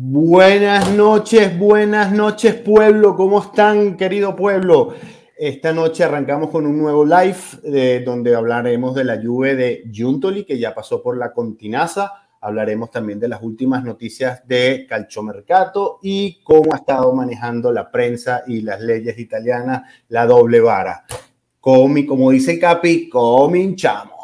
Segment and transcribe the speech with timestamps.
[0.00, 4.94] Buenas noches, buenas noches pueblo, ¿cómo están querido pueblo?
[5.36, 10.44] Esta noche arrancamos con un nuevo live de, donde hablaremos de la lluvia de Juntoli
[10.44, 16.44] que ya pasó por la Continaza, hablaremos también de las últimas noticias de Calciomercato y
[16.44, 21.06] cómo ha estado manejando la prensa y las leyes italianas la doble vara.
[21.58, 24.17] Comi, como dice Capi, cominchamos.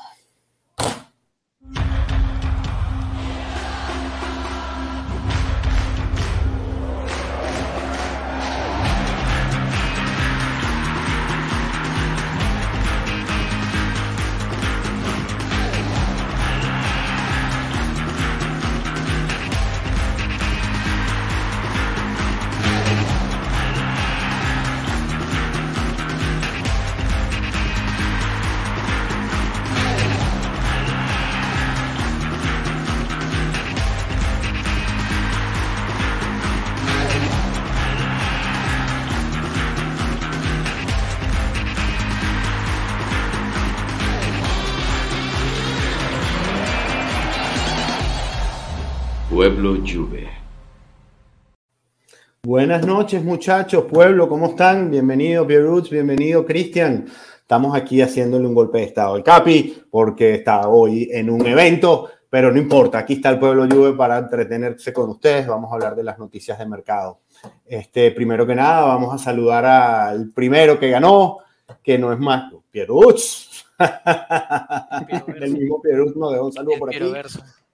[52.75, 54.91] Buenas noches, muchachos, pueblo, ¿cómo están?
[54.91, 57.07] Bienvenido, Pierroots, bienvenido, Cristian.
[57.41, 62.11] Estamos aquí haciéndole un golpe de estado al Capi porque está hoy en un evento,
[62.29, 65.47] pero no importa, aquí está el pueblo Juve para entretenerse con ustedes.
[65.47, 67.21] Vamos a hablar de las noticias de mercado.
[67.65, 71.39] Este, primero que nada, vamos a saludar al primero que ganó,
[71.81, 73.67] que no es más Pierroots.
[75.41, 76.99] el mismo Pierroots nos dejó un saludo por aquí.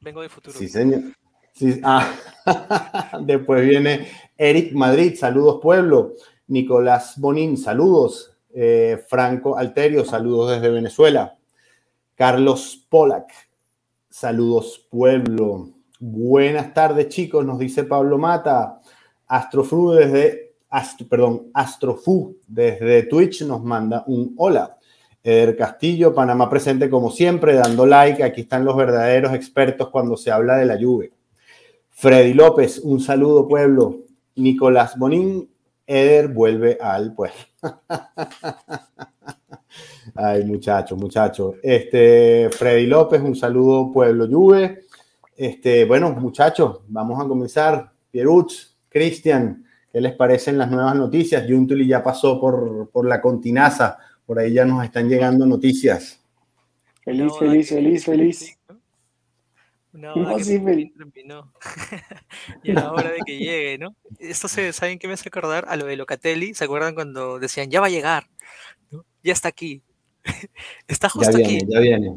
[0.03, 0.59] Vengo de futuro.
[0.59, 1.01] Sí, señor.
[1.83, 2.11] Ah.
[3.21, 6.15] Después viene Eric Madrid, saludos pueblo.
[6.49, 8.37] Nicolás Bonín, saludos.
[8.53, 11.37] Eh, Franco Alterio, saludos desde Venezuela.
[12.15, 13.31] Carlos Polak,
[14.09, 15.69] saludos pueblo.
[15.99, 18.81] Buenas tardes chicos, nos dice Pablo Mata.
[19.29, 20.55] Astrofu desde,
[21.09, 24.77] perdón, Astrofu desde Twitch nos manda un hola.
[25.23, 28.25] Eder Castillo, Panamá presente como siempre, dando like.
[28.25, 31.11] Aquí están los verdaderos expertos cuando se habla de la lluvia.
[32.01, 34.07] Freddy López, un saludo pueblo.
[34.37, 35.51] Nicolás Bonín,
[35.87, 37.37] Eder vuelve al pueblo.
[40.15, 41.57] Ay, muchachos, muchachos.
[41.63, 44.85] Este, Freddy López, un saludo pueblo Juve.
[45.37, 47.93] Este, bueno, muchachos, vamos a comenzar.
[48.11, 49.63] Pierutz, Cristian,
[49.93, 51.45] ¿qué les parecen las nuevas noticias?
[51.47, 56.25] Juntuli ya pasó por, por la continaza, por ahí ya nos están llegando noticias.
[57.05, 58.60] Feliz, feliz, feliz, feliz.
[59.93, 61.53] Una hora que sí, terminó.
[62.63, 63.97] y a la hora de que llegue, ¿no?
[64.21, 65.65] Esto se, ¿saben qué me hace acordar?
[65.69, 68.29] A lo de Locatelli, ¿se acuerdan cuando decían, ya va a llegar?
[69.23, 69.83] Ya está aquí.
[70.89, 71.67] está justo ya viene, aquí.
[71.69, 72.17] Ya viene.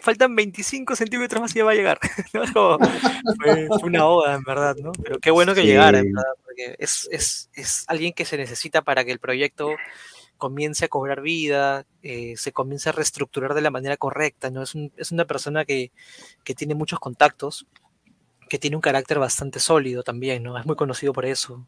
[0.00, 1.98] Faltan 25 centímetros más y ya va a llegar.
[2.32, 4.92] fue, fue, una oda, en verdad, ¿no?
[4.92, 5.66] Pero qué bueno que sí.
[5.66, 9.70] llegara, en verdad, porque es, es, es alguien que se necesita para que el proyecto
[10.36, 14.62] comience a cobrar vida, eh, se comience a reestructurar de la manera correcta, ¿no?
[14.62, 15.92] Es, un, es una persona que,
[16.44, 17.66] que, tiene muchos contactos,
[18.48, 20.58] que tiene un carácter bastante sólido también, ¿no?
[20.58, 21.66] Es muy conocido por eso.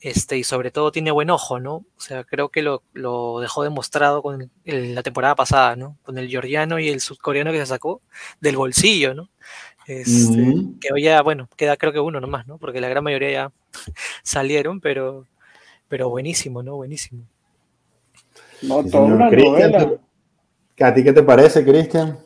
[0.00, 1.74] Este, y sobre todo tiene buen ojo, ¿no?
[1.74, 5.98] O sea, creo que lo, lo dejó demostrado con el, la temporada pasada, ¿no?
[6.04, 8.00] Con el georgiano y el sudcoreano que se sacó
[8.40, 9.30] del bolsillo, ¿no?
[9.88, 10.54] Este.
[10.80, 12.58] Que hoy ya, bueno, queda creo que uno nomás, ¿no?
[12.58, 13.52] Porque la gran mayoría ya
[14.22, 15.26] salieron, pero,
[15.88, 16.76] pero buenísimo, ¿no?
[16.76, 17.24] Buenísimo.
[18.62, 19.92] No, toda una novela.
[20.80, 22.18] ¿A ti qué te parece, Cristian?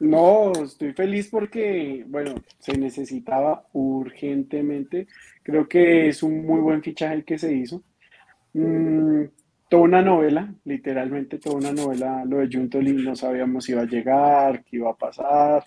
[0.00, 5.08] No, estoy feliz porque, bueno, se necesitaba urgentemente.
[5.42, 7.82] Creo que es un muy buen fichaje el que se hizo.
[8.54, 9.24] Mm,
[9.68, 12.24] toda una novela, literalmente toda una novela.
[12.24, 15.64] Lo de Juntoli no sabíamos si iba a llegar, qué iba a pasar.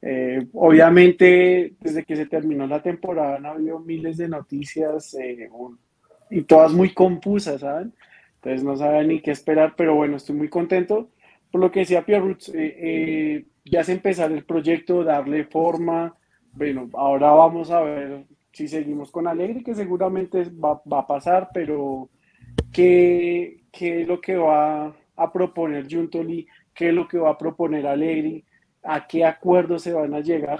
[0.00, 5.50] Eh, obviamente, desde que se terminó la temporada han habido miles de noticias eh,
[6.30, 7.92] y todas muy confusas, ¿saben?
[8.38, 11.10] Entonces no sabía ni qué esperar, pero bueno, estoy muy contento.
[11.50, 16.14] Por lo que decía Pierre Roots, eh, eh, ya se empezar el proyecto, darle forma.
[16.52, 22.10] Bueno, ahora vamos a ver si seguimos con Alegre, que seguramente va, a pasar, pero
[22.72, 26.46] ¿qué, ¿qué, es lo que va a proponer Juntoli?
[26.74, 28.44] ¿Qué es lo que va a proponer Alegre?
[28.82, 30.58] ¿A qué acuerdos se van a llegar?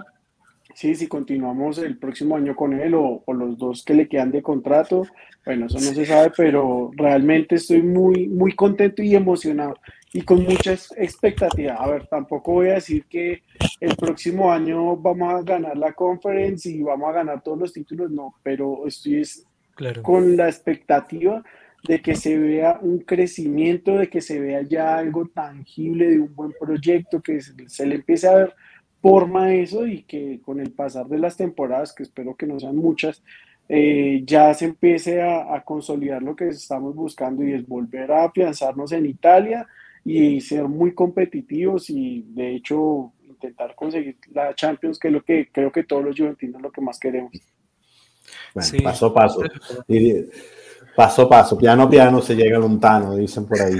[0.78, 4.30] Sí, si continuamos el próximo año con él o, o, los dos que le quedan
[4.30, 5.04] de contrato,
[5.44, 9.74] bueno, eso no se sabe, pero realmente estoy muy, muy contento y emocionado
[10.12, 11.74] y con mucha expectativa.
[11.74, 13.42] A ver, tampoco voy a decir que
[13.80, 18.12] el próximo año vamos a ganar la conference y vamos a ganar todos los títulos,
[18.12, 19.24] no, pero estoy
[19.74, 20.00] claro.
[20.04, 21.42] con la expectativa
[21.88, 26.32] de que se vea un crecimiento, de que se vea ya algo tangible de un
[26.36, 28.54] buen proyecto, que se, se le empiece a ver
[29.00, 32.76] forma eso y que con el pasar de las temporadas, que espero que no sean
[32.76, 33.22] muchas,
[33.68, 38.92] eh, ya se empiece a, consolidar lo que estamos buscando y es volver a afianzarnos
[38.92, 39.66] en Italia
[40.04, 45.50] y ser muy competitivos y de hecho intentar conseguir la Champions, que es lo que
[45.52, 47.32] creo que todos los juventinos lo que más queremos.
[48.54, 49.42] Bueno, paso a paso.
[50.96, 53.78] Paso a paso, piano piano se llega a lontano, dicen por ahí.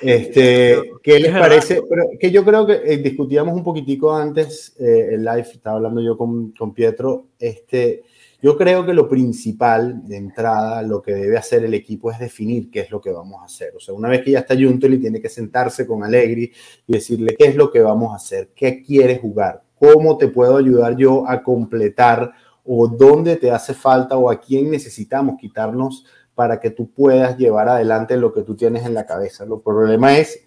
[0.00, 1.80] Este, ¿Qué les parece?
[2.18, 6.16] que yo creo que eh, discutíamos un poquitico antes, eh, el live, estaba hablando yo
[6.18, 8.02] con, con Pietro, este,
[8.44, 12.70] yo creo que lo principal de entrada, lo que debe hacer el equipo es definir
[12.70, 13.72] qué es lo que vamos a hacer.
[13.74, 16.52] O sea, una vez que ya está Juntoli, tiene que sentarse con Allegri
[16.86, 20.58] y decirle qué es lo que vamos a hacer, qué quieres jugar, cómo te puedo
[20.58, 22.32] ayudar yo a completar
[22.64, 26.04] o dónde te hace falta o a quién necesitamos quitarnos
[26.34, 29.44] para que tú puedas llevar adelante lo que tú tienes en la cabeza.
[29.44, 30.40] El problema es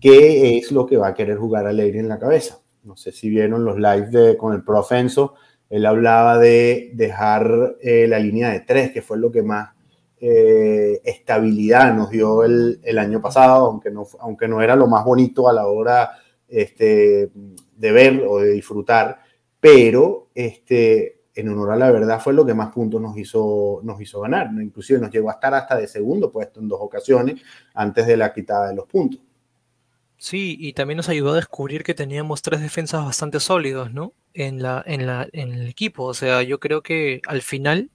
[0.00, 2.58] qué es lo que va a querer jugar Allegri en la cabeza.
[2.82, 5.34] No sé si vieron los lives de, con el Profenso
[5.70, 9.70] él hablaba de dejar eh, la línea de tres, que fue lo que más
[10.20, 15.48] eh, estabilidad nos dio el, año pasado, aunque no, aunque no era lo más bonito
[15.48, 16.10] a la hora
[16.48, 17.30] este,
[17.76, 19.20] de ver o de disfrutar,
[19.60, 24.00] pero este, en honor a la verdad fue lo que más puntos nos hizo, nos
[24.00, 24.50] hizo ganar.
[24.60, 27.40] Inclusive nos llegó a estar hasta de segundo puesto en dos ocasiones
[27.74, 29.20] antes de la quitada de los puntos.
[30.20, 34.12] Sí, y también nos ayudó a descubrir que teníamos tres defensas bastante sólidos, ¿no?
[34.34, 36.04] En, la, en, la, en el equipo.
[36.04, 37.90] O sea, yo creo que al final,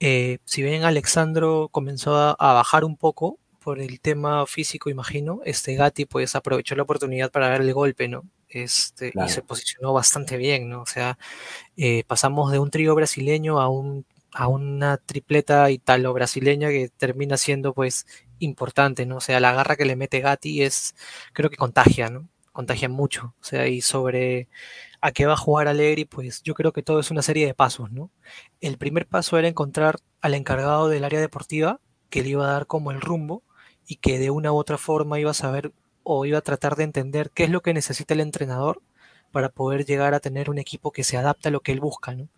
[0.00, 5.76] eh, si bien Alexandro comenzó a, bajar un poco por el tema físico, imagino, este
[5.76, 8.24] Gatti pues aprovechó la oportunidad para dar el golpe, ¿no?
[8.52, 10.82] Este, Y se posicionó bastante bien, ¿no?
[10.82, 11.18] O sea,
[11.76, 14.04] eh, pasamos de un trío brasileño a un
[14.34, 18.06] a una tripleta italo-brasileña que termina siendo pues
[18.38, 19.16] importante, ¿no?
[19.18, 20.94] O sea, la garra que le mete Gatti es,
[21.32, 22.28] creo que contagia, ¿no?
[22.52, 23.34] Contagia mucho.
[23.40, 24.48] O sea, y sobre
[25.00, 27.54] a qué va a jugar Allegri, pues yo creo que todo es una serie de
[27.54, 28.10] pasos, ¿no?
[28.60, 32.66] El primer paso era encontrar al encargado del área deportiva que le iba a dar
[32.66, 33.42] como el rumbo
[33.86, 35.72] y que de una u otra forma iba a saber
[36.04, 38.82] o iba a tratar de entender qué es lo que necesita el entrenador
[39.32, 42.14] para poder llegar a tener un equipo que se adapte a lo que él busca,
[42.14, 42.28] ¿no?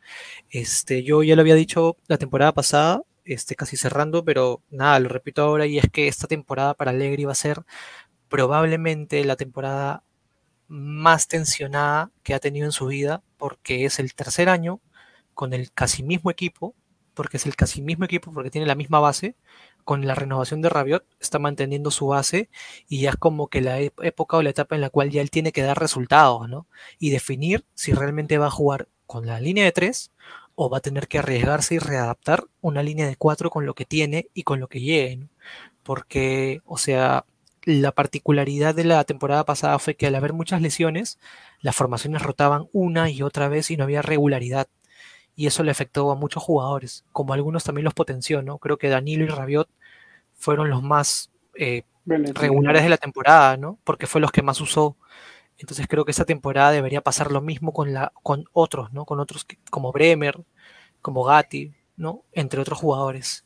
[0.50, 5.08] Este, yo ya lo había dicho la temporada pasada, este, casi cerrando, pero nada, lo
[5.08, 7.62] repito ahora, y es que esta temporada para Allegri va a ser
[8.28, 10.02] probablemente la temporada
[10.68, 14.80] más tensionada que ha tenido en su vida, porque es el tercer año
[15.34, 16.74] con el casi mismo equipo,
[17.14, 19.36] porque es el casi mismo equipo, porque tiene la misma base,
[19.84, 22.48] con la renovación de Rabiot está manteniendo su base
[22.88, 25.30] y ya es como que la época o la etapa en la cual ya él
[25.30, 26.66] tiene que dar resultados, ¿no?
[26.98, 30.10] Y definir si realmente va a jugar con la línea de tres
[30.54, 33.84] o va a tener que arriesgarse y readaptar una línea de cuatro con lo que
[33.84, 35.28] tiene y con lo que llegue.
[35.82, 37.26] Porque, o sea,
[37.64, 41.18] la particularidad de la temporada pasada fue que al haber muchas lesiones,
[41.60, 44.68] las formaciones rotaban una y otra vez y no había regularidad
[45.36, 48.58] y eso le afectó a muchos jugadores, como algunos también los potenció, ¿no?
[48.58, 49.68] Creo que Danilo y Rabiot
[50.34, 53.78] fueron los más eh, regulares de la temporada, ¿no?
[53.84, 54.96] Porque fue los que más usó.
[55.58, 59.04] Entonces creo que esta temporada debería pasar lo mismo con, la, con otros, ¿no?
[59.04, 60.40] Con otros como Bremer,
[61.00, 62.22] como Gatti, ¿no?
[62.32, 63.44] Entre otros jugadores.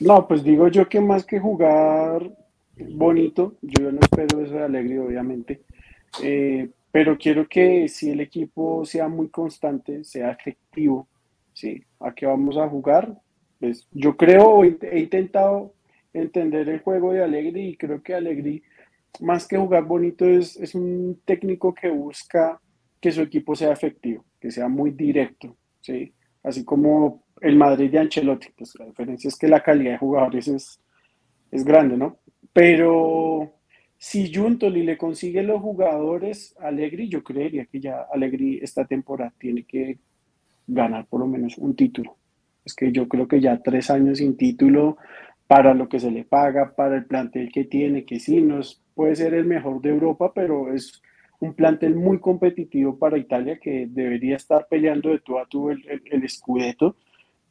[0.00, 2.30] No, pues digo yo que más que jugar
[2.76, 5.62] bonito, yo no espero eso de Alegre, obviamente,
[6.22, 11.08] eh, pero quiero que si el equipo sea muy constante, sea efectivo,
[11.52, 11.82] ¿sí?
[12.00, 13.14] ¿A qué vamos a jugar?
[13.60, 15.74] Pues yo creo, he intentado
[16.12, 18.62] entender el juego de Alegri y creo que Alegri,
[19.20, 22.60] más que jugar bonito, es, es un técnico que busca
[23.00, 26.12] que su equipo sea efectivo, que sea muy directo, ¿sí?
[26.42, 30.48] Así como el Madrid de Ancelotti, pues la diferencia es que la calidad de jugadores
[30.48, 30.80] es,
[31.50, 32.18] es grande, ¿no?
[32.52, 33.57] Pero
[33.98, 39.32] si Juntoli le consigue los jugadores a Allegri, yo creería que ya Allegri esta temporada
[39.38, 39.98] tiene que
[40.68, 42.16] ganar por lo menos un título.
[42.64, 44.98] Es que yo creo que ya tres años sin título
[45.48, 48.60] para lo que se le paga, para el plantel que tiene, que sí, no
[48.94, 51.02] puede ser el mejor de Europa, pero es
[51.40, 55.82] un plantel muy competitivo para Italia que debería estar peleando de tú a tú el,
[55.88, 56.94] el, el.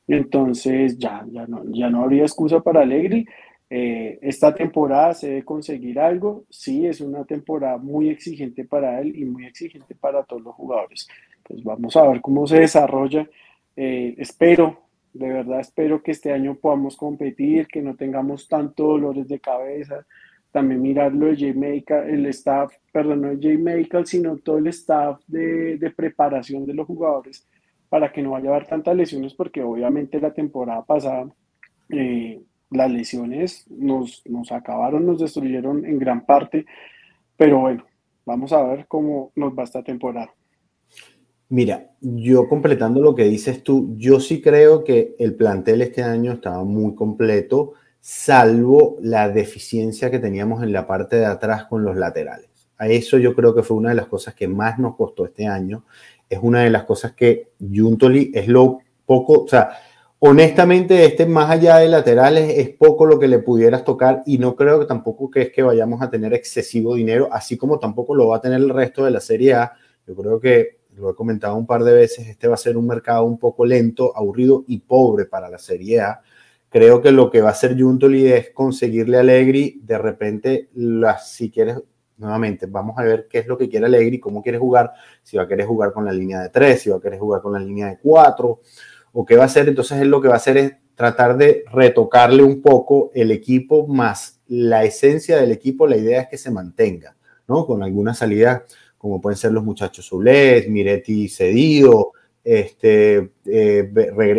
[0.08, 3.26] Entonces ya, ya, no, ya no habría excusa para Allegri
[3.70, 6.46] eh, esta temporada se debe conseguir algo.
[6.50, 11.08] Sí, es una temporada muy exigente para él y muy exigente para todos los jugadores.
[11.44, 13.28] Pues vamos a ver cómo se desarrolla.
[13.76, 14.84] Eh, espero,
[15.14, 20.06] de verdad espero que este año podamos competir, que no tengamos tantos dolores de cabeza.
[20.52, 25.20] También mirarlo de J el staff, perdón, no de J Medical, sino todo el staff
[25.28, 27.46] de, de preparación de los jugadores
[27.90, 31.28] para que no vaya a haber tantas lesiones, porque obviamente la temporada pasada
[31.90, 36.66] eh, las lesiones nos, nos acabaron, nos destruyeron en gran parte,
[37.36, 37.86] pero bueno,
[38.26, 40.34] vamos a ver cómo nos va esta temporada.
[41.50, 46.34] Mira, yo completando lo que dices tú, yo sí creo que el plantel este año
[46.34, 51.96] estaba muy completo, salvo la deficiencia que teníamos en la parte de atrás con los
[51.96, 52.50] laterales.
[52.78, 55.48] A eso yo creo que fue una de las cosas que más nos costó este
[55.48, 55.86] año.
[56.30, 59.70] Es una de las cosas que Juntoli es lo poco, o sea,
[60.20, 64.56] honestamente, este más allá de laterales es poco lo que le pudieras tocar y no
[64.56, 68.28] creo que tampoco que es que vayamos a tener excesivo dinero, así como tampoco lo
[68.30, 69.74] va a tener el resto de la Serie A.
[70.08, 72.88] Yo creo que lo he comentado un par de veces, este va a ser un
[72.88, 76.22] mercado un poco lento, aburrido y pobre para la Serie A.
[76.70, 80.70] Creo que lo que va a hacer Juntoli es conseguirle a Allegri de repente,
[81.24, 81.78] si quieres,
[82.18, 85.44] nuevamente, vamos a ver qué es lo que quiere Allegri, cómo quiere jugar, si va
[85.44, 87.60] a querer jugar con la línea de 3, si va a querer jugar con la
[87.60, 88.60] línea de 4,
[89.14, 89.68] o qué va a hacer.
[89.68, 93.88] Entonces, él lo que va a hacer es tratar de retocarle un poco el equipo
[93.88, 97.16] más la esencia del equipo, la idea es que se mantenga,
[97.48, 97.66] ¿no?
[97.66, 98.64] Con alguna salida
[98.98, 103.92] como pueden ser los muchachos Zulés, Miretti cedido, este, eh,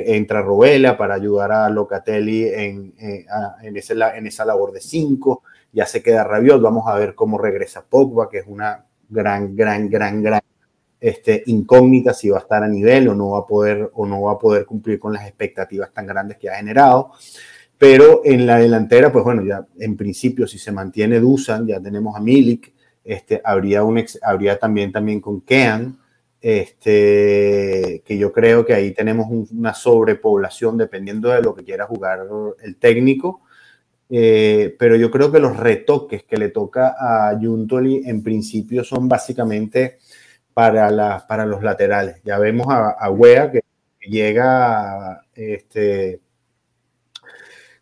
[0.06, 3.24] entra Robela para ayudar a Locatelli en, eh,
[3.62, 7.38] en, ese, en esa labor de cinco, ya se queda Rabiot, vamos a ver cómo
[7.38, 10.40] regresa Pogba, que es una gran, gran, gran, gran
[11.00, 14.22] este, incógnita si va a estar a nivel o no va a poder o no
[14.22, 17.12] va a poder cumplir con las expectativas tan grandes que ha generado.
[17.78, 22.16] Pero en la delantera, pues bueno, ya en principio si se mantiene Dusan, ya tenemos
[22.16, 22.74] a Milik,
[23.04, 25.98] este, habría, un habría también, también con Kean,
[26.40, 32.26] este, que yo creo que ahí tenemos una sobrepoblación dependiendo de lo que quiera jugar
[32.62, 33.42] el técnico.
[34.10, 39.06] Eh, pero yo creo que los retoques que le toca a Juntoli en principio son
[39.06, 39.98] básicamente
[40.58, 42.20] para, la, para los laterales.
[42.24, 43.16] Ya vemos a, a
[43.52, 43.62] que
[44.00, 46.20] llega, este,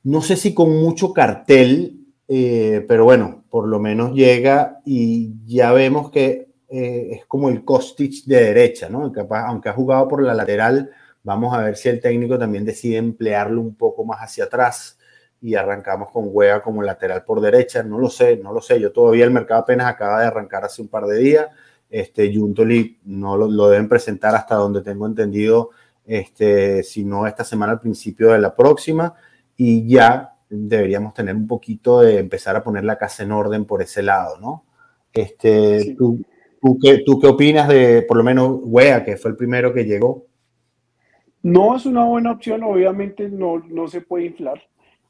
[0.05, 5.73] no sé si con mucho cartel, eh, pero bueno, por lo menos llega y ya
[5.73, 9.11] vemos que eh, es como el Kostic de derecha, ¿no?
[9.31, 10.91] aunque ha jugado por la lateral,
[11.23, 14.99] vamos a ver si el técnico también decide emplearlo un poco más hacia atrás
[15.41, 17.83] y arrancamos con Wea como lateral por derecha.
[17.83, 18.79] No lo sé, no lo sé.
[18.81, 21.47] Yo todavía el mercado apenas acaba de arrancar hace un par de días.
[21.89, 25.71] Este Juntoli no lo, lo deben presentar hasta donde tengo entendido,
[26.05, 29.15] este, si no esta semana al principio de la próxima.
[29.57, 33.83] Y ya deberíamos tener un poquito de empezar a poner la casa en orden por
[33.83, 34.65] ese lado, ¿no?
[35.13, 36.21] Este, ¿tú,
[36.61, 39.85] tú, qué, ¿Tú qué opinas de, por lo menos, Wea, que fue el primero que
[39.85, 40.27] llegó?
[41.43, 44.61] No es una buena opción, obviamente no, no se puede inflar,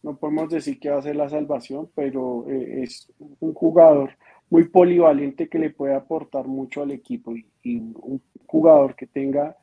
[0.02, 4.10] no podemos decir que va a ser la salvación, pero eh, es un jugador
[4.50, 9.56] muy polivalente que le puede aportar mucho al equipo y, y un jugador que tenga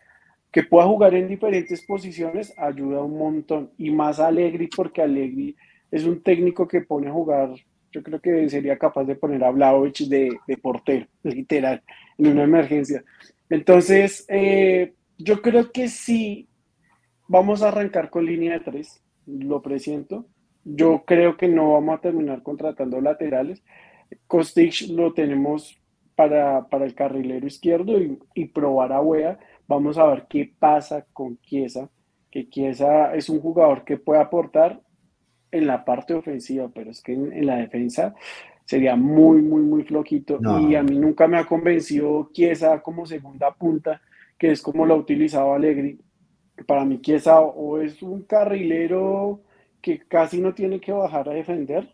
[0.53, 3.71] que pueda jugar en diferentes posiciones ayuda un montón.
[3.75, 5.55] Y más Alegri, porque Alegri
[5.89, 7.49] es un técnico que pone a jugar,
[7.91, 11.81] yo creo que sería capaz de poner a Vlaovic de, de portero, literal,
[12.19, 13.03] en una emergencia.
[13.49, 16.47] Entonces, eh, yo creo que sí,
[17.27, 20.27] vamos a arrancar con línea de tres, lo presiento.
[20.63, 23.63] Yo creo que no vamos a terminar contratando laterales.
[24.27, 25.79] Kostic lo tenemos
[26.15, 31.05] para, para el carrilero izquierdo y, y probar a Wea Vamos a ver qué pasa
[31.13, 31.89] con Chiesa,
[32.29, 34.81] que Chiesa es un jugador que puede aportar
[35.51, 38.13] en la parte ofensiva, pero es que en, la defensa
[38.65, 40.39] sería muy, muy, muy flojito.
[40.67, 44.01] Y a mí nunca me ha convencido Chiesa como segunda punta,
[44.37, 45.99] que es como lo ha utilizado Alegri.
[46.67, 49.41] Para mí Chiesa o es un carrilero
[49.81, 51.93] que casi no tiene que bajar a defender,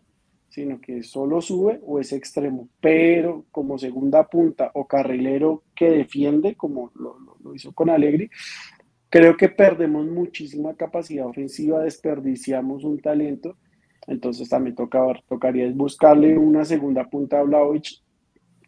[0.50, 6.56] sino que solo sube o es extremo, pero como segunda punta o carrilero que defiende,
[6.56, 8.28] como lo, hizo con Alegri,
[9.08, 13.56] creo que perdemos muchísima capacidad ofensiva, desperdiciamos un talento,
[14.08, 18.02] entonces también toca, tocaría buscarle una segunda punta a Vlaovic,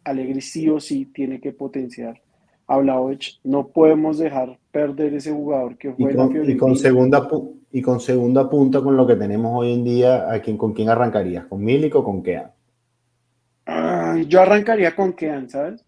[0.05, 2.21] Alegri sí o sí tiene que potenciar
[2.67, 6.13] a Vlaovic, no podemos dejar perder ese jugador que fue
[6.45, 7.27] y con, segunda
[7.75, 10.89] y con segunda punta con lo que tenemos hoy en día, ¿a quién, ¿con quién
[10.89, 11.47] arrancarías?
[11.47, 12.51] ¿Con Milik o con Kean?
[14.27, 15.83] yo arrancaría con Kean, ¿sabes?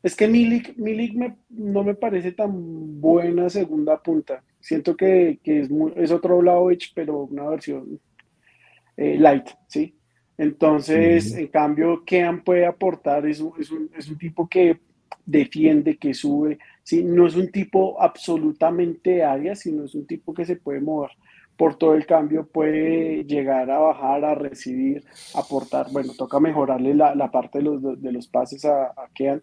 [0.00, 4.44] Es que Milik, Milik no me parece tan buena segunda punta.
[4.60, 7.98] Siento que, es, es otro Vlaovic, pero una versión
[8.96, 9.96] eh, light, ¿sí?
[10.38, 14.78] Entonces, en cambio, Kean puede aportar, es es un, es un tipo que
[15.26, 17.02] defiende, que sube, ¿sí?
[17.02, 21.10] No es un tipo absolutamente área, sino es un tipo que se puede mover
[21.56, 25.86] por todo el cambio, puede llegar a bajar, a recibir, aportar.
[25.92, 29.40] Bueno, toca mejorarle la, la parte de los, de los pases a, a Kean,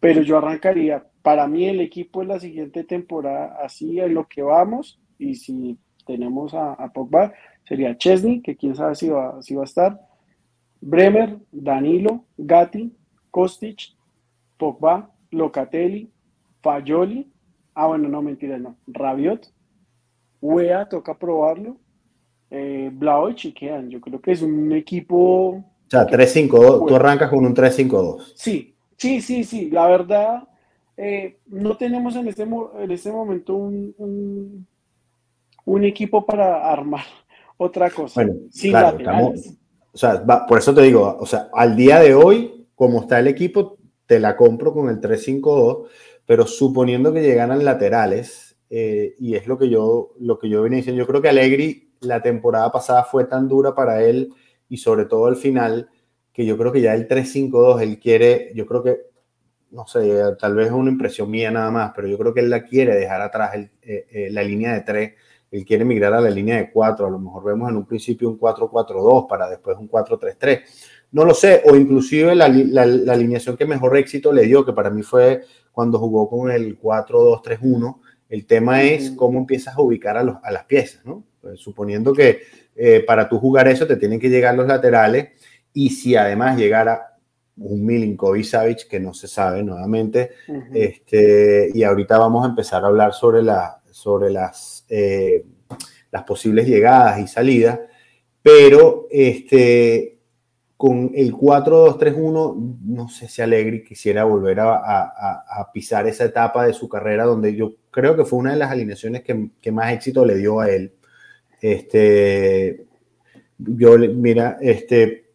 [0.00, 1.04] pero yo arrancaría.
[1.22, 5.78] Para mí el equipo en la siguiente temporada, así es lo que vamos, y si
[6.06, 7.32] tenemos a, a Pogba,
[7.64, 10.00] sería Chesney, que quién sabe si va, si va a estar,
[10.80, 12.94] Bremer, Danilo, Gatti,
[13.30, 13.94] Kostic,
[14.56, 16.10] Pogba, Locatelli,
[16.62, 17.30] Fayoli,
[17.74, 19.52] ah bueno, no mentira, no, Rabiot,
[20.40, 21.76] Wea, toca probarlo,
[22.50, 22.90] eh,
[23.42, 23.90] y quedan.
[23.90, 25.50] Yo creo que es un equipo...
[25.50, 28.32] O sea, 3-5-2, tú arrancas con un 3-5-2.
[28.34, 30.48] Sí, sí, sí, sí, la verdad,
[30.96, 34.66] eh, no tenemos en este, en este momento un,
[35.64, 37.04] un, equipo para armar
[37.56, 38.22] otra cosa.
[38.22, 43.00] Bueno, sin o sea, por eso te digo, o sea, al día de hoy, como
[43.00, 45.86] está el equipo, te la compro con el 3-5-2,
[46.26, 50.78] pero suponiendo que llegaran laterales, eh, y es lo que yo, lo que yo venía
[50.78, 54.32] diciendo, yo creo que Allegri la temporada pasada fue tan dura para él
[54.68, 55.88] y sobre todo al final,
[56.32, 59.00] que yo creo que ya el 3-5-2, él quiere, yo creo que,
[59.70, 62.50] no sé, tal vez es una impresión mía nada más, pero yo creo que él
[62.50, 65.12] la quiere dejar atrás, eh, eh, la línea de 3,
[65.50, 68.28] él quiere migrar a la línea de 4, a lo mejor vemos en un principio
[68.28, 70.60] un 4-4-2 para después un 4-3-3.
[71.10, 74.90] No lo sé, o inclusive la, la alineación que mejor éxito le dio, que para
[74.90, 77.98] mí fue cuando jugó con el 4-2-3-1,
[78.28, 81.24] el tema es cómo empiezas a ubicar a, los, a las piezas, ¿no?
[81.40, 82.42] Pues, suponiendo que
[82.76, 85.30] eh, para tú jugar eso te tienen que llegar los laterales
[85.72, 87.16] y si además llegara
[87.56, 90.30] un Milinkovic Savic que no se sabe nuevamente,
[90.72, 95.44] este, y ahorita vamos a empezar a hablar sobre, la, sobre las, eh,
[96.12, 97.80] las posibles llegadas y salidas,
[98.40, 100.17] pero este,
[100.78, 106.88] con el 4-2-3-1, no sé si Alegri quisiera volver a, pisar esa etapa de su
[106.88, 110.60] carrera donde yo creo que fue una de las alineaciones que, más éxito le dio
[110.60, 110.94] a él.
[111.60, 112.86] Este,
[113.58, 115.32] yo, mira, este,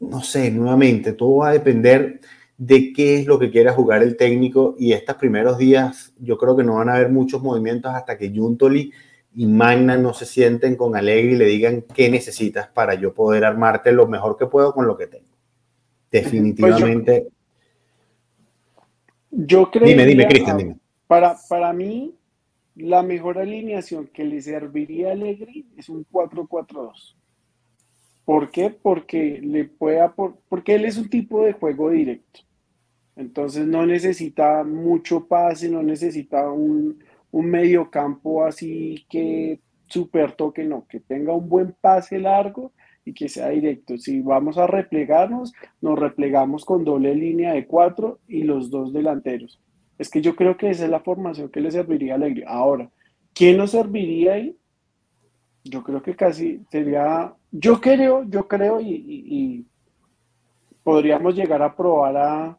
[0.00, 2.20] no sé, nuevamente, todo va a depender
[2.58, 6.56] de qué es lo que quiera jugar el técnico y estos primeros días yo creo
[6.56, 8.92] que no van a haber muchos movimientos hasta que Juntoli
[9.34, 13.44] y Magna no se sienten con Alegre y le digan qué necesitas para yo poder
[13.44, 15.30] armarte lo mejor que puedo con lo que tengo.
[16.10, 17.28] Definitivamente.
[19.30, 19.86] yo, creo.
[19.86, 20.76] Dime, dime, Cristian, dime.
[21.06, 22.14] Para, para mí,
[22.74, 27.16] la mejor alineación que le serviría a Alegre es un 4-4-2.
[28.24, 28.70] ¿Por qué?
[28.70, 30.00] Porque le puede
[30.48, 32.40] porque él es un tipo de juego directo.
[33.16, 40.86] Entonces no necesita mucho pase, no necesita un, un mediocampo así que super toque, no,
[40.88, 42.72] que tenga un buen pase largo
[43.04, 43.98] y que sea directo.
[43.98, 49.60] Si vamos a replegarnos, nos replegamos con doble línea de cuatro y los dos delanteros.
[49.98, 52.48] Es que yo creo que esa es la formación que le serviría a Alegría.
[52.48, 52.88] Ahora,
[53.34, 54.56] ¿quién nos serviría ahí?
[55.64, 59.66] Yo creo que casi sería, yo creo, yo creo y,
[60.82, 62.58] podríamos llegar a probar a,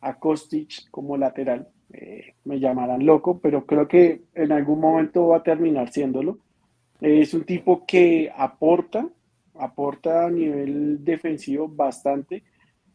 [0.00, 5.38] a Kostic como lateral eh, me llamarán loco, pero creo que en algún momento va
[5.38, 6.38] a terminar siéndolo.
[7.00, 9.08] es un tipo que aporta,
[9.54, 12.42] aporta a nivel defensivo bastante.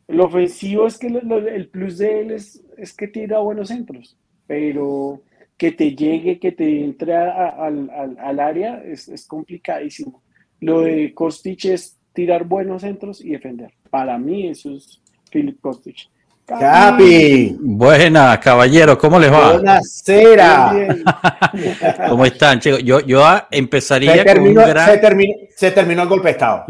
[0.08, 5.22] El ofensivo es que el plus de él es, es, que tira buenos centros, pero
[5.58, 10.24] que te llegue, que te entre al, al, área es, es, complicadísimo.
[10.62, 13.74] Lo de Kostic es tirar buenos centros y defender.
[13.90, 16.10] Para mí eso es Philip Kostic.
[16.48, 17.58] Capi.
[17.60, 19.52] Buenas, caballeros, ¿cómo les va?
[19.52, 20.02] Buenas,
[22.08, 22.82] ¿Cómo están, chicos?
[22.86, 24.90] Yo, yo empezaría con un gran...
[24.90, 26.66] se, terminó, se terminó el golpe de Estado.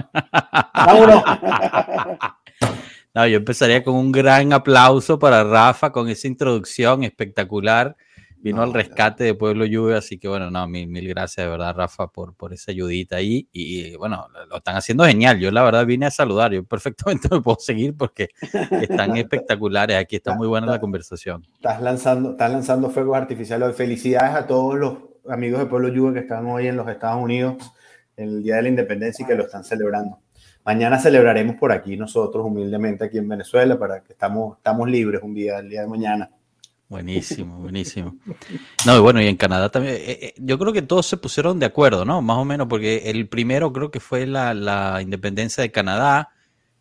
[0.73, 1.23] Vámonos.
[3.13, 7.95] No, yo empezaría con un gran aplauso para Rafa con esa introducción espectacular
[8.47, 11.75] vino al rescate de Pueblo Lluvia, así que bueno, no, mil, mil gracias de verdad,
[11.75, 13.47] Rafa, por, por esa ayudita ahí.
[13.51, 15.39] Y, bueno, lo están haciendo genial.
[15.39, 18.29] Yo la verdad vine a saludar, yo perfectamente me puedo seguir porque
[18.81, 19.97] están espectaculares.
[19.97, 21.45] Aquí está muy buena la conversación.
[21.55, 23.75] Estás lanzando, estás lanzando fuegos artificiales.
[23.75, 24.93] Felicidades a todos los
[25.29, 27.55] amigos de Pueblo Lluvia que están hoy en los Estados Unidos
[28.15, 30.19] el Día de la Independencia y que lo están celebrando.
[30.65, 35.33] Mañana celebraremos por aquí nosotros humildemente aquí en Venezuela para que estamos, estamos libres un
[35.33, 36.29] día, el día de mañana.
[36.89, 38.15] Buenísimo, buenísimo.
[38.85, 41.59] No, y bueno, y en Canadá también, eh, eh, yo creo que todos se pusieron
[41.59, 42.21] de acuerdo, ¿no?
[42.21, 46.29] Más o menos, porque el primero creo que fue la, independencia de Canadá,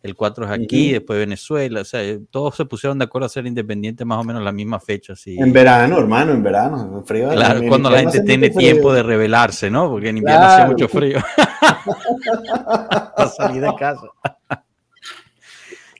[0.01, 3.29] el 4 es aquí, después Venezuela, o sea, eh, todos se pusieron de acuerdo a
[3.29, 5.11] ser independientes más o menos la misma fecha.
[5.11, 5.37] Así.
[5.37, 7.29] En verano, hermano, en verano, en frío.
[7.29, 9.89] Claro, cuando la gente tiene tiempo de rebelarse, ¿no?
[9.89, 11.19] Porque en invierno hace mucho frío.
[13.17, 14.07] Para salir de casa.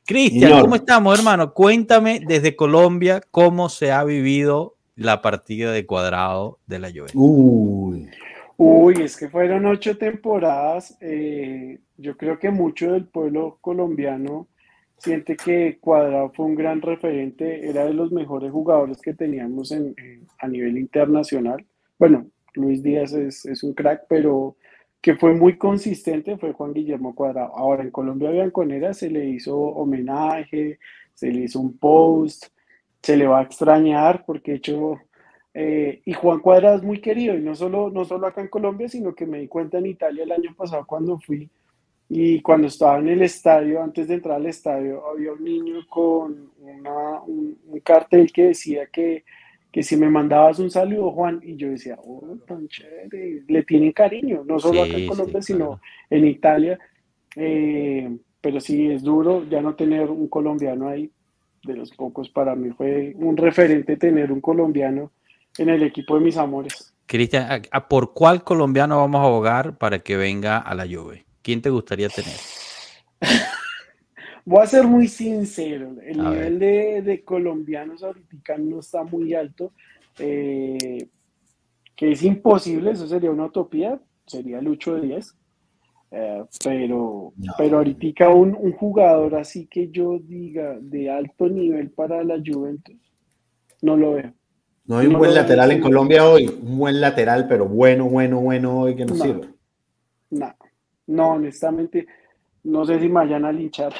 [0.07, 1.53] Cristian, ¿cómo estamos, hermano?
[1.53, 7.11] Cuéntame desde Colombia cómo se ha vivido la partida de cuadrado de la Juventus.
[7.13, 8.09] Uy.
[8.55, 10.97] Uy, es que fueron ocho temporadas.
[11.01, 14.47] Eh, yo creo que mucho del pueblo colombiano
[14.97, 19.73] siente que Cuadrado fue un gran referente, era de los mejores jugadores que teníamos
[20.39, 21.65] a nivel internacional.
[21.99, 24.55] Bueno, Luis Díaz es, es un crack, pero
[25.07, 27.55] que fue muy consistente fue Juan Guillermo Cuadrado.
[27.55, 30.79] Ahora, en Colombia Bianconera se le hizo homenaje,
[31.13, 32.47] se le hizo un post,
[33.01, 34.99] se le va a extrañar porque hecho,
[35.53, 38.89] eh, y Juan Cuadra es muy querido, y no solo, no solo acá en Colombia,
[38.89, 41.49] sino que me di cuenta en Italia el año pasado cuando fui
[42.09, 46.51] y cuando estaba en el estadio, antes de entrar al estadio, había un niño con
[46.59, 49.23] una, un, cartel que decía que,
[49.77, 53.91] que, si me mandabas un saludo, Juan, y yo decía, oh, tan chévere, le tienen
[53.91, 56.79] cariño, no solo acá en Colombia, sino en Italia.
[57.35, 58.09] Eh,
[58.41, 61.11] pero sí, es duro ya no tener un colombiano ahí,
[61.63, 65.11] de los pocos para mí fue un referente tener un colombiano
[65.59, 66.91] en el equipo de mis amores.
[67.05, 71.25] Cristian, ¿por cuál colombiano vamos a abogar para que venga a la Juve?
[71.43, 72.33] ¿Quién te gustaría tener?
[74.47, 79.73] Voy a ser muy sincero, el nivel de, colombianos ahorita no está muy alto,
[80.19, 81.09] eh,
[81.93, 85.35] que es imposible, eso sería una utopía, sería Lucho de 10,
[86.11, 92.23] eh, pero, pero ahorita un, un, jugador así que yo diga de alto nivel para
[92.23, 92.95] la Juventus,
[93.81, 94.33] no lo veo.
[94.85, 98.79] No hay un buen lateral en Colombia hoy, un buen lateral, pero bueno, bueno, bueno
[98.79, 99.49] hoy que nos sirve.
[100.29, 100.55] No,
[101.07, 102.07] no, honestamente,
[102.63, 103.93] no sé si me vayan a linchar,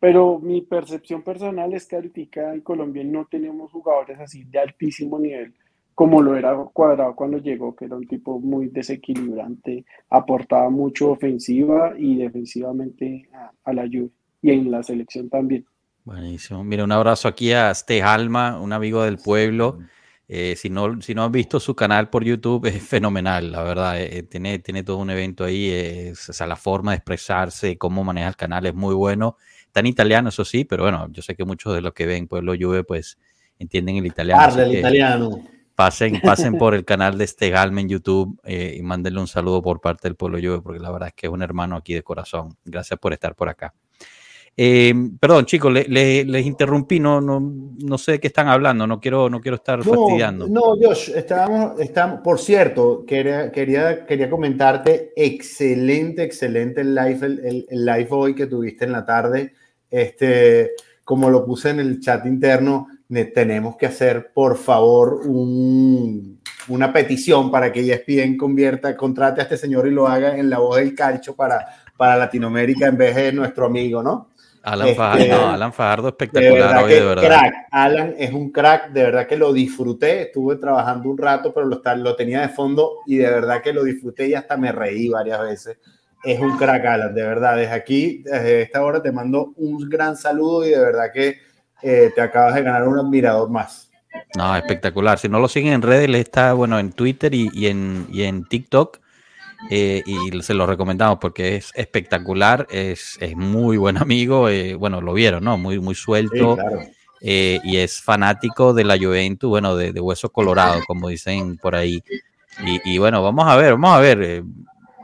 [0.00, 5.18] pero mi percepción personal es que ahorita en Colombia no tenemos jugadores así de altísimo
[5.18, 5.54] nivel
[5.98, 11.92] como lo era Cuadrado cuando llegó, que era un tipo muy desequilibrante, aportaba mucho ofensiva
[11.98, 13.28] y defensivamente
[13.64, 15.66] a, la Juve y en la selección también.
[16.04, 16.62] Buenísimo.
[16.62, 19.80] Mira, un abrazo aquí a Stejalma, un amigo del pueblo.
[20.28, 24.00] Eh, si, no, si no has visto su canal por YouTube, es fenomenal, la verdad.
[24.00, 25.68] Eh, tiene, tiene todo un evento ahí.
[25.68, 29.36] Es, o sea, la forma de expresarse, cómo maneja el canal es muy bueno.
[29.74, 32.54] En italiano, eso sí, pero bueno, yo sé que muchos de los que ven Pueblo
[32.58, 33.16] Juve, pues
[33.58, 34.60] entienden el italiano.
[34.60, 35.42] el italiano.
[35.74, 39.62] Pasen, pasen por el canal de este Galme en YouTube eh, y mándenle un saludo
[39.62, 42.02] por parte del Pueblo Juve, porque la verdad es que es un hermano aquí de
[42.02, 42.56] corazón.
[42.64, 43.72] Gracias por estar por acá.
[44.60, 49.30] Eh, perdón, chicos, les interrumpí, no, no, no sé de qué están hablando, no quiero,
[49.30, 50.48] no quiero estar fastidiando.
[50.48, 57.66] No, Josh, estábamos, estamos, por cierto, quería, quería, quería comentarte, excelente, excelente el live, el,
[57.68, 59.52] el, live hoy que tuviste en la tarde.
[59.88, 60.72] Este,
[61.04, 62.88] como lo puse en el chat interno,
[63.32, 69.56] tenemos que hacer, por favor, un, una petición para que ESPN convierta, contrate a este
[69.56, 71.64] señor y lo haga en la voz del calcho para,
[71.96, 74.30] para Latinoamérica en vez de nuestro amigo, ¿no?
[74.62, 77.26] Alan, Fajardo, este, Alan Fajardo espectacular hoy, de verdad.
[77.26, 77.54] Crack.
[77.70, 80.22] Alan es un crack, de verdad que lo disfruté.
[80.22, 83.84] Estuve trabajando un rato, pero lo, lo tenía de fondo y de verdad que lo
[83.84, 85.78] disfruté y hasta me reí varias veces.
[86.24, 87.56] Es un crack, Alan, de verdad.
[87.56, 91.36] Desde aquí, desde esta hora, te mando un gran saludo y de verdad que
[91.82, 93.90] eh, te acabas de ganar un admirador más.
[94.36, 95.18] No, espectacular.
[95.18, 98.98] Si no lo siguen en redes, está bueno en Twitter y, en, y en TikTok
[99.70, 105.00] eh, y se lo recomendamos porque es espectacular, es, es muy buen amigo, eh, bueno,
[105.00, 105.58] lo vieron, ¿no?
[105.58, 106.56] Muy, muy suelto
[107.20, 111.74] eh, y es fanático de la Juventus, bueno, de, de, hueso colorado, como dicen por
[111.74, 112.02] ahí.
[112.64, 114.44] Y, y, bueno, vamos a ver, vamos a ver.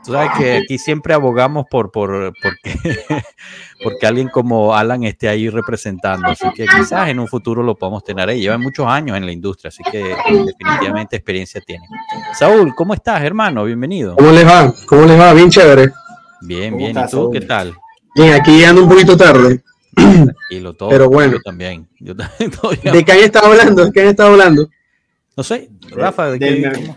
[0.05, 2.99] Tú sabes que aquí siempre abogamos por, por porque,
[3.83, 6.27] porque alguien como Alan esté ahí representando.
[6.27, 8.41] Así que quizás en un futuro lo podamos tener ahí.
[8.41, 10.15] Lleva muchos años en la industria, así que
[10.45, 11.85] definitivamente experiencia tiene.
[12.33, 13.63] Saúl, ¿cómo estás, hermano?
[13.63, 14.15] Bienvenido.
[14.15, 14.73] ¿Cómo les va?
[14.87, 15.33] ¿Cómo les va?
[15.33, 15.91] Bien chévere.
[16.41, 16.97] Bien, bien.
[16.97, 17.73] ¿Y tú qué tal?
[18.15, 19.63] Bien, aquí ando un poquito tarde.
[20.49, 20.89] Y lo todo.
[20.89, 21.33] Pero bueno.
[21.33, 21.87] Yo también.
[21.99, 22.51] Yo también
[22.93, 23.85] ¿De qué han estado hablando?
[23.85, 24.69] ¿De qué han estado hablando?
[25.35, 26.95] No sé, Rafa, ¿de qué?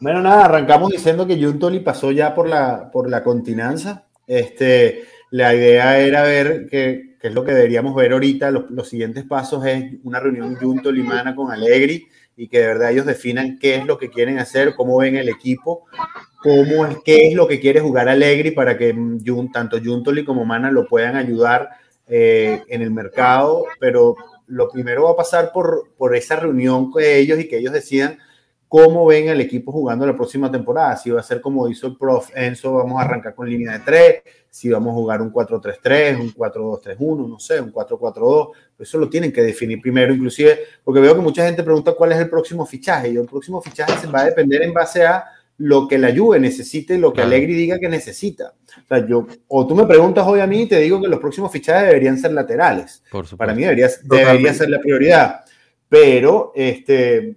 [0.00, 4.06] Bueno, nada, arrancamos diciendo que Juntoli pasó ya por la, por la continanza.
[4.26, 8.50] Este, la idea era ver qué, es lo que deberíamos ver ahorita.
[8.50, 13.04] Los, los siguientes pasos es una reunión Juntolimana con Allegri y que de verdad ellos
[13.04, 15.84] definan qué es lo que quieren hacer, cómo ven el equipo,
[16.42, 18.96] cómo es, qué es lo que quiere jugar Allegri para que
[19.52, 21.68] tanto Juntoli como Mana lo puedan ayudar
[22.08, 23.66] eh, en el mercado.
[23.78, 27.74] Pero lo primero va a pasar por, por esa reunión con ellos y que ellos
[27.74, 28.16] decidan
[28.70, 30.96] cómo ven el equipo jugando la próxima temporada.
[30.96, 33.80] Si va a ser como hizo el prof Enzo, vamos a arrancar con línea de
[33.80, 38.50] tres, si vamos a jugar un 4-3-3, un 4-2-3-1, no sé, un 4-4-2.
[38.78, 42.18] Eso lo tienen que definir primero, inclusive, porque veo que mucha gente pregunta cuál es
[42.18, 43.08] el próximo fichaje.
[43.08, 45.24] Y el próximo fichaje se va a depender en base a
[45.58, 48.54] lo que la Juve necesite, lo que Allegri diga que necesita.
[48.84, 51.18] O sea, yo, o tú me preguntas hoy a mí y te digo que los
[51.18, 53.02] próximos fichajes deberían ser laterales.
[53.36, 55.40] Para mí debería, debería ser la prioridad.
[55.88, 57.34] Pero, este,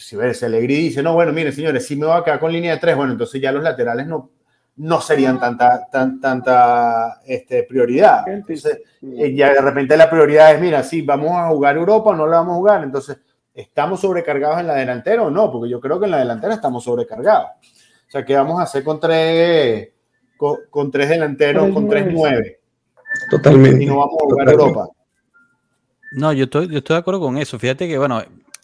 [0.00, 2.74] si ves, Alegrí dice, no, bueno, mire, señores, si me voy a quedar con línea
[2.74, 4.30] de tres, bueno, entonces ya los laterales no,
[4.76, 8.26] no serían tanta, tan, tanta este, prioridad.
[8.26, 12.14] Entonces, eh, ya de repente la prioridad es, mira, si vamos a jugar Europa o
[12.14, 13.18] no la vamos a jugar, entonces,
[13.52, 15.52] ¿estamos sobrecargados en la delantera o no?
[15.52, 17.50] Porque yo creo que en la delantera estamos sobrecargados.
[18.08, 19.90] O sea, ¿qué vamos a hacer con tres,
[20.36, 22.60] con, tres delanteros, con tres nueve?
[23.30, 23.84] Totalmente.
[23.84, 24.88] Y no vamos a jugar Europa.
[26.12, 27.58] No, yo estoy, yo estoy de acuerdo con eso.
[27.58, 28.20] Fíjate que, bueno,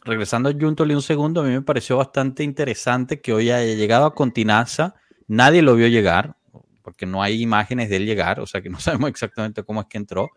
[0.06, 4.06] regresando a Juntoli un segundo, a mí me pareció bastante interesante que hoy haya llegado
[4.06, 4.94] a Continaza.
[5.26, 6.36] Nadie lo vio llegar,
[6.82, 9.86] porque no hay imágenes de él llegar, o sea que no sabemos exactamente cómo es
[9.88, 10.30] que entró.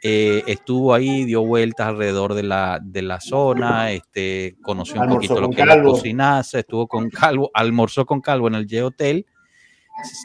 [0.00, 5.34] Eh, estuvo ahí, dio vueltas alrededor de la, de la zona, este, conoció un Almorzó
[5.34, 5.82] poquito lo que era.
[5.82, 9.26] Cocinaza, estuvo con Calvo, almorzó con Calvo en el G-Hotel.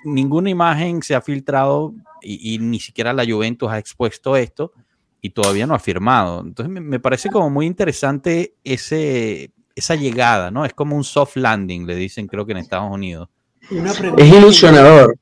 [0.06, 4.74] Ninguna imagen se ha filtrado y, y ni siquiera la Juventus ha expuesto esto
[5.24, 6.42] y todavía no ha firmado.
[6.42, 10.66] Entonces me, me parece como muy interesante ese, esa llegada, ¿no?
[10.66, 13.30] Es como un soft landing, le dicen creo que en Estados Unidos.
[13.72, 15.16] Una Es ilusionador.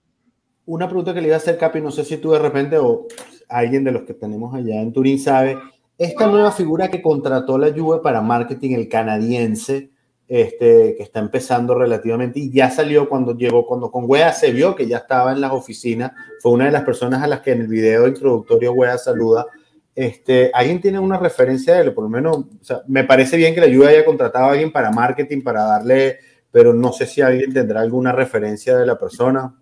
[0.66, 3.08] Una pregunta que le iba a hacer, Capi, no sé si tú de repente o
[3.48, 5.60] alguien de los que tenemos allá en Turín sabe,
[6.00, 9.92] esta nueva figura que contrató la Juve para marketing, el canadiense,
[10.28, 14.76] este, que está empezando relativamente y ya salió cuando llegó, cuando con Wea se vio
[14.76, 17.62] que ya estaba en las oficinas, fue una de las personas a las que en
[17.62, 19.46] el video introductorio Wea saluda.
[19.94, 21.94] Este, ¿Alguien tiene una referencia de él?
[21.94, 24.72] Por lo menos, o sea, me parece bien que la Juve haya contratado a alguien
[24.72, 29.56] para marketing, para darle, pero no sé si alguien tendrá alguna referencia de la persona.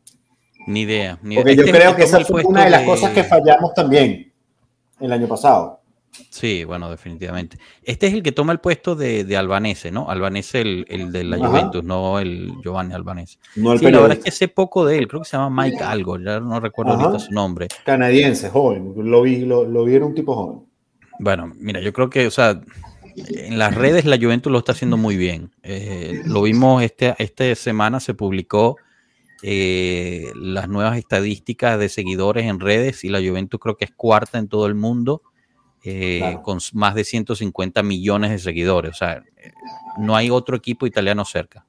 [0.68, 1.18] Ni idea.
[1.24, 1.66] Ni Porque idea.
[1.66, 4.32] yo Este creo que esa fue una de las cosas que fallamos también
[5.00, 5.79] el año pasado.
[6.30, 7.58] Sí, bueno, definitivamente.
[7.84, 10.10] Este es el que toma el puesto de, de Albanese, ¿no?
[10.10, 11.48] Albanese, el, el de la Ajá.
[11.48, 13.38] Juventus, no el Giovanni Albanese.
[13.56, 15.08] No el Sí, la verdad es que sé poco de él.
[15.08, 17.04] Creo que se llama Mike algo, ya no recuerdo Ajá.
[17.06, 17.68] ahorita su nombre.
[17.86, 18.94] canadiense, joven.
[18.98, 20.66] Lo vi, lo, lo vi era un tipo joven.
[21.20, 22.62] Bueno, mira, yo creo que, o sea,
[23.16, 25.52] en las redes la Juventus lo está haciendo muy bien.
[25.64, 28.78] Eh, lo vimos este, esta semana, se publicó
[29.42, 34.38] eh, las nuevas estadísticas de seguidores en redes y la Juventus creo que es cuarta
[34.38, 35.22] en todo el mundo,
[35.84, 36.42] eh, Claro.
[36.44, 38.92] con más de 150 millones de seguidores.
[38.92, 39.24] O sea,
[39.98, 41.66] no hay otro equipo italiano cerca.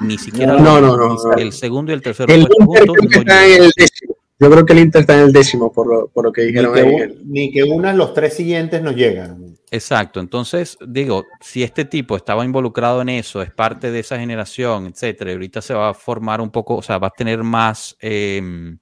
[0.00, 1.32] Ni siquiera No, los- no, no, no.
[1.36, 2.32] el segundo y el tercero.
[2.32, 3.64] El puesto Inter juntos creo que no está en llegan.
[3.66, 4.16] el décimo.
[4.40, 6.46] Yo creo que el Inter está en el décimo, por lo, por lo que Ni
[6.48, 7.18] dijeron que, ahí.
[7.24, 9.54] ni que unas los tres siguientes nos llegan.
[9.70, 14.86] Exacto, entonces digo, si este tipo estaba involucrado en eso, es parte de esa generación,
[14.86, 17.96] etcétera, y ahorita se va a formar un poco, o sea, va a tener más
[18.00, 18.76] eh,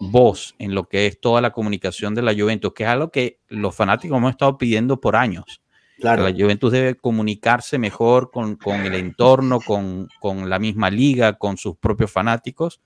[0.00, 3.38] voz en lo que es toda la comunicación de la Juventus, que es algo que
[3.48, 5.60] los fanáticos hemos estado pidiendo por años.
[5.98, 6.24] Claro.
[6.24, 11.58] La Juventus debe comunicarse mejor con, con el entorno, con, con la misma liga, con
[11.58, 12.80] sus propios fanáticos.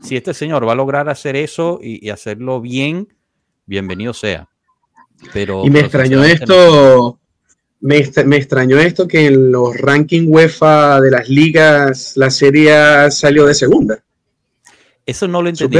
[0.00, 3.08] Si este señor va a lograr hacer eso y, y hacerlo bien,
[3.66, 4.48] bienvenido sea.
[5.32, 7.18] Pero, Y me pero extrañó esto,
[7.80, 13.10] me, extra- me extrañó esto que en los rankings UEFA de las ligas la serie
[13.10, 14.04] salió de segunda.
[15.06, 15.78] Eso no lo entendí.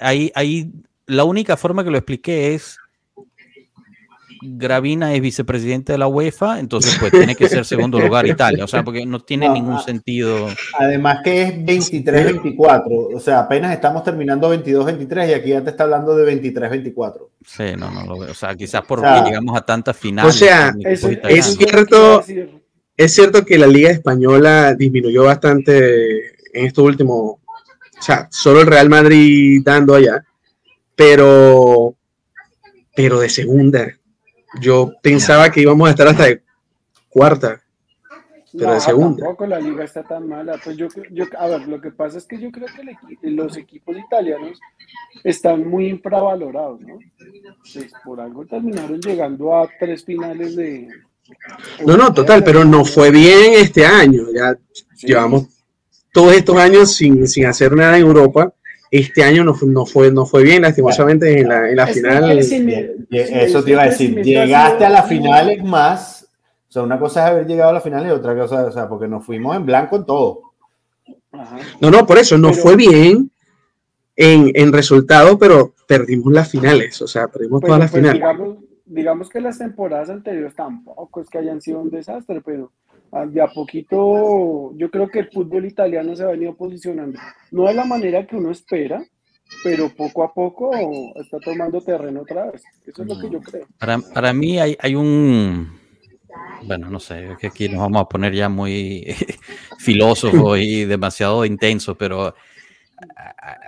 [0.00, 0.70] Ahí, ahí,
[1.06, 2.78] la única forma que lo expliqué es
[4.46, 8.64] Gravina es vicepresidente de la UEFA, entonces pues tiene que ser segundo lugar Italia.
[8.64, 10.48] O sea, porque no tiene No, ningún sentido.
[10.78, 13.14] Además que es 23-24.
[13.14, 17.28] O sea, apenas estamos terminando 22-23 y aquí ya te está hablando de 23-24.
[17.46, 18.32] Sí, no, no lo veo.
[18.32, 20.34] O sea, quizás porque O sea, llegamos a tantas finales.
[20.34, 22.22] o sea, es cierto-.
[22.96, 27.38] Es cierto que la liga española disminuyó bastante en estos últimos,
[28.04, 30.24] sea, solo el Real Madrid dando allá,
[30.94, 31.94] pero,
[32.94, 33.86] pero de segunda.
[34.60, 36.42] Yo pensaba que íbamos a estar hasta de
[37.08, 37.60] cuarta.
[38.56, 39.24] Pero de segunda.
[39.24, 40.60] Tampoco la liga está tan mala.
[40.62, 43.56] Pues yo, yo, a ver, lo que pasa es que yo creo que el los
[43.56, 44.60] equipos italianos
[45.24, 46.98] están muy infravalorados, ¿no?
[47.72, 50.88] Pues por algo terminaron llegando a tres finales de.
[51.84, 54.22] No, no, total, pero no fue bien este año.
[54.32, 54.56] Ya
[54.94, 55.08] Sí.
[55.08, 55.48] llevamos
[56.14, 58.54] todos estos años sin, sin hacer nada en Europa.
[58.90, 62.38] Este año no, no, fue, no fue bien, lastimosamente, en la, en la Es final.
[62.38, 64.22] Eso es te iba a decir.
[64.22, 66.28] Llegaste a las muy- finales más.
[66.68, 68.88] O sea, una cosa es haber llegado a la final y otra cosa, o sea,
[68.88, 70.40] porque nos fuimos en blanco en todo.
[71.32, 71.56] Ajá.
[71.80, 73.30] No, no, por eso no Pero- fue bien
[74.16, 78.20] en, en resultado, pero perdimos las finales, o sea, perdimos Pero, todas las pues, finales.
[78.20, 82.70] digamos, digamos que las temporadas anteriores tampoco es que hayan sido un desastre, pero
[83.28, 87.18] de a poquito yo creo que el fútbol italiano se ha venido posicionando,
[87.52, 89.04] no de la manera que uno espera,
[89.62, 90.72] pero poco a poco
[91.16, 92.62] está tomando terreno otra vez.
[92.86, 93.66] Eso es lo que yo creo.
[93.78, 95.78] Para, para mí hay, hay un.
[96.64, 99.14] Bueno, no sé, es que aquí nos vamos a poner ya muy
[99.78, 102.34] filósofos y demasiado intensos, pero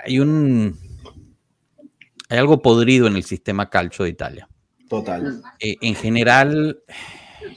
[0.04, 0.76] hay un.
[2.28, 4.48] Hay algo podrido en el sistema calcio de Italia.
[4.88, 5.42] Total.
[5.60, 6.80] Eh, en general,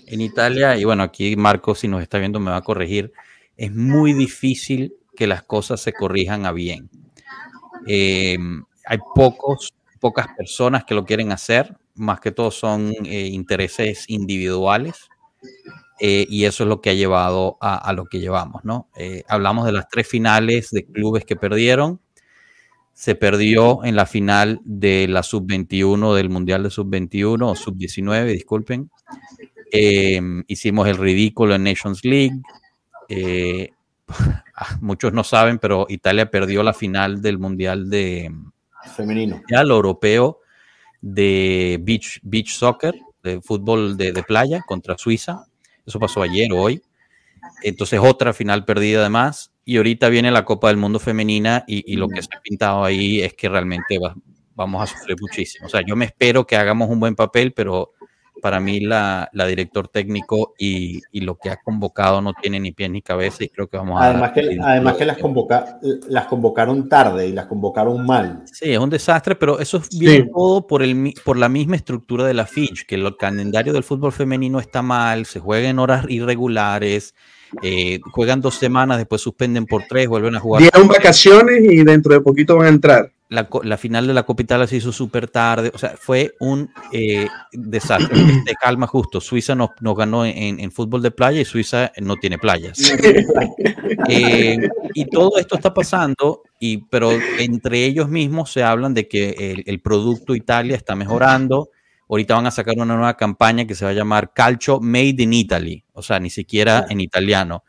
[0.07, 3.11] en Italia, y bueno, aquí Marco, si nos está viendo, me va a corregir,
[3.57, 6.89] es muy difícil que las cosas se corrijan a bien.
[7.87, 8.37] Eh,
[8.85, 15.09] hay pocos, pocas personas que lo quieren hacer, más que todo son eh, intereses individuales.
[15.99, 18.89] eh, y eso es lo que ha llevado a, a lo que llevamos, ¿no?
[18.97, 21.99] Eh, hablamos de las tres finales de clubes que perdieron.
[22.93, 28.91] se perdió en la final de la sub-21 del Mundial de sub-21 o sub-19, disculpen.
[29.71, 32.39] Eh, hicimos el ridículo en Nations League.
[33.07, 33.69] Eh,
[34.81, 38.31] muchos no saben, pero Italia perdió la final del Mundial de
[38.95, 39.37] Femenino.
[39.37, 40.39] Mundial Europeo
[41.01, 45.45] de Beach, beach Soccer, de fútbol de, de playa contra Suiza.
[45.85, 46.81] Eso pasó ayer o hoy.
[47.63, 49.51] Entonces otra final perdida además.
[49.65, 52.83] Y ahorita viene la Copa del Mundo femenina y, y lo que se ha pintado
[52.83, 54.15] ahí es que realmente va-
[54.55, 55.67] vamos a sufrir muchísimo.
[55.67, 57.93] O sea, yo me espero que hagamos un buen papel, pero
[58.41, 62.71] para mí la, la director técnico y, y lo que ha convocado no tiene ni
[62.71, 64.05] pies ni cabeza y creo que vamos a...
[64.05, 68.43] Además que, además que las, convoca, las convocaron tarde y las convocaron mal.
[68.45, 70.31] Sí, es un desastre, pero eso viene Sí.
[70.33, 74.11] todo por, el, por la misma estructura de la FIJ, que el calendario del fútbol
[74.11, 77.15] femenino está mal, se juega en horas irregulares,
[77.61, 80.61] eh, juegan dos semanas, después suspenden por tres, vuelven a jugar.
[80.61, 83.11] Dieron vacaciones y dentro de poquito van a entrar.
[83.29, 86.71] La, la final de la Copa Italia se hizo súper tarde, o sea, fue un
[86.91, 88.09] eh, desastre.
[88.45, 92.15] De calma justo, Suiza nos, nos ganó en, en fútbol de playa y Suiza no
[92.15, 92.79] tiene playas.
[94.07, 94.57] Eh,
[94.95, 99.63] y todo esto está pasando, y, pero entre ellos mismos se hablan de que el,
[99.67, 101.69] el producto Italia está mejorando.
[102.09, 105.33] Ahorita van a sacar una nueva campaña que se va a llamar Calcio Made in
[105.33, 107.63] Italy, o sea, ni siquiera en italiano.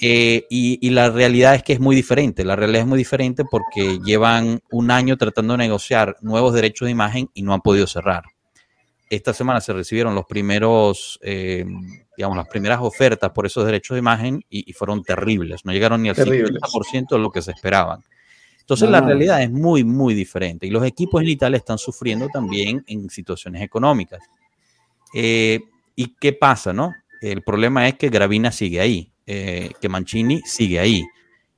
[0.00, 2.44] Eh, y, y la realidad es que es muy diferente.
[2.44, 6.92] La realidad es muy diferente porque llevan un año tratando de negociar nuevos derechos de
[6.92, 8.24] imagen y no han podido cerrar.
[9.10, 11.64] Esta semana se recibieron los primeros, eh,
[12.16, 15.64] digamos, las primeras ofertas por esos derechos de imagen y, y fueron terribles.
[15.64, 16.60] No llegaron ni al Terribles.
[16.60, 18.04] 50% de lo que se esperaban.
[18.60, 20.66] Entonces No, la realidad es muy, muy diferente.
[20.66, 24.20] Y los equipos en Italia están sufriendo también en situaciones económicas.
[25.14, 25.60] Eh,
[25.96, 26.92] ¿Y qué pasa, no?
[27.22, 31.04] El problema es que Gravina sigue ahí, eh, que Mancini sigue ahí.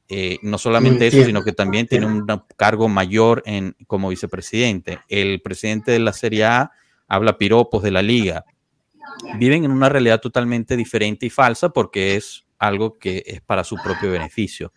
[0.09, 4.99] Eh, no solamente eso, sino que también tiene un cargo mayor en, como vicepresidente.
[5.09, 6.73] El presidente de la Serie A
[7.07, 8.45] habla piropos de la liga.
[9.39, 13.77] Viven en una realidad totalmente diferente y falsa porque es algo que es para su
[13.77, 14.73] propio beneficio.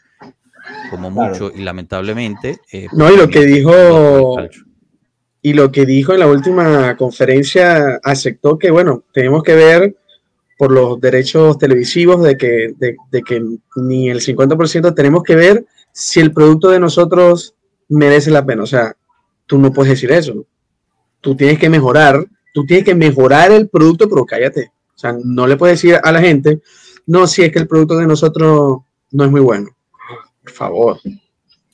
[0.91, 1.31] Como Claro.
[1.31, 2.59] mucho y lamentablemente.
[2.71, 4.37] eh, No, y lo que dijo,
[5.41, 9.95] y lo que dijo en la última conferencia aceptó que, bueno, tenemos que ver
[10.57, 13.43] por los derechos televisivos de que, de, de que
[13.75, 17.55] ni el 50% tenemos que ver si el producto de nosotros
[17.89, 18.63] merece la pena.
[18.63, 18.95] O sea,
[19.45, 20.45] tú no puedes decir eso.
[21.21, 24.71] Tú tienes que mejorar, tú tienes que mejorar el producto, pero cállate.
[24.95, 26.61] O sea, no le puedes decir a la gente,
[27.05, 28.79] no, si es que el producto de nosotros
[29.11, 29.69] no es muy bueno.
[30.41, 30.99] Por favor,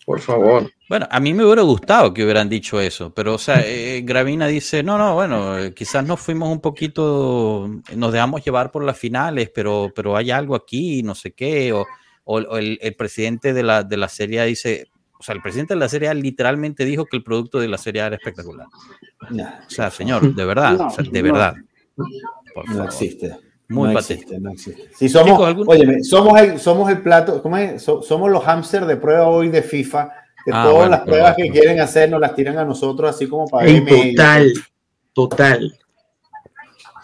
[0.06, 0.70] por favor.
[0.90, 4.48] Bueno, a mí me hubiera gustado que hubieran dicho eso, pero, o sea, eh, Gravina
[4.48, 8.98] dice, no, no, bueno, eh, quizás nos fuimos un poquito, nos dejamos llevar por las
[8.98, 11.86] finales, pero, pero hay algo aquí, no sé qué, o,
[12.24, 14.88] o- o el, el presidente de la, de la Serie dice,
[15.20, 17.78] o sea, el presidente de la Serie A literalmente dijo que el producto de la
[17.78, 18.66] Serie A era espectacular.
[19.30, 21.32] No, O sea, señor, de verdad, No, o sea, de no.
[21.34, 21.54] verdad.
[22.56, 22.86] Por no favor.
[22.88, 23.38] existe.
[23.68, 24.90] Muy no existe, no existe.
[24.96, 27.80] Si somos, ¿algún- óyeme, somos el, somos el plato, ¿cómo es?
[27.84, 30.10] So- somos los hámster de prueba hoy de FIFA,
[30.46, 31.54] que Ah, todas bueno, las pruebas bueno.
[31.54, 34.14] que quieren hacer nos las tiran a nosotros, así como para Ey, M.
[34.14, 34.54] total,
[35.14, 35.80] total.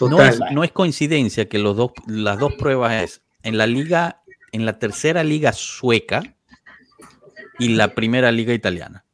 [0.02, 0.54] No es, Total.
[0.54, 4.22] no es coincidencia que los dos, las dos pruebas es en la liga,
[4.52, 6.22] en la tercera liga sueca
[7.60, 9.06] y la primera liga italiana.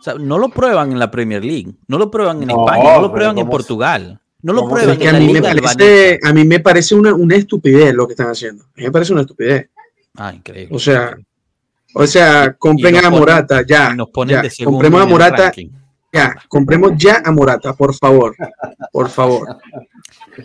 [0.00, 2.94] O sea, no lo prueban en la Premier League, no lo prueban en No, España,
[2.96, 5.26] no lo prueban en ¿cómo Portugal, no lo Es prueban que en a la mí
[5.32, 8.64] me liga parece, a mí me parece una, una estupidez lo que están haciendo.
[8.64, 9.70] A mí me parece una estupidez.
[10.16, 10.74] Ah, increíble.
[10.74, 11.16] O sea,
[11.94, 13.90] o sea, compren a ponen- Morata, ya.
[13.92, 14.42] Y nos ponen ya.
[14.42, 15.52] de segundo Compremos a Morata,
[16.12, 16.34] ya.
[16.48, 18.34] Compremos ya a Morata, por favor.
[18.92, 19.56] Por favor.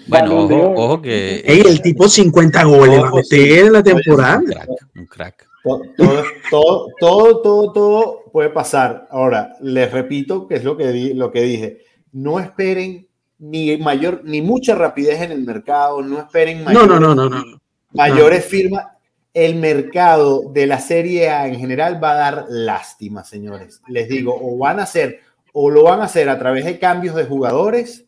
[0.08, 3.84] Bueno, ojo, ojo que Ey, el tipo 50 goles va a meter en la un
[3.84, 4.42] temporada.
[4.46, 5.48] crack, un crack.
[5.64, 9.08] To- Todo, todo, todo, todo, todo puede pasar.
[9.12, 11.80] Ahora, les repito que es lo que, di- lo que dije.
[12.14, 13.08] No esperen
[13.40, 17.30] ni mayor, ni mucha rapidez en el mercado, no esperen No, mayores, no, no, no,
[17.30, 17.60] no.
[17.94, 18.86] mayores firmas.
[19.34, 23.82] El mercado de la Serie A en general va a dar lástima, señores.
[23.88, 25.20] Les digo, o van a hacer,
[25.54, 28.06] o lo van a hacer a través de cambios de jugadores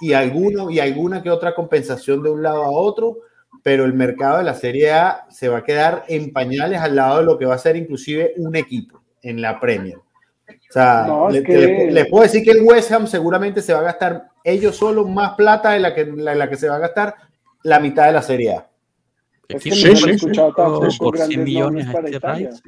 [0.00, 3.18] y, alguno, y alguna que otra compensación de un lado a otro,
[3.62, 7.18] pero el mercado de la Serie A se va a quedar en pañales al lado
[7.18, 9.96] de lo que va a ser inclusive un equipo en la Premier.
[9.98, 13.60] O sea, No, es le- que- le- les puedo decir que el West Ham seguramente
[13.60, 16.68] se va a gastar ellos solo más plata de la que, la, la que se
[16.68, 17.14] va a gastar
[17.64, 18.66] la mitad de la Serie A.
[19.56, 22.50] Es que Sí, no sí, escuchado por 100 grandes millones a para este Italia.
[22.50, 22.62] Rice.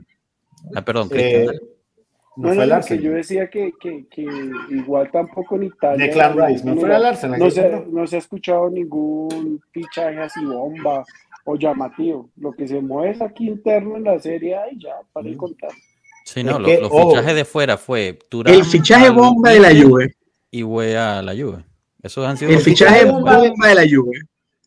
[0.75, 1.53] Ah, perdón, Eh, no,
[2.37, 3.05] No, fue no, el que Arsenal.
[3.05, 4.27] yo decía que, que, que
[4.71, 6.07] igual tampoco en Italia.
[6.07, 7.39] Declan Rice, no no, fue el Arsenal.
[7.39, 11.05] no se, no se ha escuchado ningún fichaje así bomba
[11.45, 12.31] o llamativo.
[12.37, 15.31] Lo que se mueve es aquí interno en la serie A y ya, para Mm.
[15.33, 15.71] de contar.
[16.25, 19.59] Sí, no, Es lo- que, los fichajes de fuera fue Turán El fichaje bomba de
[19.61, 20.15] la Juve.
[20.51, 21.65] y Güey a la Juve.
[22.03, 24.13] Esos han sido El los fichaje bomba- bomba de la Juve.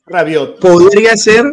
[0.05, 0.59] Rabiot.
[0.59, 1.43] Podría ser,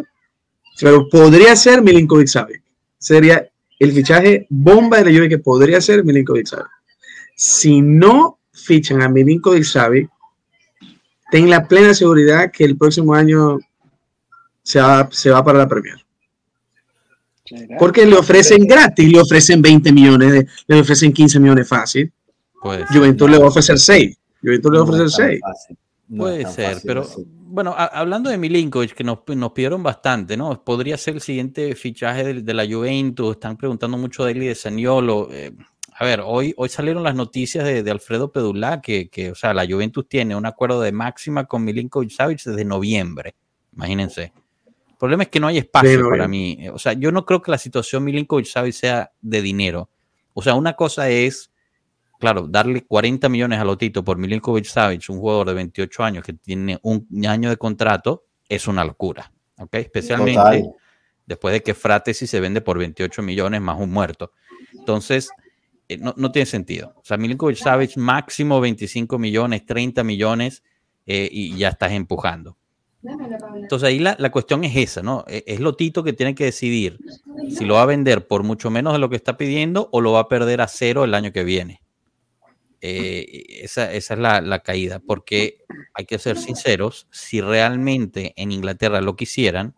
[0.79, 2.61] pero podría ser Milinkovic Savic.
[2.97, 3.47] Sería
[3.79, 6.67] el fichaje bomba de la Juve que podría ser Milinkovic Savic.
[7.35, 10.09] Si no fichan a Milinkovic Savic,
[11.31, 13.59] ten la plena seguridad que el próximo año
[14.61, 15.97] se va, se va para la Premier.
[17.77, 22.11] Porque le ofrecen gratis, le ofrecen 20 millones, de- le ofrecen 15 millones fácil.
[22.61, 22.97] Puede ser.
[22.97, 24.17] Juventud le va a ofrecer 6.
[24.41, 25.41] Juventud le va a ofrecer es tan 6.
[25.41, 25.77] fácil.
[26.07, 27.27] No Puede ser, fácil pero así.
[27.53, 30.63] Bueno, a- hablando de Milinkovic, que nos, nos pidieron bastante, ¿no?
[30.63, 34.47] Podría ser el siguiente fichaje de, de la Juventus, están preguntando mucho de él y
[34.47, 35.27] de Saniolo.
[35.31, 35.51] eh,
[35.95, 39.53] a ver, hoy, hoy salieron las noticias de, de Alfredo Pedulá, que, que, o sea,
[39.53, 43.35] la Juventus tiene un acuerdo de máxima con Milinkovic Savic desde noviembre,
[43.71, 44.33] imagínense.
[44.89, 46.57] El problema es que no hay espacio para mí.
[46.73, 49.89] O sea, yo no creo que la situación Milinkovic Savic sea de dinero.
[50.33, 51.51] O sea, una cosa es
[52.23, 56.31] claro, darle 40 millones a Lotito por Milinkovic Savic, un jugador de 28 años que
[56.31, 59.29] tiene un año de contrato, es una locura.
[59.57, 59.75] ¿ok?
[59.75, 60.63] Especialmente Total.
[61.25, 64.31] después de que Fratesi se vende por 28 millones más un muerto.
[64.73, 65.29] Entonces,
[65.89, 66.93] eh, no, no tiene sentido.
[66.95, 70.63] O sea, Milinkovic Savic máximo 25 millones, 30 millones
[71.05, 72.57] eh, y ya estás empujando.
[73.55, 75.25] Entonces ahí la, la cuestión es esa, ¿no?
[75.27, 76.99] E- Es Lotito que tiene que decidir
[77.49, 80.13] si lo va a vender por mucho menos de lo que está pidiendo o lo
[80.13, 81.81] va a perder a cero el año que viene.
[82.85, 85.59] Eh, esa, esa es la, la caída, porque
[85.93, 89.73] hay que ser sinceros, si realmente en Inglaterra lo quisieran,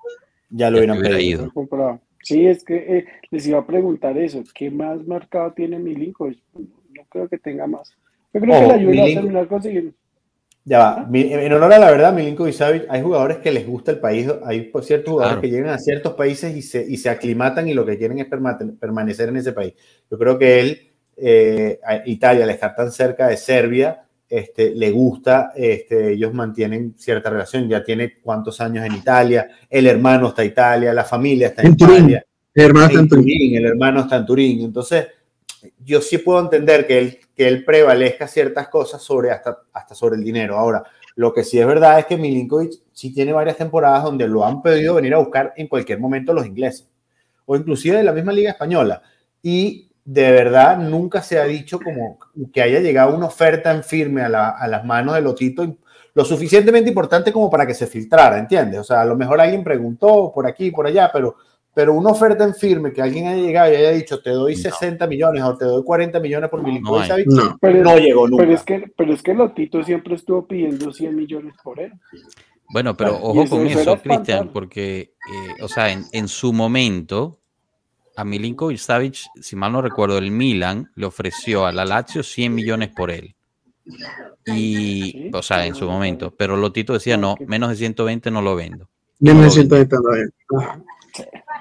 [0.50, 1.52] Ya lo hubieran pedido.
[1.54, 2.02] ido.
[2.24, 4.44] Sí, es que eh, les iba a preguntar eso.
[4.56, 6.40] ¿Qué más marcado tiene Milinkovic?
[6.56, 7.92] No creo que tenga más.
[8.34, 9.92] Yo creo que Ojo, la Juve va a Milinko- terminar consiguiendo.
[10.68, 11.08] Ya va.
[11.14, 14.62] En honor a la verdad, Milinkovic Savic, hay jugadores que les gusta el país, hay
[14.62, 15.42] pues, ciertos jugadores Claro.
[15.44, 18.28] que llegan a ciertos países y se, y se aclimatan y lo que quieren es
[18.28, 19.76] perma- permanecer en ese país.
[20.10, 25.52] Yo creo que él, eh, Italia, al estar tan cerca de Serbia, este, le gusta,
[25.56, 30.50] este, ellos mantienen cierta relación, ya tiene cuántos años en Italia, el hermano está en
[30.50, 31.96] Italia, la familia está en, En Turín.
[31.96, 32.26] Italia.
[32.54, 33.24] El hermano está en en Turín.
[33.24, 34.62] Turín, el hermano está en Turín.
[34.62, 35.08] Entonces,
[35.84, 40.16] yo sí puedo entender que él, que él prevalezca ciertas cosas sobre hasta, hasta sobre
[40.16, 40.58] el dinero.
[40.58, 40.84] Ahora,
[41.16, 44.62] lo que sí es verdad es que Milinkovic sí tiene varias temporadas donde lo han
[44.62, 46.88] pedido venir a buscar en cualquier momento los ingleses,
[47.46, 49.02] o inclusive de la misma liga española.
[49.42, 52.20] Y de verdad nunca se ha dicho como
[52.54, 55.76] que haya llegado una oferta en firme a, la- a las manos de Lotito
[56.14, 58.80] lo suficientemente importante como para que se filtrara, ¿entiendes?
[58.80, 61.36] O sea, a lo mejor alguien preguntó por aquí, por allá, pero,
[61.74, 64.62] pero una oferta en firme que alguien haya llegado y haya dicho te doy No.
[64.62, 67.08] 60 millones o te doy 40 millones por Milinkovic.
[67.08, 67.58] Savic, No.
[67.60, 68.44] Pero, no llegó nunca.
[68.44, 71.92] pero es que, pero es que Lotito siempre estuvo pidiendo 100 millones por él.
[72.70, 73.98] Bueno, pero y ojo eso- con eso.
[74.02, 75.00] Cristian, porque,
[75.60, 77.42] eh, o sea, en, en su momento,
[78.16, 82.54] a Milinkovic Savic, si mal no recuerdo, el Milan le ofreció a la Lazio 100
[82.54, 83.36] millones por él.
[84.46, 88.56] Y, o sea, en su momento, pero Lotito decía, no, menos de 120 no lo
[88.56, 88.90] vendo.
[89.20, 90.30] Menos de 129.
[90.60, 90.80] Ah,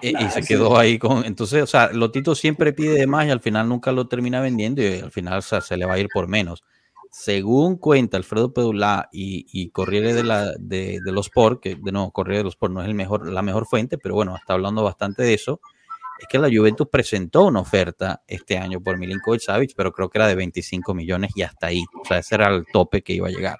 [0.02, 1.24] Y, y Nah, se quedó ahí con.
[1.24, 4.82] Entonces, o sea, Lotito siempre pide de más y al final nunca lo termina vendiendo
[4.82, 6.64] y al final o sea, se le va a ir por menos.
[7.10, 11.92] Según cuenta Alfredo Pedulá y, y Corriere de, la, de, de los Sport, que de
[11.92, 14.54] nuevo, Corriere de los Sport no es el mejor, la mejor fuente, pero bueno, está
[14.54, 15.60] hablando bastante de eso.
[16.18, 20.18] Es que la Juventus presentó una oferta este año por Milinkovic Savic, pero creo que
[20.18, 21.84] era de 25 millones y hasta ahí.
[22.00, 23.56] O sea, ese era el tope que iba a llegar.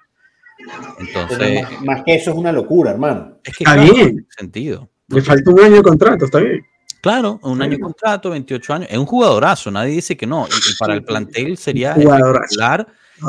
[0.99, 3.37] Entonces, más, más que eso es una locura, hermano.
[3.43, 4.07] es que Está claro, bien.
[4.07, 4.89] tiene sentido.
[5.07, 6.65] Le falta un año de contrato, está bien.
[7.01, 8.87] Claro, un año de contrato, 28 años.
[8.89, 10.47] Es un jugadorazo, nadie dice que no.
[10.47, 12.45] Y, y para el plantel sería Jugadorazo.
[12.45, 12.87] espectacular,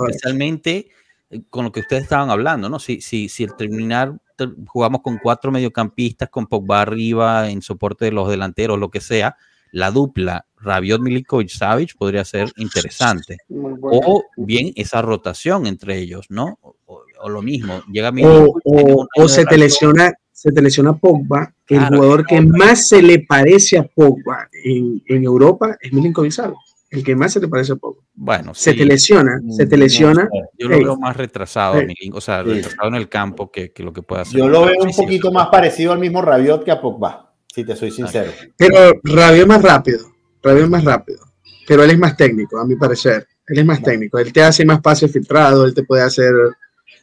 [0.09, 0.89] especialmente
[1.29, 2.79] eh, con lo que ustedes estaban hablando, ¿no?
[2.79, 4.21] Si, si, si al terminar ter-
[4.67, 9.37] jugamos con cuatro mediocampistas, con Pogba arriba, en soporte de los delanteros, lo que sea,
[9.73, 13.39] la dupla Rabiot Milinkovic Savic podría ser interesante.
[13.49, 13.79] Bueno.
[13.91, 16.59] O bien esa rotación entre ellos, ¿no?
[16.87, 20.63] O, lo mismo, llega o, Milinkovic, tiene un o, o se te lesiona, se te
[20.63, 25.25] lesiona Pogba, el Claro, jugador que no, más se le parece a Pogba en, en
[25.25, 26.66] Europa es Milinkovic Savic.
[26.91, 28.03] El que más se te parece a Pogba.
[28.15, 28.79] Bueno, Se sí.
[28.79, 30.29] te lesiona, se te lesiona.
[30.57, 31.87] Yo lo veo más retrasado, Ey.
[31.87, 32.51] Milink, o sea, Sí.
[32.51, 34.39] retrasado en el campo que, que lo que puede hacer.
[34.39, 37.75] Yo lo veo un poquito más parecido al mismo Rabiot que a Pogba, si te
[37.75, 38.31] soy sincero.
[38.57, 40.07] Pero Rabiot es más rápido,
[40.43, 41.19] Rabiot es más rápido.
[41.67, 43.27] Pero él es más técnico, a mi parecer.
[43.49, 44.19] Él es más técnico.
[44.19, 46.33] Él te hace más pases filtrados, él te puede hacer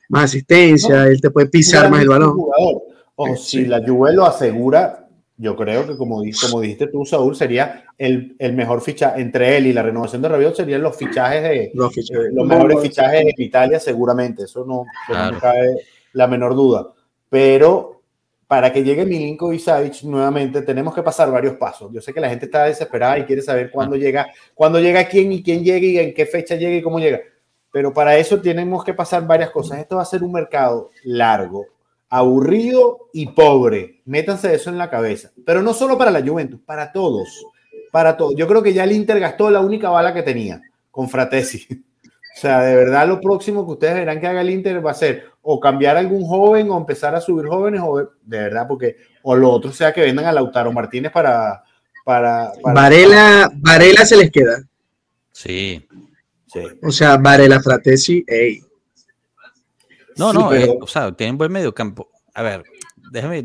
[0.07, 2.31] más asistencia, él te puede pisar más el balón.
[2.31, 2.81] Jugador.
[3.38, 5.02] Sí, si la Juve lo asegura,
[5.43, 9.67] yo creo que como, como dijiste tú, Saúl, sería el, el mejor fichaje entre él
[9.67, 12.25] y la renovación de Rabiot serían los fichajes de Los fichajes.
[12.27, 14.45] eh, los mejores fichajes en Italia, seguramente.
[14.45, 15.33] Eso no, eso no Claro.
[15.35, 15.77] me cabe
[16.13, 16.87] la menor duda.
[17.29, 18.01] Pero
[18.47, 21.91] para que llegue Milinkovic Savic nuevamente tenemos que pasar varios pasos.
[21.91, 25.31] Yo sé que la gente está desesperada y quiere saber cuándo llega, cuándo llega quién
[25.31, 27.19] y quién llega y en qué fecha llega y cómo llega.
[27.71, 29.79] Pero para eso tenemos que pasar varias cosas.
[29.79, 31.65] Esto va a ser un mercado largo,
[32.14, 34.03] aburrido y pobre.
[34.05, 35.32] Métanse eso en la cabeza.
[35.43, 37.28] Pero no solo para la Juventus, para todos.
[37.91, 38.36] Para todos.
[38.38, 40.61] Yo creo que ya el Inter gastó la única bala que tenía
[40.91, 41.68] con Fratesi.
[42.36, 44.95] O sea, de verdad lo próximo que ustedes verán que haga el Inter va a
[44.95, 48.97] ser o cambiar a algún joven o empezar a subir jóvenes o de verdad porque
[49.22, 51.64] o lo otro sea que vendan a Lautaro Martínez para
[52.03, 54.64] para, para Varela, Varela se les queda.
[55.32, 55.88] Sí.
[56.47, 56.61] Sí.
[56.82, 58.64] O sea, Varela Fratesi, ey.
[60.18, 62.09] No, Sí, no, pero- eh, o sea, tienen buen medio campo.
[62.34, 62.64] A ver,
[63.11, 63.43] déjame,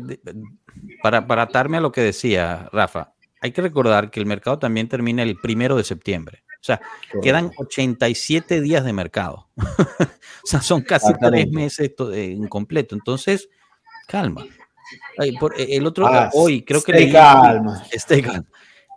[1.03, 4.87] para, para atarme a lo que decía Rafa, hay que recordar que el mercado también
[4.87, 6.43] termina el primero de septiembre.
[6.61, 6.81] O sea,
[7.21, 9.47] quedan 87 días de mercado.
[9.57, 12.95] o sea, son casi tres meses to- eh, en completo.
[12.95, 13.47] Entonces,
[14.07, 14.45] calma.
[15.17, 17.11] Ay, por- eh, el otro, Ah, hoy creo que leí.
[17.11, 17.83] calma.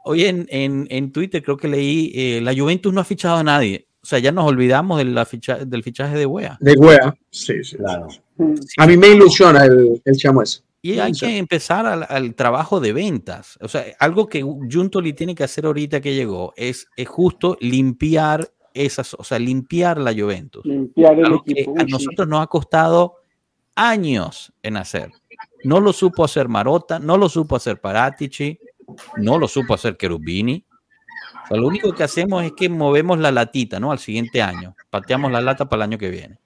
[0.04, 3.44] Hoy en, en, en Twitter creo que leí, eh, la Juventus no ha fichado a
[3.44, 3.86] nadie.
[4.02, 6.56] O sea, ya nos olvidamos de la ficha- del fichaje de Wea.
[6.60, 7.14] De Wea.
[7.30, 7.76] Sí, sí.
[7.76, 8.08] Claro.
[8.36, 8.54] Mm.
[8.78, 10.60] A mí me ilusiona el, el chamo ese.
[10.84, 11.26] Y hay Sí.
[11.26, 13.56] que empezar al, al trabajo de ventas.
[13.62, 18.50] O sea, algo que Juntoli tiene que hacer ahorita que llegó es, es justo limpiar
[18.74, 20.64] esas, o sea, limpiar la Juventus.
[20.66, 21.70] Limpiar el Algo que equipo.
[21.70, 21.92] a uy, sí.
[21.92, 23.16] nosotros nos ha costado
[23.76, 25.10] años en hacer.
[25.64, 28.58] No lo supo hacer Marota, no lo supo hacer Paratici,
[29.18, 30.64] no lo supo hacer Cherubini.
[31.52, 33.92] Sea, lo único que hacemos es que movemos la latita, ¿no?
[33.92, 34.74] Al siguiente año.
[34.90, 36.38] Pateamos la lata para el año que viene.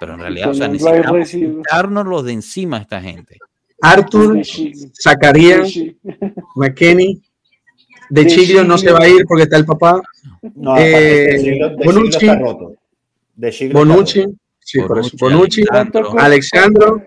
[0.00, 3.36] Pero en realidad, o sea, necesitamos quitarnos los de encima a esta gente.
[3.80, 4.40] Arthur,
[5.02, 5.72] Zacarías,
[6.54, 7.20] McKenny.
[8.10, 8.98] De De Chiglio no se Chiglio.
[8.98, 10.00] va a ir porque está el papá.
[10.54, 10.82] No, Eh,
[11.32, 12.16] de Siglo- de Bonucci.
[12.26, 12.74] está roto.
[13.36, 14.24] De Bonucci.
[14.60, 14.80] Sí.
[14.80, 15.62] Bonucci, Bonucci.
[15.70, 16.08] Alexandro.
[16.10, 17.02] co- Alexandro.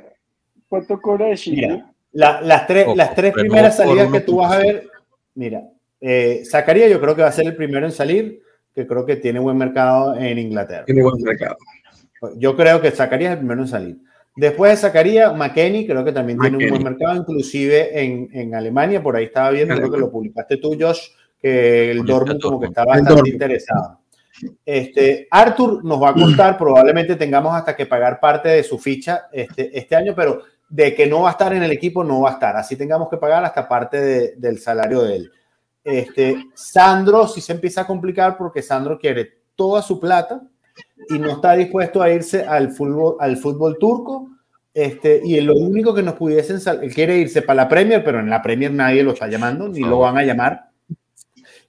[0.70, 1.52] ¿Cuánto cobra de Chi?
[1.56, 4.74] Mira, la- las tres, Ojo, las tres primeras salidas que tú vas a 1.5.
[4.74, 4.89] ver,
[5.36, 5.62] mira,
[6.02, 8.41] eh, Zacarías yo creo que va a ser el primero en salir,
[8.74, 10.86] que creo que tiene buen mercado en Inglaterra.
[10.86, 11.58] Tiene buen mercado.
[12.38, 13.97] Yo creo que Zacarías es el primero en salir.
[14.36, 19.04] Después de Zacarías, McKenny creo que también tiene un buen mercado, inclusive en, en Alemania,
[19.04, 21.02] por ahí estaba viendo, creo que lo publicaste tú, Josh,
[21.39, 23.99] que el Dortmund como que está bastante interesado.
[24.66, 29.24] Este, Arthur nos va a costar, probablemente tengamos hasta que pagar parte de su ficha
[29.32, 32.30] este, este año, pero de que no va a estar en el equipo, no va
[32.30, 32.56] a estar.
[32.56, 35.32] Así tengamos que pagar hasta parte de- del salario de él.
[35.84, 40.42] Este, Sandro sí se empieza a complicar porque Sandro quiere toda su plata
[41.10, 44.30] y no está dispuesto a irse al fútbol, al fútbol turco.
[44.74, 48.30] Este, y lo único que nos pudiesen, él quiere irse para la Premier, pero en
[48.30, 50.70] la Premier nadie lo está llamando, ni lo van a llamar.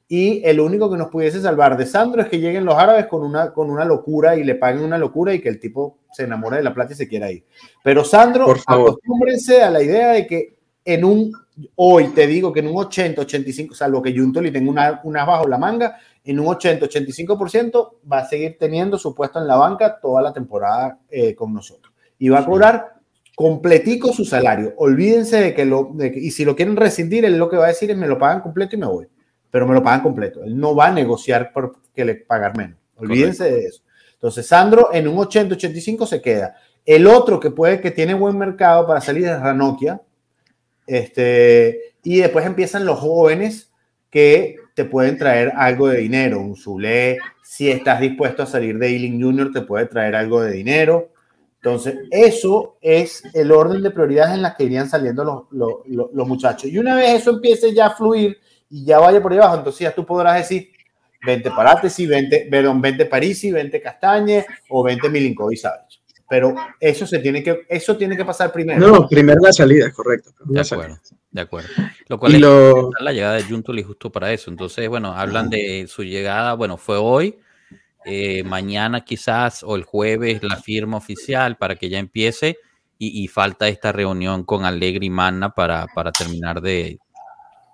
[0.06, 3.22] Y el único que nos pudiese salvar de Sandro es que lleguen los árabes con
[3.22, 6.58] una, con una locura y le paguen una locura y que el tipo se enamore
[6.58, 7.44] de la plata y se quiera ir.
[7.82, 11.32] Pero Sandro, acostúmbrense a la idea de que en un,
[11.76, 15.46] hoy te digo que en un 80, 85, salvo que Juntoli tenga una, una bajo
[15.48, 19.98] la manga, en un 80, 85% va a seguir teniendo su puesto en la banca
[20.00, 21.92] toda la temporada eh, con nosotros.
[22.18, 22.94] Y va a cobrar
[23.34, 24.74] completico su salario.
[24.76, 27.64] Olvídense de que lo, de que- y si lo quieren rescindir, él lo que va
[27.64, 29.06] a decir es me lo pagan completo y me voy.
[29.50, 30.42] Pero me lo pagan completo.
[30.44, 32.78] Él no va a negociar por que le pagar menos.
[32.96, 33.82] Olvídense de eso.
[34.14, 36.54] Entonces, Sandro en un 80-85 se queda.
[36.86, 40.00] El otro que puede, que tiene buen mercado para salir es Ranokia.
[40.86, 43.72] Este, y después empiezan los jóvenes
[44.10, 46.40] que te pueden traer algo de dinero.
[46.40, 50.52] Un Zule, si estás dispuesto a salir de Ealing Junior, te puede traer algo de
[50.52, 51.10] dinero.
[51.56, 56.68] Entonces, eso es el orden de prioridades en las que irían saliendo los, los, muchachos.
[56.68, 58.36] Y una vez eso empiece ya a fluir
[58.68, 60.72] y ya vaya por ahí abajo, entonces ya tú podrás decir,
[61.24, 66.01] vente Parátesi, vente, perdón, vente Parisi, vente Castañe o vente Milinkovic Savic.
[66.32, 68.80] Pero eso se tiene que, eso tiene que pasar primero.
[68.80, 70.30] No, primero la salida, es correcto.
[70.46, 70.86] De La salida.
[70.86, 71.68] acuerdo, de acuerdo.
[72.08, 74.50] Lo cual Y es lo, la llegada de Juntoli justo para eso.
[74.50, 77.38] Entonces, bueno, hablan de su llegada, bueno, fue hoy,
[78.06, 82.56] eh, mañana quizás o el jueves la firma oficial para que ya empiece
[82.96, 86.98] y, y falta esta reunión con Allegri y Manna para, para terminar de,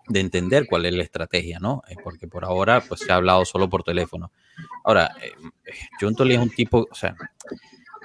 [0.09, 1.83] de entender cuál es la estrategia, ¿no?
[1.89, 4.33] Eh, Porque por ahora pues se ha hablado solo por teléfono.
[4.83, 5.31] Ahora, eh,
[6.01, 7.15] Juntoli es un tipo, o sea,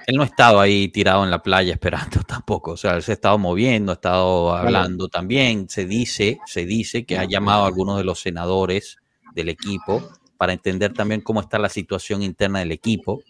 [0.06, 3.12] él no ha estado ahí tirado en la playa esperando tampoco, o sea, él se
[3.12, 7.66] ha estado moviendo, ha estado hablando también, se dice, se dice que ha llamado a
[7.66, 8.98] algunos de los senadores
[9.34, 10.02] del equipo
[10.36, 13.22] para entender también cómo está la situación interna del equipo.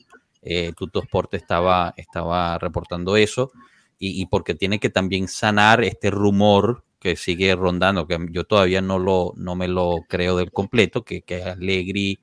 [0.43, 3.53] Eh, Tuto Sport estaba, estaba reportando eso
[3.99, 8.81] y, y porque tiene que también sanar este rumor que sigue rondando, que yo todavía
[8.81, 12.19] no, lo, no me lo creo del completo, que, que Allegri,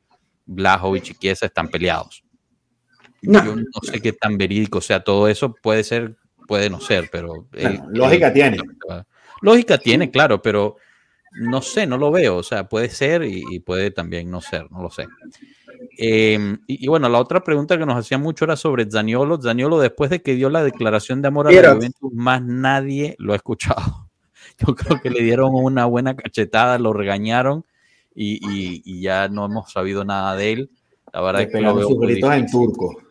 [0.48, 2.24] Blajovic y Chiesa están peleados.
[3.22, 5.54] No, Yo no sé qué tan verídico sea todo eso.
[5.62, 6.16] Puede ser
[6.52, 7.48] puede no ser, pero...
[7.54, 8.58] Bueno, lógica él- tiene.
[9.42, 10.76] Lógica tiene, claro, pero
[11.40, 12.36] no sé, no lo veo.
[12.36, 15.08] O sea, puede ser y, y puede también no ser, no lo sé.
[15.98, 19.42] Eh, y, y bueno, la otra pregunta que nos hacía mucho era sobre Zaniolo.
[19.42, 21.74] Zaniolo, después de que dio la declaración de amor a la.
[21.74, 24.10] Juventus, más nadie lo ha escuchado.
[24.68, 27.66] Yo creo que le dieron una buena cachetada, lo regañaron
[28.14, 30.70] y, ya no hemos sabido nada de él.
[31.14, 32.60] La verdad Le es que lo pegaron veo sus muy gritos en difícil.
[32.60, 33.11] turco.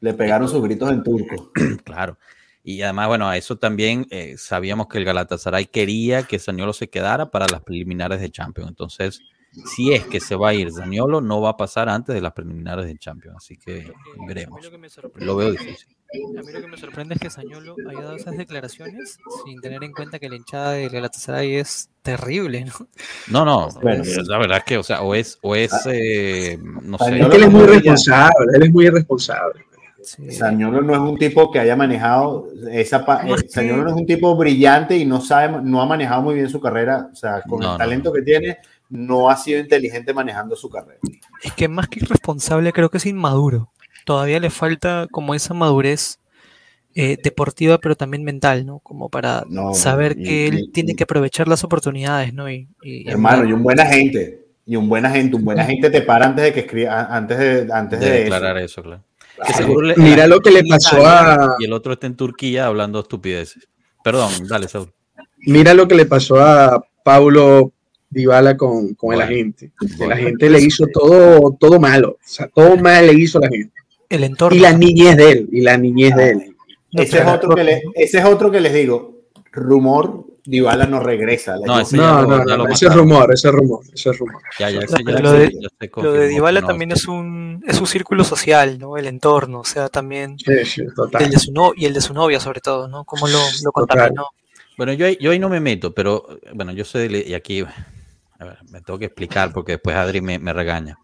[0.00, 1.50] Le pegaron sus gritos en turco.
[1.84, 2.18] Claro.
[2.62, 6.90] Y además, bueno, a eso también eh, sabíamos que el Galatasaray quería que Zaniolo se
[6.90, 8.68] quedara para las preliminares de Champions.
[8.68, 9.22] Entonces,
[9.64, 12.32] si es que se va a ir Zaniolo, no va a pasar antes de las
[12.32, 13.36] preliminares de Champions.
[13.38, 14.60] Así que A mí veremos.
[14.62, 14.70] lo
[15.12, 15.88] que Lo veo difícil.
[16.38, 19.82] A mí lo que me sorprende es que Sañolo haya dado esas declaraciones sin tener
[19.84, 22.88] en cuenta que la hinchada del Galatasaray es terrible, ¿no?
[23.28, 24.02] No, no, Bueno.
[24.26, 27.04] la verdad es que, o sea, o es, o es, eh, no sé.
[27.04, 29.64] Zaniolo Es que él es muy responsable, él es muy irresponsable.
[30.16, 30.30] Sí.
[30.32, 33.56] Sañolo no es un tipo que haya manejado esa pa- No, es
[33.92, 37.08] un tipo brillante y no sabe, no ha manejado muy bien su carrera.
[37.12, 38.14] O sea, con No, el talento no.
[38.14, 38.58] que tiene,
[38.90, 40.98] no ha sido inteligente manejando su carrera.
[41.42, 43.70] Es que más que irresponsable, creo que es inmaduro.
[44.04, 46.18] Todavía le falta como esa madurez
[46.94, 48.80] eh, deportiva, pero también mental, ¿no?
[48.80, 52.50] Como para No, saber y- que él y- tiene y- que aprovechar las oportunidades, ¿no?
[52.50, 52.66] Y,
[53.06, 54.46] Hermano, y un buen agente.
[54.66, 57.68] Y un buen agente, un buen agente te para antes de que escriba, antes de,
[57.72, 58.80] antes de de, declarar eso.
[58.80, 59.02] eso, claro.
[59.38, 59.52] Claro.
[59.52, 62.16] Que seguro le- Mira la- lo que le pasó a- Y el otro está en
[62.16, 63.68] Turquía hablando estupideces.
[64.02, 64.92] Perdón, dale, Saúl.
[65.38, 67.72] Mira lo que le pasó a Paulo
[68.10, 69.72] Dybala con, con el Bueno, agente.
[69.80, 70.14] El bueno.
[70.14, 72.10] agente le hizo todo, todo malo.
[72.12, 73.72] O sea, todo mal le hizo la gente.
[74.10, 74.56] el entorno.
[74.56, 75.48] Y la niñez de él.
[75.52, 76.56] Y la niñez de él.
[76.92, 79.18] No, ese, es pero- otro que le- ese es otro que les digo.
[79.52, 81.56] Rumor, Dybala no regresa.
[81.64, 84.40] No, ese No, no, no, lo ese es rumor, ese es rumor, ese es rumor.
[84.58, 85.52] Ya, ya, No, ese ya lo de-
[85.96, 88.96] Lo de Dybala no también es un, es un círculo social, ¿no?
[88.96, 91.30] El entorno, o sea, también Sí, sí, el total.
[91.30, 93.04] de su no- y el de su novia sobre todo, ¿no?
[93.04, 94.26] Cómo lo, lo contaminó.
[94.78, 97.62] Bueno, yo, ahí- yo ahí no me meto, pero bueno, yo soy de, y aquí
[98.38, 100.96] a ver, me tengo que explicar porque después Adri me, me regaña.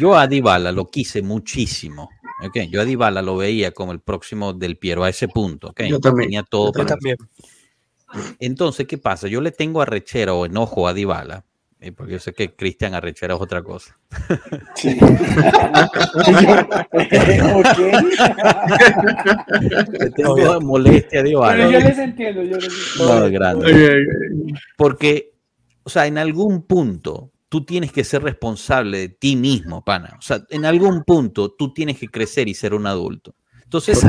[0.00, 2.10] Yo a Dybala lo quise muchísimo.
[2.44, 2.62] ¿ok?
[2.68, 5.68] Yo a Dybala lo veía como el próximo del Piero a ese punto.
[5.68, 5.82] ¿ok?
[5.82, 7.16] Yo también, Tenía todo yo Yo para también.
[8.38, 9.28] Entonces, ¿qué pasa?
[9.28, 11.44] Yo le tengo arrechera o enojo a Dybala,
[11.80, 13.98] eh, porque yo sé que Cristian arrechera es otra cosa.
[14.74, 14.98] Sí.
[19.98, 21.56] Le tengo molestia a Dybala.
[21.56, 23.20] Pero yo les entiendo, yo les entiendo.
[23.20, 24.06] No, grande.
[24.76, 25.34] Porque,
[25.82, 30.16] o sea, en algún punto tú tienes que ser responsable de ti mismo, pana.
[30.18, 33.34] O sea, en algún punto tú tienes que crecer y ser un adulto.
[33.78, 34.04] Entonces,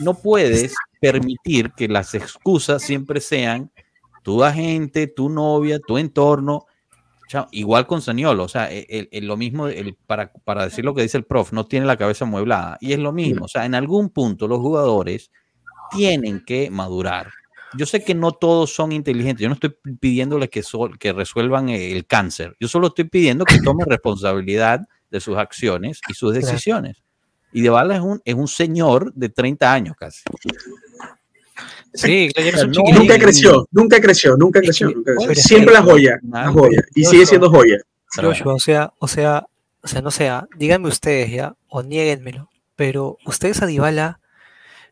[0.00, 3.70] no puedes permitir que las excusas siempre sean
[4.22, 6.66] tu agente, tu novia, tu entorno.
[7.50, 11.02] Igual con Saniolo, o sea, el- el- lo mismo, el- para, para decir lo que
[11.02, 12.76] dice el prof, no tiene la cabeza amueblada.
[12.80, 15.30] Y es lo mismo, o sea, en algún punto los jugadores
[15.90, 17.28] tienen que madurar.
[17.78, 21.70] Yo sé que no todos son inteligentes, yo no estoy pidiéndoles que, sol- que resuelvan
[21.70, 27.02] el cáncer, yo solo estoy pidiendo que tomen responsabilidad de sus acciones y sus decisiones.
[27.52, 30.22] Y Dybala es un, es un señor de 30 años casi.
[31.94, 32.82] Sí, no.
[32.94, 34.90] Nunca creció, nunca creció, nunca creció.
[34.90, 35.42] nunca creció.
[35.42, 36.82] Siempre la joya, la joya.
[36.94, 37.76] Y sigue siendo joya.
[38.16, 39.46] Joshua, o sea, o sea,
[39.82, 44.20] o sea, no sea, díganme ustedes ya, o niéguenmelo, pero ustedes a Dybala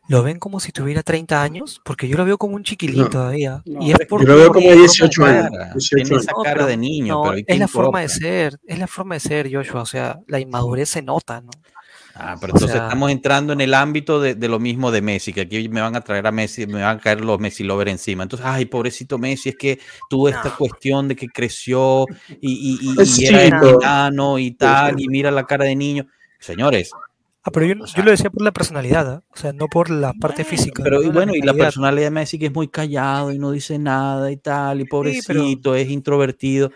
[0.07, 3.09] lo ven como si tuviera 30 años, porque yo lo veo como un chiquilín No.
[3.09, 3.61] todavía.
[3.65, 5.41] No, y es por Yo lo veo como la de forma 18 de años.
[5.43, 5.51] ser.
[5.59, 6.23] cara, 18 tiene años.
[6.23, 9.15] esa cara de niño, No, pero ¿y es la forma de ser, es la forma
[9.15, 11.51] de ser, Joshua, o sea, la inmadurez se nota, ¿no?
[12.15, 15.01] Ah, pero O entonces sea- estamos entrando en el ámbito de, de lo mismo de
[15.01, 17.63] Messi, que aquí me van a traer a Messi, me van a caer los Messi
[17.63, 18.23] lover encima.
[18.23, 20.57] Entonces, ay, pobrecito Messi, es que tuvo esta No.
[20.57, 22.05] cuestión de que creció
[22.41, 23.79] y, y, y- y era chico.
[23.81, 26.05] enano y tal, y mira la cara de niño.
[26.39, 26.91] Señores,
[27.43, 29.23] Ah, pero yo, O sea- yo lo decía por la personalidad, ¿ah?
[29.33, 30.83] o sea, no por la parte física.
[30.83, 31.07] pero ¿no?
[31.07, 34.31] y bueno, y la personalidad de Messi que es muy callado y no dice nada
[34.31, 35.25] y tal, y pobrecito,
[35.71, 36.71] pero- es introvertido.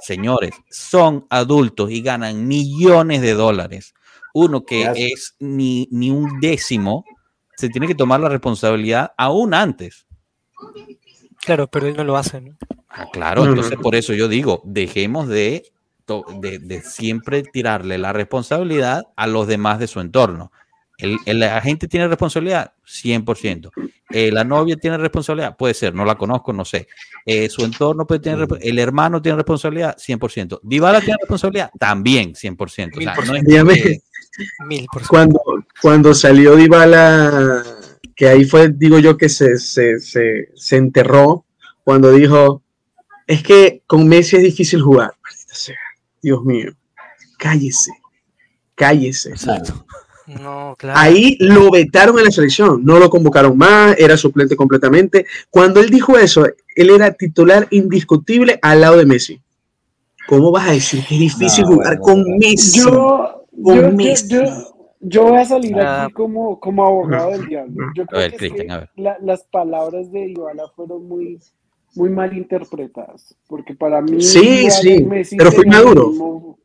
[0.00, 3.94] Señores, son adultos y ganan millones de dólares.
[4.34, 5.10] Uno que Gracias.
[5.12, 7.04] es ni, ni un décimo,
[7.56, 10.06] se tiene que tomar la responsabilidad aún antes.
[11.40, 12.56] Claro, pero él no lo hace, ¿no?
[12.88, 15.64] Ah, claro, entonces por eso yo digo, dejemos de,
[16.40, 20.52] de, de siempre tirarle la responsabilidad a los demás de su entorno.
[20.96, 23.70] El, el agente tiene responsabilidad, 100%.
[24.10, 26.86] Eh, la novia tiene responsabilidad, puede ser, no la conozco, no sé.
[27.26, 30.60] Eh, su entorno puede tener, el hermano tiene responsabilidad, 100%.
[30.62, 32.96] Dybala tiene responsabilidad, también 100%.
[32.96, 33.74] O sea, no es Dígame.
[33.74, 34.00] que-
[34.66, 35.08] Mil por ciento.
[35.08, 35.40] Cuando,
[35.80, 37.62] cuando salió Dybala,
[38.14, 41.44] que ahí fue, digo yo, que se, se, se, se enterró,
[41.82, 42.62] cuando dijo,
[43.26, 45.12] es que con Messi es difícil jugar.
[45.46, 45.76] Sea.
[46.22, 46.72] Dios mío,
[47.38, 47.92] cállese,
[48.74, 49.30] cállese.
[49.30, 49.86] Exacto.
[50.26, 50.98] No, claro.
[50.98, 55.26] Ahí lo vetaron en la selección, no lo convocaron más, era suplente completamente.
[55.50, 59.40] Cuando él dijo eso, él era titular indiscutible al lado de Messi.
[60.26, 62.36] ¿Cómo vas a decir que es difícil No, jugar bueno, con bueno.
[62.40, 62.80] Messi?
[62.80, 64.76] Yo, yo, yo, yo-
[65.06, 66.04] yo voy a salir Ah.
[66.04, 67.86] aquí como, como abogado del diablo.
[67.94, 68.90] Yo A creo ver, que, a ver.
[68.96, 71.38] la- las palabras de Dybala fueron muy,
[71.94, 76.08] muy mal interpretadas, porque para mí Sí, sí, Messi pero fue maduro.
[76.08, 76.58] mismo-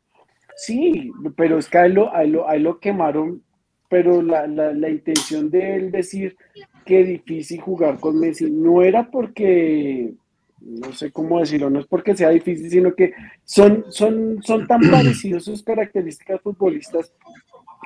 [0.56, 3.42] Sí, pero es que a él lo, a él lo, a él lo quemaron,
[3.88, 6.36] pero la, la, la intención de él decir
[6.84, 10.12] que difícil jugar con Messi no era porque,
[10.60, 13.12] no sé cómo decirlo, no es porque sea difícil, sino que
[13.44, 17.12] son, son, son tan parecidos sus características futbolistas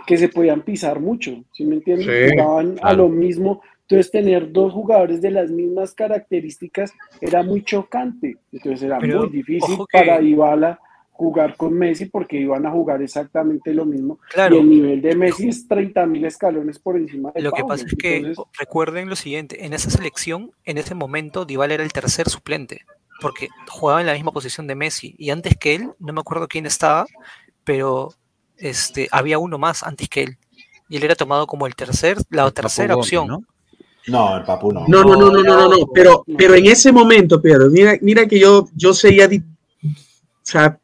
[0.07, 2.07] que se podían pisar mucho, ¿sí me entiendes?
[2.07, 7.63] Sí, Jugaban a lo mismo, entonces tener dos jugadores de las mismas características era muy
[7.63, 10.79] chocante, entonces era Pero, muy difícil que- para Dybala
[11.17, 14.57] jugar con Messi porque iban a jugar exactamente lo mismo Claro.
[14.57, 17.85] y el nivel de Messi es 30 mil escalones por encima de Lo que pasa
[17.87, 21.93] es que Entonces, recuerden lo siguiente, en esa selección, en ese momento, Dybala era el
[21.93, 22.81] tercer suplente,
[23.21, 26.49] porque jugaba en la misma posición de Messi, y antes que él, no me acuerdo
[26.49, 27.07] quién estaba,
[27.63, 28.13] pero
[28.57, 30.37] este, había uno más antes que él,
[30.89, 33.27] y él era tomado como el tercer, la El tercera Gómez, opción.
[33.29, 33.45] ¿no?
[34.09, 34.85] No, el Papu no.
[34.89, 38.27] No, no, no, no, no, no, no, pero, pero en ese momento, Pedro, mira, mira
[38.27, 39.89] que yo, yo seguía, o
[40.43, 40.79] sea,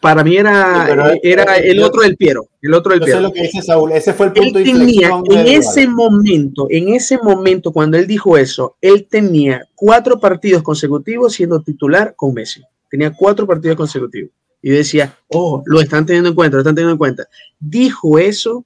[0.00, 3.06] para mí era, Sí, pero- era el yo- otro del Piero, el otro del Yo
[3.06, 3.22] sé Piero.
[3.28, 3.92] lo que dice Saúl.
[3.92, 8.06] Ese fue el Él punto de tenía, en ese momento, en ese momento, cuando él
[8.06, 12.62] dijo eso, él tenía cuatro partidos consecutivos siendo titular con Messi.
[12.90, 14.30] Tenía cuatro partidos consecutivos.
[14.62, 17.26] Y decía, oh, lo están teniendo en cuenta, lo están teniendo en cuenta.
[17.58, 18.64] Dijo eso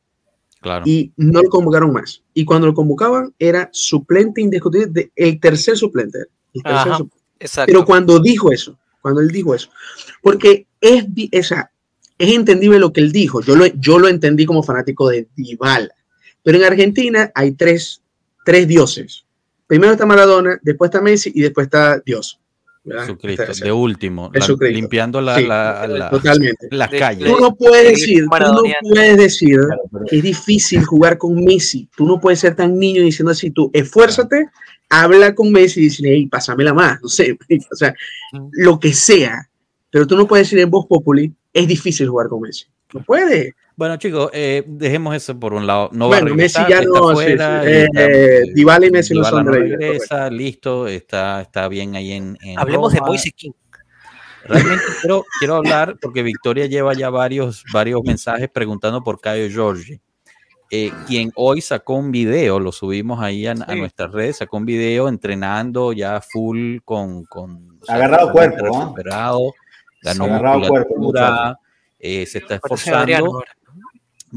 [0.61, 0.83] Claro.
[0.87, 2.23] y no lo convocaron más.
[2.33, 6.19] Y cuando lo convocaban, era suplente indiscutible, de- el tercer suplente.
[6.55, 6.97] el tercer Ajá.
[6.99, 7.25] suplente.
[7.41, 7.67] Exacto.
[7.73, 9.69] Pero cuando dijo eso, cuando él dijo eso,
[10.23, 11.05] porque es,
[11.47, 11.71] sea,
[12.17, 15.91] es entendible lo que él dijo, yo lo, yo lo entendí como fanático de Dybala,
[16.43, 18.01] pero en Argentina hay tres,
[18.47, 19.27] tres dioses.
[19.67, 22.41] Primero está Maradona, después está Messi y después está Dios.
[22.83, 23.03] ¿verdad?
[23.05, 26.69] Jesucristo, de último, la- limpiando la, Sí, la- la- Totalmente.
[26.71, 27.31] las calles.
[27.31, 29.61] Tú no puedes decir, tú no puedes decir
[30.09, 31.89] que es difícil jugar con Messi.
[31.95, 34.49] Tú no puedes ser tan niño diciendo así, tú esfuérzate,
[34.91, 37.37] habla con Messi y decirle, hey, pásamela más, no sé,
[37.73, 37.95] o sea,
[38.53, 39.49] lo que sea.
[39.91, 42.67] Pero tú no puedes decir en voz populi, es difícil jugar con Messi.
[42.93, 43.55] No puede.
[43.77, 45.91] Bueno, chicos, eh, dejemos eso por un lado.
[45.93, 47.69] No Bueno, va a regresar, Messi ya está no, fuera, sí.
[47.69, 50.87] y Eh, está- eh, Dybala y Messi no Dybala son de la liga, regresa, listo,
[50.87, 53.09] está, está bien ahí en, en Hablemos de Roma.
[53.09, 53.51] Moise King.
[54.47, 60.01] Realmente quiero, quiero hablar porque Victoria lleva ya varios, varios mensajes preguntando por Caio Giorgi,
[60.71, 65.09] eh, quien hoy sacó un video, lo subimos ahí a, nuestras redes, sacó un video
[65.09, 67.25] entrenando ya full con...
[67.25, 68.81] con o sea, Agarrado cuerpo, ¿no?
[68.81, 69.53] recuperado,
[70.03, 71.59] ganó Agarrado cuerpo, musculatura,
[71.99, 73.43] eh, se está esforzando.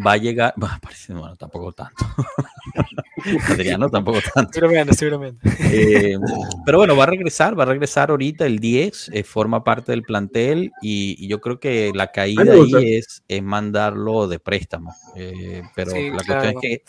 [0.06, 2.06] Va a llegar, bah, parece, bueno, tampoco tanto.
[3.50, 4.52] Adriano tampoco tanto.
[4.52, 5.40] Estoy bromeando, estoy bromeando.
[5.72, 6.18] Eh,
[6.66, 10.04] pero bueno, va a regresar, va a regresar ahorita el 10, eh, forma parte del
[10.04, 14.96] plantel y, y yo creo que la caída ahí es, es mandarlo de préstamo.
[15.16, 16.42] Eh, pero Sí, la claro.
[16.44, 16.84] cuestión es que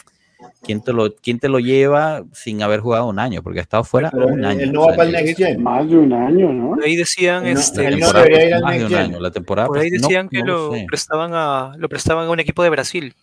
[0.63, 3.43] ¿quién te, lo, ¿quién te lo lleva sin haber jugado un año?
[3.43, 4.61] Porque ha estado fuera Pero un él- año.
[4.61, 5.63] él no o va sea, para el Next Gen.
[5.63, 6.69] más de un año, ¿no?
[6.71, 8.91] Por ahí decían, no- este, él no temporada debería ir pasó al más de un
[8.91, 8.99] Gen.
[9.01, 9.21] año.
[9.21, 12.41] La temporada por ahí no, decían que no lo, prestaban a, lo prestaban a un
[12.41, 13.15] equipo de Brasil.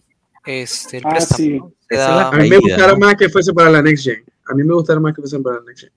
[0.45, 1.59] Este, el Ah, préstamo, sí.
[1.97, 4.23] A mí me gustaría más que fuese para la Next Gen.
[4.47, 5.91] A mí me gustaría más que fuese para la Next Gen.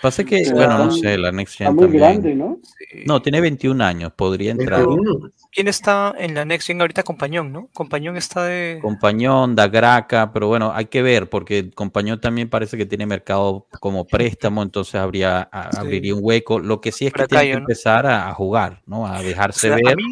[0.00, 2.02] Pasa que, Está bueno, no sé, la Next Está Gen muy también.
[2.02, 2.58] grande, ¿no?
[3.06, 4.86] No, tiene 21 años, podría entrar.
[4.86, 5.30] 21.
[5.50, 7.02] ¿Quién está en la Next Gen ahorita?
[7.02, 7.68] Compañón, ¿no?
[7.74, 8.78] Compañón está de...
[8.82, 13.66] Compañón, da Graca, pero bueno, hay que ver, porque Compañón también parece que tiene mercado
[13.80, 15.78] como préstamo, entonces habría, a- Sí.
[15.80, 16.58] abriría un hueco.
[16.60, 17.58] Lo que sí es que tiene que ¿no?
[17.58, 19.06] empezar a, a jugar, ¿no?
[19.06, 19.96] A O dejarse sea, a ver.
[19.96, 20.04] mí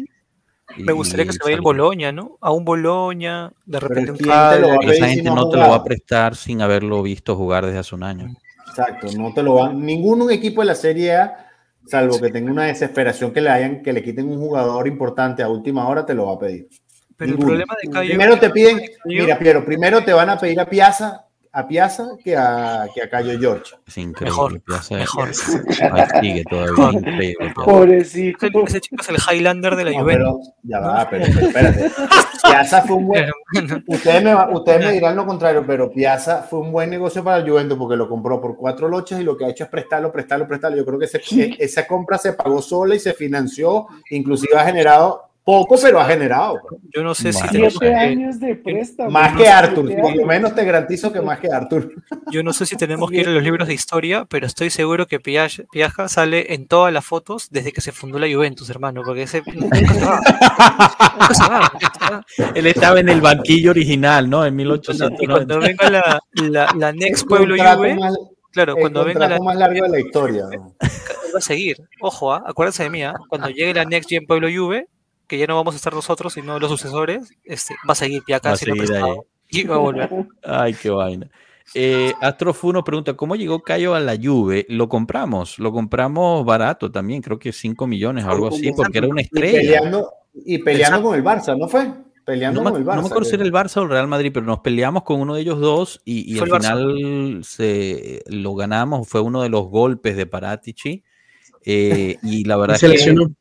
[0.75, 1.61] y- me gustaría que se vaya el.
[1.61, 2.37] Boloña, ¿no?
[2.41, 5.49] A un Boloña, de repente un ¿quién te lo va a esa gente no no
[5.49, 8.35] te lo va a prestar sin haberlo visto jugar desde hace un año.
[8.77, 9.83] Exacto, no te lo van.
[9.83, 11.49] Ningún equipo de la Serie A,
[11.87, 15.49] salvo que tenga una desesperación que le hayan, que le quiten un jugador importante a
[15.49, 16.67] última hora, te lo va a pedir.
[17.15, 18.09] Pero el problema de Cayo...
[18.09, 21.26] Primero te piden, mira, Piero, primero te van a pedir a Piazza,
[21.59, 23.73] a Piazza que a, que a Cayo George.
[23.87, 24.25] Es increíble.
[24.29, 25.29] Mejor, Piazza- mejor.
[25.91, 26.91] Ahí sigue todavía.
[26.99, 27.53] Increíble.
[27.55, 28.45] Pobrecito.
[28.67, 30.39] Ese, chico es el Highlander de la No, Juventus.
[30.43, 31.91] pero, ya va, pero, pero espérate.
[32.43, 33.31] Piazza fue un buen.
[33.87, 37.49] Ustedes me, ustedes me dirán lo contrario, pero Piazza fue un buen negocio para el
[37.49, 40.47] Juventus porque lo compró por cuatro lochas y lo que ha hecho es prestarlo, prestarlo,
[40.47, 40.77] prestarlo.
[40.77, 41.21] Yo creo que ese-
[41.57, 46.59] esa compra se pagó sola y se financió, inclusive ha generado Poco, pero ha generado.
[46.93, 49.09] Yo no sé si tenemos años de préstamo.
[49.09, 51.89] Más que Arthur, por lo menos te garantizo que más que Arthur.
[52.33, 55.07] yo no sé si tenemos que ir a los libros de historia, pero estoy seguro
[55.07, 59.21] que Piaja, sale en todas las fotos desde que se fundó la Juventus, hermano, porque
[59.21, 60.19] ese nunca.
[61.39, 62.25] Nunca.
[62.53, 64.45] Él estaba en el banquillo original, ¿no?
[64.45, 65.59] En Y cuando 1890.
[65.59, 67.97] venga la, la, la Next Pueblo Juve,
[68.51, 70.43] claro, el cuando venga la más largo de la historia.
[70.51, 70.75] ¿no?
[71.33, 71.77] va a seguir.
[72.01, 72.43] Ojo, ¿ah?
[72.45, 73.13] acuérdense de mí, ¿ah?
[73.29, 74.87] cuando llegue la Next Gen Pueblo Juve,
[75.27, 78.49] que ya no vamos a estar nosotros, sino los sucesores, este, va a seguir Piaca
[78.49, 78.87] Va a seguir ahí.
[78.87, 80.09] prestado y va a volver.
[80.43, 81.29] Ay, qué vaina.
[81.73, 84.65] Eh, Astrofuno pregunta, ¿cómo llegó Cayo a la Juve?
[84.69, 89.07] Lo compramos, lo compramos barato también, creo que 5 millones o algo así, porque era
[89.07, 89.59] una Y estrella.
[89.59, 91.91] peleando, y peleando con el Barça, ¿no fue?
[92.25, 93.01] Peleando No con el no Barça.
[93.01, 95.35] me acuerdo si era el Barça o el Real Madrid, pero nos peleamos con uno
[95.35, 99.07] de ellos dos y, al final se, lo ganamos.
[99.07, 101.03] Fue uno de los golpes de Paratici.
[101.65, 103.31] eh, y la verdad Y se es que lesionó.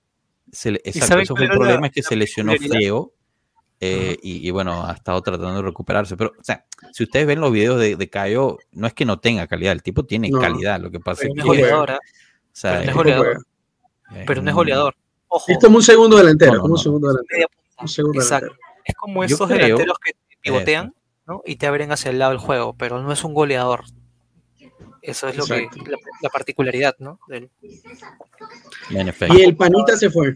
[0.57, 3.13] Se le- exacto, eso fue el la- problema, es que se lesionó feo.
[3.79, 6.17] eh, y, y bueno, ha estado tratando de recuperarse.
[6.17, 9.19] Pero, o sea, si ustedes ven los videos de, de Cayo, no es que no
[9.21, 10.41] tenga calidad, el tipo tiene No.
[10.41, 10.81] calidad.
[10.81, 11.63] Lo que pasa Pero es no es que.
[11.65, 11.99] goleador, ¿ah?
[12.01, 13.29] o sea, pero no es goleador.
[13.37, 14.97] es pero no es un- goleador.
[15.29, 16.83] Ojo, Es como un segundo delantero, No, no, como un no.
[16.83, 17.37] segundo delantero.
[17.37, 17.83] media punta.
[17.83, 18.45] Un segundo Exacto.
[18.47, 18.67] delantero.
[18.87, 20.95] Es como esos creo- delanteros que pivotean
[21.27, 21.43] ¿no?
[21.45, 23.85] y te abren hacia el lado del juego, pero no es un goleador.
[25.03, 25.85] Eso es lo Exacto.
[25.85, 27.21] que la, la particularidad, ¿no?
[27.29, 27.51] Del-.
[29.31, 30.35] Y el panita se fue.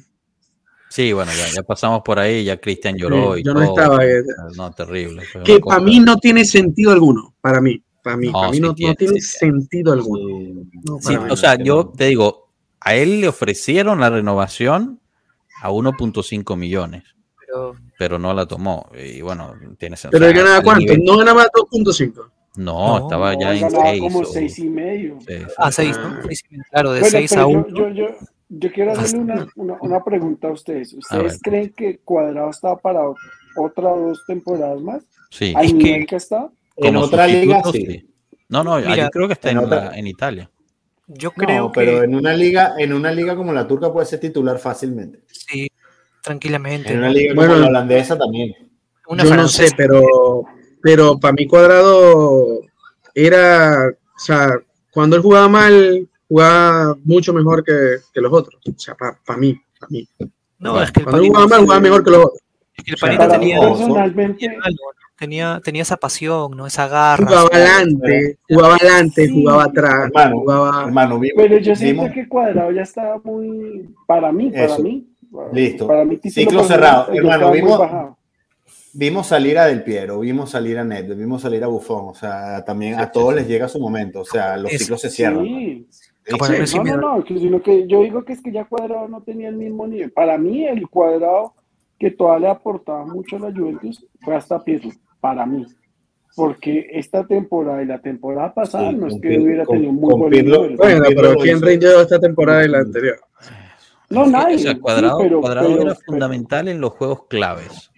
[0.91, 3.71] Sí, bueno, ya, ya pasamos por ahí, ya Cristian lloró Sí, y yo no todo.
[3.79, 4.23] estaba, eh.
[4.57, 5.23] No, terrible.
[5.25, 7.35] fue Que para mí no tiene sentido alguno.
[7.41, 7.83] Para mí.
[8.03, 8.27] Para mí.
[8.27, 10.27] No, para mí sí no, no tiene, tiene sí sentido alguno.
[10.29, 10.71] Sí.
[10.85, 11.31] No, Sí, para mí.
[11.33, 15.01] o sea, yo te digo, a él le ofrecieron la renovación
[15.63, 17.05] a 1.5 millones,
[17.39, 18.89] pero pero no la tomó.
[18.99, 20.19] Y bueno, tiene sentido.
[20.19, 20.81] Pero él ganaba cuánto?
[20.93, 22.31] nivel- No ganaba 2.5.
[22.57, 24.01] No, No, estaba ya No, en ganaba 6.
[24.03, 25.19] como seis y medio.
[25.57, 26.17] a 6, ¿no?
[26.27, 27.67] Seis, claro, de Bueno, 6 pero a yo, 1.
[27.69, 28.07] yo, yo, yo
[28.59, 30.93] quiero hacerle una, una, una pregunta a ustedes.
[30.95, 33.03] ¿Ustedes creen que Cuadrado está para
[33.57, 35.05] otras dos temporadas más?
[35.31, 36.51] Sí, ¿Al Es que- nivel que está?
[36.77, 38.07] En otra liga, sí.
[38.49, 40.51] No, no, Mira, yo creo que está en en, otra- la- en Italia.
[41.07, 44.07] Yo No, creo pero que en una liga, en una liga como la turca puede
[44.07, 45.21] ser titular fácilmente.
[45.27, 45.69] sí,
[46.23, 46.93] tranquilamente.
[46.93, 47.13] En una ¿no?
[47.15, 48.53] liga Bueno, como la holandesa también.
[49.09, 50.03] Una Yo no sé, pero,
[50.83, 52.61] pero para mí Cuadrado
[53.15, 54.51] era, o sea,
[54.93, 58.61] cuando él jugaba mal, jugaba mucho mejor que, que los otros.
[58.67, 60.09] O sea, para mí, para mí.
[60.61, 62.41] No, es que el Cuando jugaba mal, jugaba mejor que los otros.
[62.77, 65.61] es que el Panita tenía, tenía algo, ¿no?
[65.61, 66.67] tenía, esa pasión, ¿no?
[66.67, 67.27] Esa garra.
[67.27, 69.33] Jugaba adelante, jugaba adelante, Sí.
[69.35, 70.85] jugaba atrás, Hermano, jugaba...
[70.85, 74.83] Hermano, vimos, pero yo siento vimos- que Cuadrado ya estaba muy, para mí, para Eso.
[74.83, 75.07] mí.
[75.53, 75.87] Listo.
[75.87, 77.13] Para mí, Ciclo cerrado.
[77.13, 77.81] Hermano, vimos-
[78.93, 82.09] vimos salir a Del Piero, vimos salir a Nedved, vimos salir a Buffon.
[82.09, 84.21] O sea, también a todos les llega su momento.
[84.21, 85.45] O sea, los ciclos se cierran.
[85.45, 85.87] Sí.
[86.67, 89.49] Sí, no, no, no, sino que yo digo que es que ya Cuadrado no tenía
[89.49, 90.13] el mismo nivel.
[90.13, 91.55] Para mí, el Cuadrado
[91.99, 94.91] que todavía le aportaba mucho a la Juventus fue hasta Pietro,
[95.21, 95.67] para mí.
[96.37, 99.93] Porque esta temporada y la temporada pasada Sí, no es que Pirlo- hubiera con- tenido
[99.93, 100.79] muy Pirlo- números.
[100.79, 103.17] Bueno, Pirlo pero ¿quién rindió esta temporada y la anterior?
[104.11, 104.57] No, nadie.
[104.57, 107.90] O sea, sí, Cuadrado, pero- Cuadrado pero- era pero- fundamental en los juegos claves.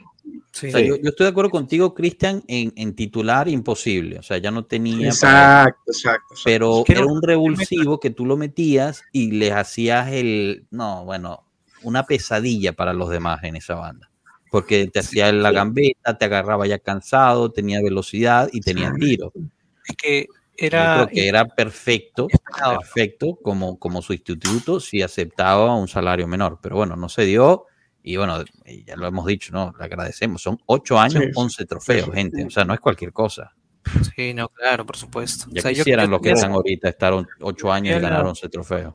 [0.53, 0.69] Sí.
[0.69, 0.87] O sea, Sí.
[0.89, 4.19] yo, yo estoy de acuerdo contigo, Cristian, en, en titular imposible.
[4.19, 5.11] O sea, ya no tenía.
[5.21, 6.35] para- Exacto, exacto.
[6.35, 6.43] exacto.
[6.45, 10.67] pero Es que era no- un revulsivo que tú lo metías y les hacías el.
[10.71, 11.45] No, bueno,
[11.83, 14.09] una pesadilla para los demás en esa banda.
[14.51, 19.33] Porque te hacía la gambeta, te agarraba ya cansado, tenía velocidad y tenía tiro.
[19.89, 20.35] Es que Yo
[20.67, 22.29] era, creo que era perfecto,
[22.63, 26.59] perfecto como, como sustituto si aceptaba un salario menor.
[26.63, 27.65] Pero bueno, no se dio.
[28.03, 29.73] Y bueno, y ya lo hemos dicho, ¿no?
[29.79, 30.43] Le agradecemos.
[30.43, 31.31] Son ocho años, Sí.
[31.35, 32.45] 11 trofeos, gente.
[32.45, 33.55] O sea, no es cualquier cosa.
[34.17, 35.47] Sí, no, claro, por supuesto.
[35.51, 38.01] Ya O sea, yo- quisieran yo los que tenía- están ahorita estar ocho años y
[38.01, 38.95] ganar 11 trofeos.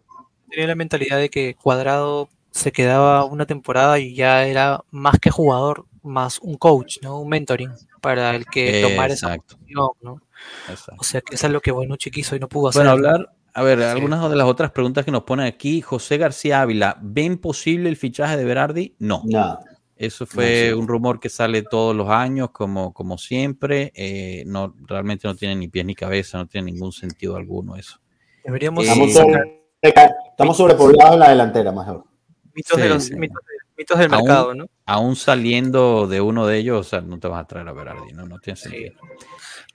[0.49, 5.29] tenía la mentalidad de que Cuadrado se quedaba una temporada y ya era más que
[5.29, 7.19] jugador, más un coach, ¿no?
[7.19, 10.21] Un mentoring para el que tomara esa posición, ¿no?
[10.69, 10.95] exacto.
[10.99, 12.79] O sea, que es algo que Bonucci quiso y no pudo hacer.
[12.79, 13.85] Bueno, hablar, a ver, Sí.
[13.85, 15.81] algunas de las otras preguntas que nos ponen aquí.
[15.81, 18.95] José García Ávila, ¿ven posible el fichaje de Berardi?
[18.99, 19.21] No.
[19.25, 19.59] No.
[19.95, 20.73] Eso fue sí.
[20.73, 23.91] un rumor que sale todos los años, como, como siempre.
[23.95, 27.99] eh, no, realmente no tiene ni pies ni cabeza, no tiene ningún sentido alguno eso.
[28.43, 32.05] Deberíamos Eh, Estamos, sobre, estamos sobrepoblados en la delantera, mejor.
[32.53, 33.15] mitos, de los, sí.
[33.15, 34.65] mitos, de- mitos del Aún- mercado, ¿no?
[34.85, 38.13] Aún saliendo de uno de ellos, o sea, no te vas a traer a Berardi,
[38.13, 38.93] no, no tiene sentido.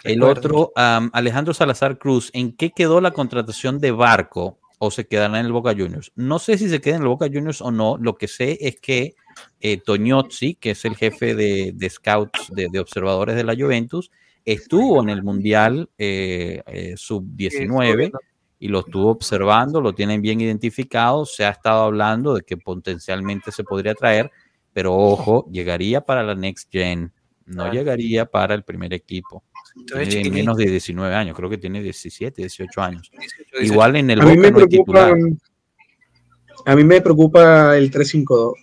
[0.05, 5.07] El otro, am, Alejandro Salazar Cruz, ¿en qué quedó la contratación de Barco o se
[5.07, 6.11] quedará en el Boca Juniors?
[6.17, 8.81] No sé si se queda en el Boca Juniors o no, lo que sé es
[8.81, 9.15] que
[9.61, 14.11] eh, Toñozzi, que es el jefe de, de scouts, de, de observadores de la Juventus,
[14.45, 18.11] estuvo en el Mundial eh, eh, sub-19
[18.63, 23.51] y lo estuvo observando, lo tienen bien identificado, se ha estado hablando de que potencialmente
[23.51, 24.31] se podría traer,
[24.73, 27.13] pero ojo, llegaría para la Next Gen,
[27.45, 29.43] no llegaría para el primer equipo.
[29.75, 33.11] Entonces, Tiene menos de 19 años, creo que tiene 17, 18 años.
[33.11, 33.73] 18, 18.
[33.73, 35.39] Igual en el A mí me no preocupa, titular.
[36.65, 38.55] a mí me preocupa el 352.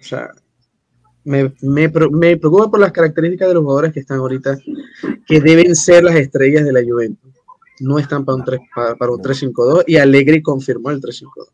[0.00, 0.30] O sea,
[1.22, 4.58] me, me, me preocupa por las características de los jugadores que están ahorita,
[5.24, 7.33] que deben ser las estrellas de la Juventus.
[7.80, 11.48] No están para un, 3, para, para un 352 y Allegri confirmó el 352.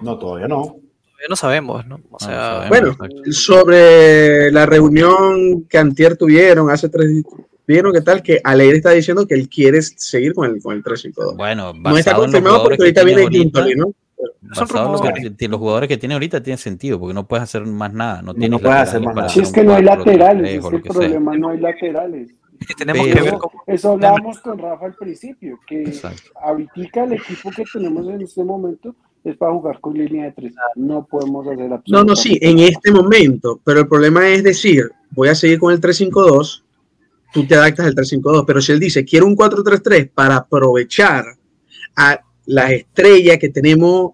[0.00, 0.62] No, todavía no.
[0.62, 1.96] Todavía no sabemos, ¿no?
[1.96, 3.32] O No, sea, sabemos, Bueno, exacto.
[3.32, 7.24] sobre la reunión que Antier tuvieron hace tres días,
[7.66, 10.82] vieron que tal que Allegri está diciendo que él quiere seguir con el, con el
[10.82, 11.36] 352.
[11.36, 13.92] Bueno, No está confirmado porque que ahorita viene Gintoli, ¿no?
[14.40, 15.00] Basado
[15.36, 18.22] que los jugadores que tiene ahorita tienen sentido, porque no puedes hacer más nada.
[18.22, 19.28] No, No, puedes hacer más nada.
[19.28, 22.30] Si es que no hay 4, laterales, 3 es el problema no hay laterales.
[22.66, 23.62] Que tenemos que ver cómo.
[23.66, 26.30] Eso hablábamos con Rafa al principio, que Exacto.
[26.40, 28.94] ahorita el equipo que tenemos en este momento
[29.24, 30.54] es para jugar con línea de tres.
[30.74, 35.28] No podemos hacer No, no, sí, en este momento, pero el problema es decir, voy
[35.28, 36.64] a seguir con el 352,
[37.32, 41.24] tú te adaptas al 352, pero si él dice, quiero un 433 para aprovechar
[41.96, 44.12] a las estrellas que tenemos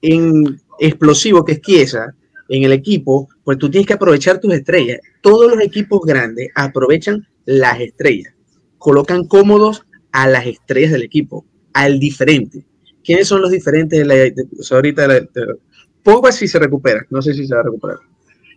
[0.00, 2.14] en explosivo, que es Chiesa,
[2.48, 5.00] en el equipo, pues tú tienes que aprovechar tus estrellas.
[5.20, 8.34] Todos los equipos grandes aprovechan las estrellas,
[8.78, 12.66] colocan cómodos a las estrellas del equipo, al diferente.
[13.02, 15.58] ¿Quiénes son los diferentes de la, de- o sea, ahorita de la- de-
[16.02, 17.98] Pogba si se recupera, no sé si se va a recuperar.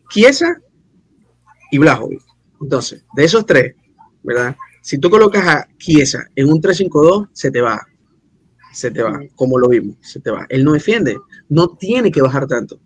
[0.10, 0.58] Chiesa
[1.72, 2.22] y Blajovic.
[2.62, 3.74] Entonces, de esos tres,
[4.24, 4.56] ¿verdad?
[4.82, 7.82] Si tú colocas a Chiesa en un 3-5-2, se te va.
[8.74, 10.46] Se te va, como lo vimos, se te va.
[10.50, 11.18] Él no defiende,
[11.50, 12.80] no tiene que bajar tanto.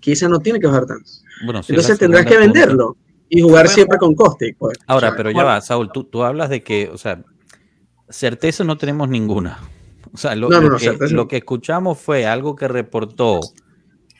[0.00, 1.10] Chiesa no tiene que bajar tanto.
[1.44, 2.96] Bueno, la Entonces tendrás que venderlo
[3.34, 4.54] y jugar siempre con coste.
[4.58, 4.76] pues.
[4.86, 7.24] Ahora, pero ya va, Saúl, tú, tú hablas de que, o sea,
[8.10, 9.58] certeza no tenemos ninguna.
[10.14, 11.28] O sea, lo, No, no, lo no, que, certeza lo no.
[11.28, 13.40] que escuchamos fue algo que reportó,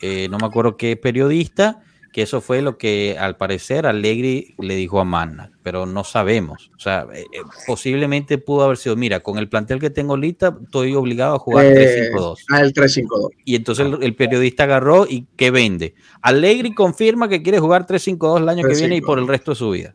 [0.01, 1.83] eh, no me acuerdo qué periodista,
[2.13, 6.71] que eso fue lo que al parecer Allegri le dijo a Manna, pero no sabemos.
[6.77, 10.59] O sea, eh, eh, posiblemente pudo haber sido, mira, con el plantel que tengo ahorita,
[10.65, 12.37] estoy obligado a jugar eh, 3-5-2.
[12.51, 13.31] al 3-5-2.
[13.47, 15.95] Y entonces el, el periodista agarró y ¿qué vende?
[16.21, 19.07] Allegri confirma que quiere jugar 3-5-2 el año que viene y 3-5-2.
[19.07, 19.95] por el resto de su vida.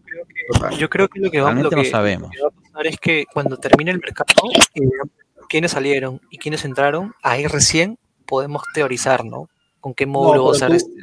[0.79, 2.29] Yo creo que lo que va, Realmente lo no que- sabemos.
[2.29, 4.25] lo que va a pasar es que cuando termine el mercado,
[4.73, 5.09] y veamos
[5.49, 9.49] quiénes salieron y quiénes entraron, ahí recién podemos teorizar, ¿no?
[9.79, 10.93] Con qué módulo No, va a usar tú- este.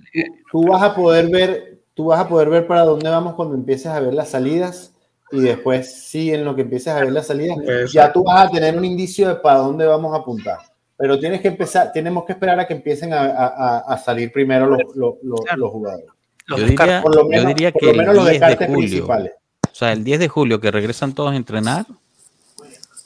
[0.51, 3.87] Tú vas a poder ver, tú vas a poder ver para dónde vamos cuando empieces
[3.87, 4.95] a ver las salidas
[5.33, 7.91] y después sí en lo que empieces a ver las salidas, Exacto.
[7.93, 10.59] ya tú vas a tener un indicio de para dónde vamos a apuntar.
[10.97, 13.23] Pero tienes que empezar, tenemos que esperar a que empiecen a,
[13.87, 15.59] a- salir primero los, los- los- Claro.
[15.59, 16.07] los jugadores.
[16.47, 18.57] Los Yo diría, Por lo yo diría por que lo el menos los 10 de
[18.67, 19.33] julio, principales.
[19.65, 21.87] o sea, el 10 de julio que regresan todos a entrenar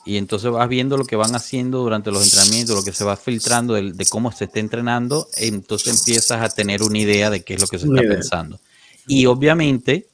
[0.09, 3.15] y entonces vas viendo lo que van haciendo durante los entrenamientos, lo que se va
[3.15, 7.61] filtrando de, cómo se está entrenando, entonces empiezas a tener una idea de qué es
[7.61, 8.17] lo que se Una está idea.
[8.17, 8.59] pensando.
[9.05, 10.07] Y obviamente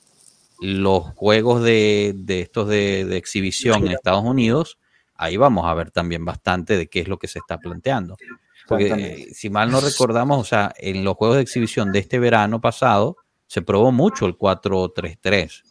[0.59, 4.79] los juegos de, de estos de, de exhibición en Estados Unidos,
[5.15, 8.17] ahí vamos a ver también bastante de qué es lo que se está planteando.
[8.67, 12.19] Porque eh, si mal no recordamos, o sea, en los juegos de exhibición de este
[12.19, 13.15] verano pasado,
[13.47, 15.63] se probó mucho el 4-3-3.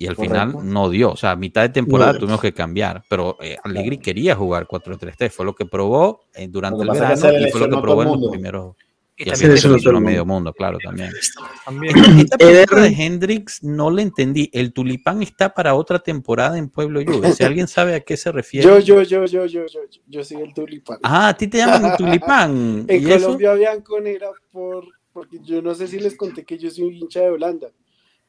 [0.00, 1.12] Y al final no dio.
[1.12, 3.04] O sea, a mitad de temporada No tuvimos que cambiar.
[3.06, 5.30] Pero eh, Allegri quería jugar 4-3-3.
[5.30, 8.02] Fue lo que probó eh, durante Lo que el verano y fue lo que probó
[8.02, 8.76] en el los primeros.
[9.14, 10.34] Y Y también se el medio mundo.
[10.34, 11.10] mundo, claro, también.
[11.66, 11.94] también.
[11.98, 14.48] Esta pregunta Eder- de Hendrix no le entendí.
[14.54, 17.32] El tulipán está para otra temporada en Pueblo Juve.
[17.32, 18.66] Si alguien sabe a qué se refiere.
[18.66, 20.96] Yo, yo, yo, yo, yo, yo, yo, yo soy el tulipán.
[21.02, 22.86] Ah, a ti te llaman tulipán.
[22.88, 23.24] En ¿Y eso?
[23.26, 27.20] Colombia Bianconera por porque yo no sé si les conté que yo soy un hincha
[27.20, 27.68] de Holanda.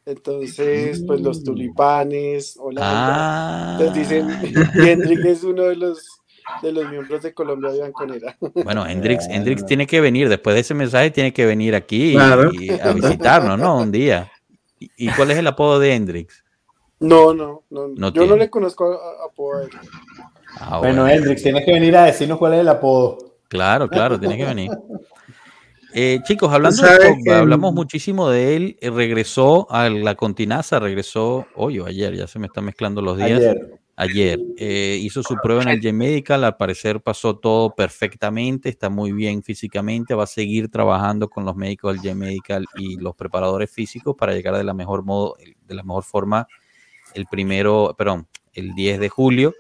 [0.06, 2.90] Entonces, pues los tulipanes, Holanda.
[3.14, 3.78] Ah.
[3.80, 4.30] Entonces dicen,
[4.76, 6.08] y Hendrik es uno de los
[6.64, 8.36] de los miembros de Colombia Bianconera.
[8.64, 12.14] Bueno, Hendrix, Hendrix tiene que venir, después de ese mensaje tiene que venir aquí y-
[12.16, 12.52] Claro.
[12.52, 13.78] y, a visitarnos, ¿no?
[13.78, 14.30] Un día.
[14.80, 16.44] ¿Y, y cuál es el apodo de Hendrix?
[17.00, 17.88] No, no, no.
[17.90, 19.70] No yo no le conozco a, a apodo a él.
[20.60, 23.18] Ah, Bueno, Hendrix, tienes que venir a decirnos cuál es el apodo.
[23.48, 24.72] Claro, claro, tiene que venir.
[25.94, 29.90] Eh, chicos, hablando Tú sabes de Pogba, que- hablamos muchísimo de él, eh, regresó a
[29.90, 33.40] la continaza, regresó hoy o ayer, ya se me están mezclando los días.
[33.40, 33.82] Ayer.
[33.98, 39.12] Ayer eh, hizo su prueba en el G-Medical, al parecer pasó todo perfectamente, está muy
[39.12, 44.16] bien físicamente, va a seguir trabajando con los médicos del G-Medical y los preparadores físicos
[44.18, 45.36] para llegar de la mejor modo,
[45.68, 46.48] de la mejor forma
[47.14, 49.54] el primero, perdón, el 10 de julio.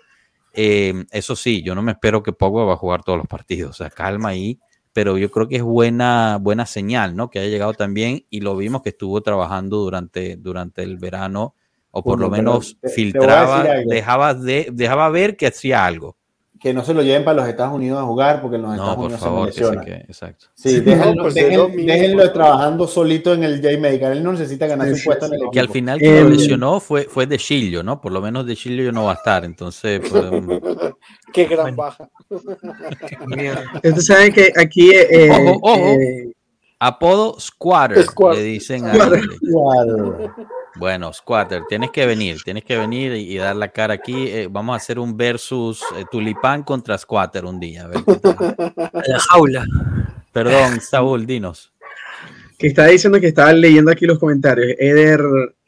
[0.53, 3.71] Eh, eso sí, yo no me espero que Pogba va a jugar todos los partidos,
[3.71, 4.57] o sea, calma ahí,
[4.93, 7.29] pero yo creo que es buena, buena señal, ¿no?
[7.29, 11.55] Que haya llegado también y lo vimos que estuvo trabajando durante, durante el verano
[11.91, 16.17] o por lo menos te- filtraba, dejaba, de, dejaba ver que hacía algo.
[16.62, 18.76] Que no se lo lleven para los Estados Unidos a jugar porque en los No,
[18.76, 20.45] Estados por Unidos favor, se que quede, exacto.
[20.53, 22.34] Sí, Sí, déjenlo, no, pues es dejen- lo mismo, déjenlo pues.
[22.34, 24.12] trabajando solito en el J-Medical.
[24.12, 25.51] Él no necesita ganarse un Sí, puesto sí, en el equipo.
[25.51, 27.99] Que al final quien lo Eh, lesionó fue, fue de Chillo, ¿no?
[27.99, 30.59] Por lo menos de Chillo yo no va a estar, entonces podemos-
[31.34, 31.78] Qué gran Bueno.
[31.78, 32.09] baja.
[33.26, 33.64] Mierda.
[33.74, 34.91] Ustedes saben que aquí.
[34.93, 35.78] eh, Ojo, ojo.
[35.99, 36.32] eh,
[36.80, 38.38] Apodo Squatter, Squatter.
[38.39, 38.93] le dicen a.
[40.76, 44.28] Bueno, Squatter, tienes que venir, tienes que venir y, y dar la cara aquí.
[44.30, 47.84] Eh, vamos a hacer un versus eh, Tulipán contra Squatter un día.
[47.84, 47.99] a ver
[49.07, 49.65] la jaula.
[50.32, 51.74] Perdón, Saúl, dinos.
[52.57, 54.76] que estaba diciendo que estaba leyendo aquí los comentarios.
[54.80, 55.19] Eder,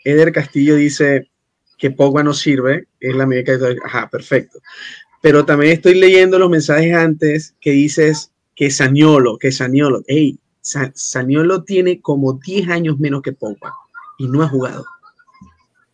[0.06, 1.30] Eder Castillo dice
[1.78, 4.60] que Pogba no sirve, es la medida que ajá, perfecto.
[5.22, 10.92] Pero también estoy leyendo los mensajes antes que dices que Saniolo, que Saniolo, hey, Sa-
[10.96, 13.74] Saniolo tiene como 10 años menos que Pogba
[14.24, 14.86] y no ha jugado.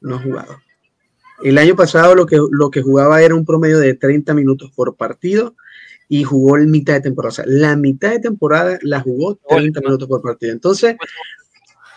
[0.02, 0.58] No ha jugado.
[1.44, 4.96] El año pasado lo que, lo que jugaba era un promedio de 30 minutos por
[4.96, 5.56] partido
[6.08, 7.30] y jugó en mitad de temporada.
[7.30, 10.52] O sea, la mitad de temporada la jugó 30 minutos por partido.
[10.52, 10.96] Entonces,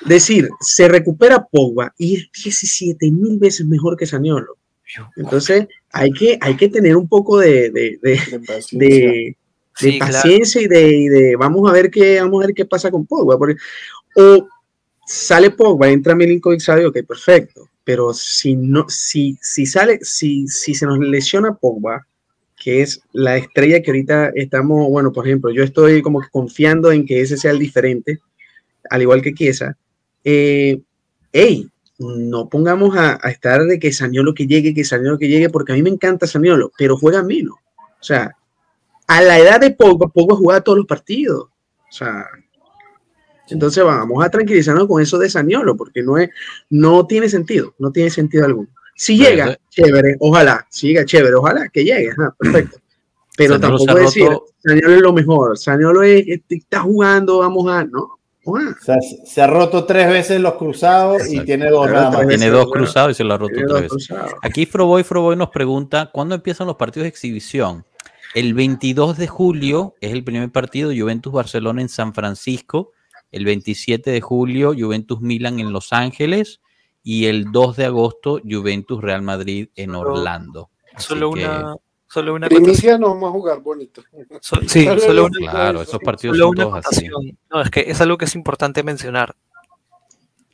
[0.07, 4.57] decir, se recupera Pogba y es 17 mil veces mejor que Saniolo.
[5.17, 8.79] Entonces, hay que, hay que tener un poco de, de, de, De paciencia.
[8.79, 9.37] de, de
[9.75, 10.13] Sí, claro.
[10.13, 13.07] paciencia y de, y de vamos a ver qué vamos a ver qué pasa con
[13.07, 13.39] Pogba.
[13.39, 13.57] Porque,
[14.17, 14.47] o
[15.07, 17.69] sale Pogba, entra Milinkovic Savic, ok, perfecto.
[17.85, 22.07] Pero si no, si, si sale, si, si se nos lesiona Pogba,
[22.57, 26.93] que es la estrella que ahorita estamos, bueno, por ejemplo, yo estoy como que confiando
[26.93, 28.21] en que ese sea el diferente,
[28.89, 29.77] al igual que Chiesa.
[30.23, 30.81] Eh,
[31.33, 35.51] hey, no pongamos a, a estar de que Saniolo que llegue, que Saniolo que llegue,
[35.51, 37.57] porque a mí me encanta Saniolo, pero juega menos.
[38.01, 38.37] O sea,
[39.09, 41.45] a la edad de Pogba, Pogba jugaba todos los partidos.
[41.45, 42.27] O sea,
[43.49, 46.31] entonces vamos a tranquilizarnos con eso de Saniolo, porque no es,
[46.71, 48.69] no tiene sentido, no tiene sentido alguno.
[48.95, 52.79] Si llega, chévere, ojalá, si llega, chévere, ojalá que llegue, ajá, perfecto.
[53.37, 54.29] Pero Saniolo tampoco decir,
[54.59, 58.19] Saniolo es lo mejor, Saniolo es, está jugando, vamos a, no.
[58.45, 61.45] O sea, se ha roto tres veces los cruzados y Exacto.
[61.45, 62.27] tiene dos nada más.
[62.27, 64.09] Tiene dos cruzados y se lo ha roto Tiene tres veces.
[64.09, 64.33] cruzados.
[64.43, 67.85] Aquí Froboy Froboy nos pregunta, ¿cuándo empiezan los partidos de exhibición?
[68.35, 72.93] El 22 de julio es el primer partido Juventus-Barcelona en San Francisco.
[73.33, 76.61] El 27 de julio Juventus-Milan en Los Ángeles.
[77.03, 80.71] Y el 2 de agosto Juventus-Real Madrid en Orlando.
[80.95, 81.75] Así Solo que, una.
[82.07, 84.05] Solo una Primicia nos vamos a jugar bonito.
[84.43, 87.09] So- sí, Solo solo lo- una, Claro, esos partidos solo son todos así.
[87.51, 89.35] No, es que es algo que es importante mencionar.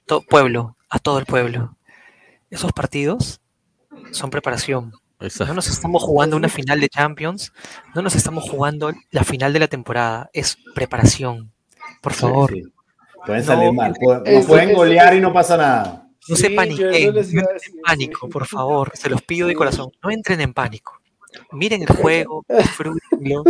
[0.06, 1.76] To- pueblo, a todo el pueblo.
[2.48, 3.40] Esos partidos
[4.12, 4.92] son preparación.
[5.20, 5.52] No Exacto.
[5.52, 7.52] nos estamos jugando una final de Champions,
[7.94, 11.52] no nos estamos jugando la final de la temporada, es preparación.
[12.00, 12.72] Por favor, Sí, sí.
[13.26, 13.94] Pueden No, salir mal.
[14.00, 16.08] Pueden, nos eso- pueden eso- golear y no pasa nada.
[16.28, 17.34] no Sí, se paniquen, no entren
[17.74, 20.92] en pánico, por favor, se los pido de corazón, no entren en pánico.
[21.52, 23.44] Miren el juego, disfrútenlo,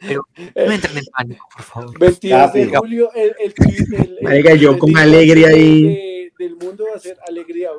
[0.00, 1.98] pero no entren en pánico, por favor.
[1.98, 6.11] 22 de julio, el, el, el, el- Marica, yo el con alegría ahí.
[6.42, 7.70] De- del mundo va a ser alegría.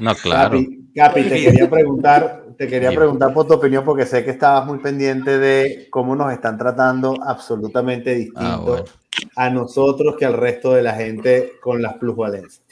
[0.00, 0.58] No, claro.
[0.58, 4.66] Capi, Capi, te quería preguntar, te quería preguntar por tu opinión porque sé que estabas
[4.66, 8.84] muy pendiente de cómo nos están tratando absolutamente distinto Ah, bueno.
[9.36, 12.62] a nosotros que al resto de la gente con las plusvalencias.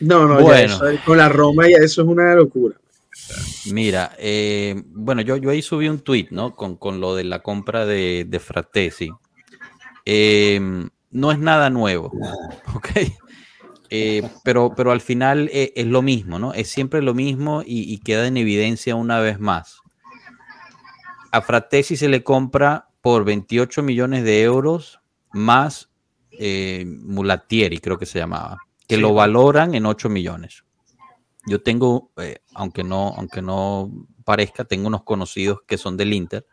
[0.00, 0.74] No, no, ya Bueno.
[0.74, 2.76] eso, con la Roma ya eso es una locura.
[3.72, 6.54] Mira, eh, bueno, yo, yo ahí subí un tweet, ¿no?
[6.54, 9.10] Con, con lo de la compra de, de Fratesi.
[10.04, 10.60] Eh,
[11.10, 12.12] no es nada nuevo,
[12.74, 12.88] ¿ok?
[13.90, 16.52] Eh, pero, pero al final eh, es lo mismo, ¿no?
[16.52, 19.80] Es siempre lo mismo y, y queda en evidencia una vez más.
[21.32, 25.00] A Fratesi se le compra por 28 millones de euros
[25.32, 25.90] más
[26.32, 29.00] eh, Mulatieri, creo que se llamaba, que Sí.
[29.00, 30.64] lo valoran en 8 millones.
[31.46, 33.90] Yo tengo, eh, aunque no, aunque no
[34.24, 36.44] parezca, tengo unos conocidos que son del Inter,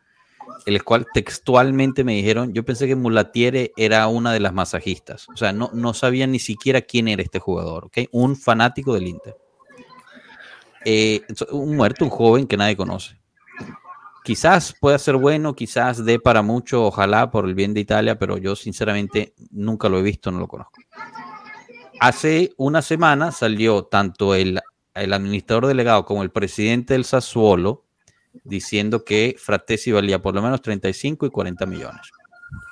[0.65, 5.37] el cual textualmente me dijeron, yo pensé que Mulatiere era una de las masajistas, o
[5.37, 7.97] sea, no, no sabía ni siquiera quién era este jugador, ¿ok?
[8.11, 9.35] Un fanático del Inter.
[10.85, 11.21] Eh,
[11.51, 13.17] un muerto, un joven que nadie conoce.
[14.23, 18.37] Quizás pueda ser bueno, quizás dé para mucho, ojalá por el bien de Italia, pero
[18.37, 20.79] yo sinceramente nunca lo he visto, no lo conozco.
[21.99, 24.59] Hace una semana salió tanto el,
[24.93, 27.85] el administrador delegado como el presidente del Sassuolo
[28.43, 32.01] diciendo que Fratesi valía por lo menos 35 y 40 millones.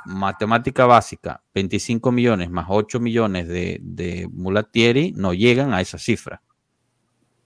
[0.05, 6.41] Matemática básica, 25 millones más 8 millones de, de Mulatieri no llegan a esa cifra.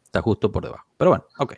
[0.03, 0.85] Está justo por debajo.
[0.97, 1.55] Pero bueno, ok.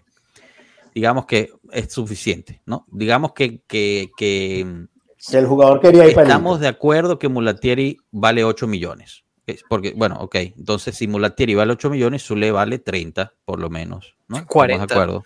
[0.93, 2.85] Digamos que es suficiente, ¿no?
[2.91, 4.87] Digamos que, que, que
[5.33, 9.23] el jugador quería ir para Estamos de acuerdo que Mulatieri vale 8 millones.
[9.45, 10.35] Es Porque, bueno, ok.
[10.35, 14.15] Entonces, si Mulatieri vale 8 millones, Zule vale 30, por lo menos.
[14.27, 14.37] ¿no?
[14.37, 14.85] Estamos 40.
[14.85, 15.23] de acuerdo.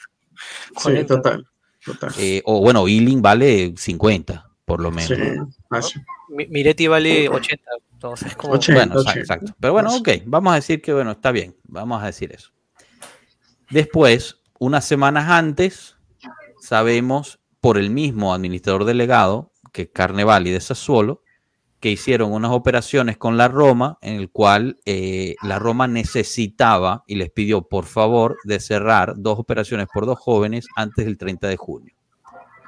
[0.78, 1.16] Sí, 40.
[1.16, 1.48] total.
[1.84, 2.14] total.
[2.18, 5.08] Eh, o bueno, Ealing vale 50, por lo menos.
[5.08, 6.00] Sí,
[6.30, 7.64] Miretti vale 80.
[7.94, 8.54] Entonces, como.
[8.54, 8.74] 80.
[8.74, 9.56] Bueno, exacto, exacto.
[9.60, 12.52] Pero bueno, ok, vamos a decir que bueno, está bien, vamos a decir eso.
[13.70, 15.98] Después, unas semanas antes,
[16.60, 21.24] sabemos por el mismo administrador delegado, que Carnevali de Sassuolo,
[21.82, 27.16] que hicieron unas operaciones con la Roma, en el cual eh, la Roma necesitaba y
[27.16, 31.58] les pidió por favor de cerrar dos operaciones por dos jóvenes antes del 30 de
[31.58, 31.96] junio.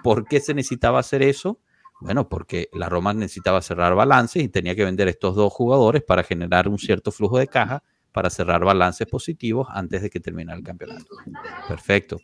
[0.04, 1.60] ¿Por qué se necesitaba hacer eso?
[2.02, 6.24] Bueno, porque la Roma necesitaba cerrar balances y tenía que vender estos dos jugadores para
[6.24, 10.64] generar un cierto flujo de caja para cerrar balances positivos antes de que terminara el
[10.64, 11.16] campeonato.
[11.68, 12.18] Perfecto.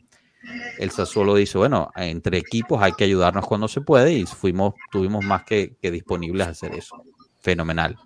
[0.77, 5.23] El Sassuolo dice, bueno, entre equipos hay que ayudarnos cuando se puede y fuimos, tuvimos
[5.25, 6.95] más que, que disponibles a hacer eso.
[7.39, 7.97] Fenomenal.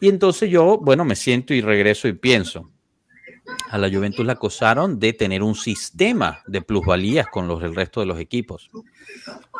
[0.00, 2.70] Y entonces yo, bueno, me siento y regreso y pienso,
[3.70, 8.00] a la Juventus la acusaron de tener un sistema de plusvalías con los, el resto
[8.00, 8.70] de los equipos.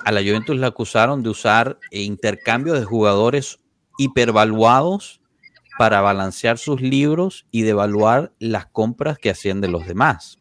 [0.04, 3.60] A la Juventus la acusaron de usar intercambios de jugadores
[3.98, 5.20] hipervaluados
[5.78, 10.38] para balancear sus libros y de evaluar las compras que hacían de los demás.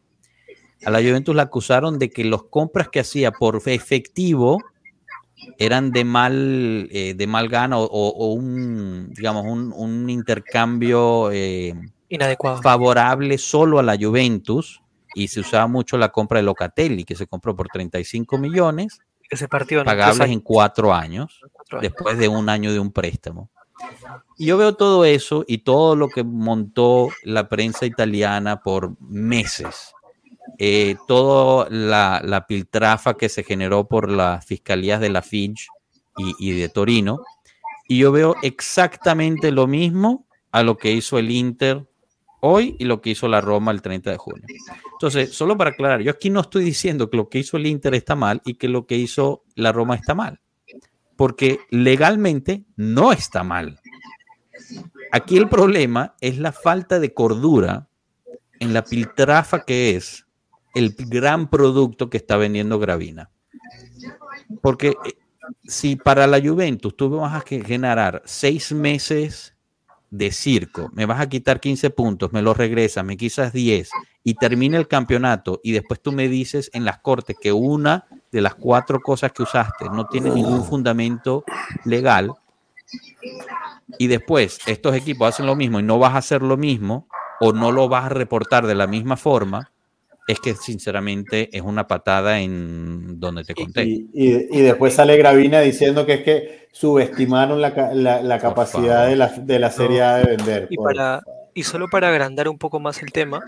[0.84, 4.58] A la Juventus la acusaron de que las compras que hacía por efectivo
[5.58, 11.74] eran de mal, eh, de mal gana o, un, digamos, un, un intercambio eh,
[12.08, 12.62] Inadecuado.
[12.62, 14.82] favorable solo a la Juventus
[15.14, 19.36] y se usaba mucho la compra de Locatelli, que se compró por 35 millones, Que
[19.36, 21.92] se partió en pagables en cuatro años, cuatro años.
[21.92, 23.50] después de un año de un préstamo.
[24.36, 29.93] Y yo veo todo eso y todo lo que montó la prensa italiana por meses.
[30.58, 35.68] Eh, toda la, piltrafa que se generó por las fiscalías de la Finch
[36.16, 37.20] y, y de Torino.
[37.88, 41.86] Y yo veo exactamente lo mismo a lo que hizo el Inter
[42.46, 44.44] hoy y lo que hizo la Roma el 30 de junio.
[44.92, 47.94] Entonces, solo para aclarar, yo aquí no estoy diciendo que lo que hizo el Inter
[47.94, 50.40] está mal y que lo que hizo la Roma está mal,
[51.16, 53.80] porque legalmente no está mal.
[55.10, 57.88] Aquí el problema es la falta de cordura
[58.60, 60.23] en la piltrafa que es
[60.74, 63.30] el gran producto que está vendiendo Gravina.
[64.60, 65.14] Porque eh,
[65.64, 69.54] si para la Juventus tú vas a generar seis meses
[70.10, 73.90] de circo, me vas a quitar 15 puntos, me los regresas, me quitas 10
[74.22, 78.40] y termina el campeonato y después tú me dices en las cortes que una de
[78.40, 81.44] las cuatro cosas que usaste no tiene ningún fundamento
[81.84, 82.32] legal
[83.98, 87.08] y después estos equipos hacen lo mismo y no vas a hacer lo mismo
[87.40, 89.72] o no lo vas a reportar de la misma forma,
[90.26, 93.84] es que sinceramente es una patada en donde te conté.
[93.84, 97.70] Y, y- y después sale Gravina diciendo que es que subestimaron la,
[98.22, 100.66] la- capacidad de la, de la Serie A de vender.
[100.70, 101.22] Y, para,
[101.54, 103.42] y solo para agrandar un poco más el tema,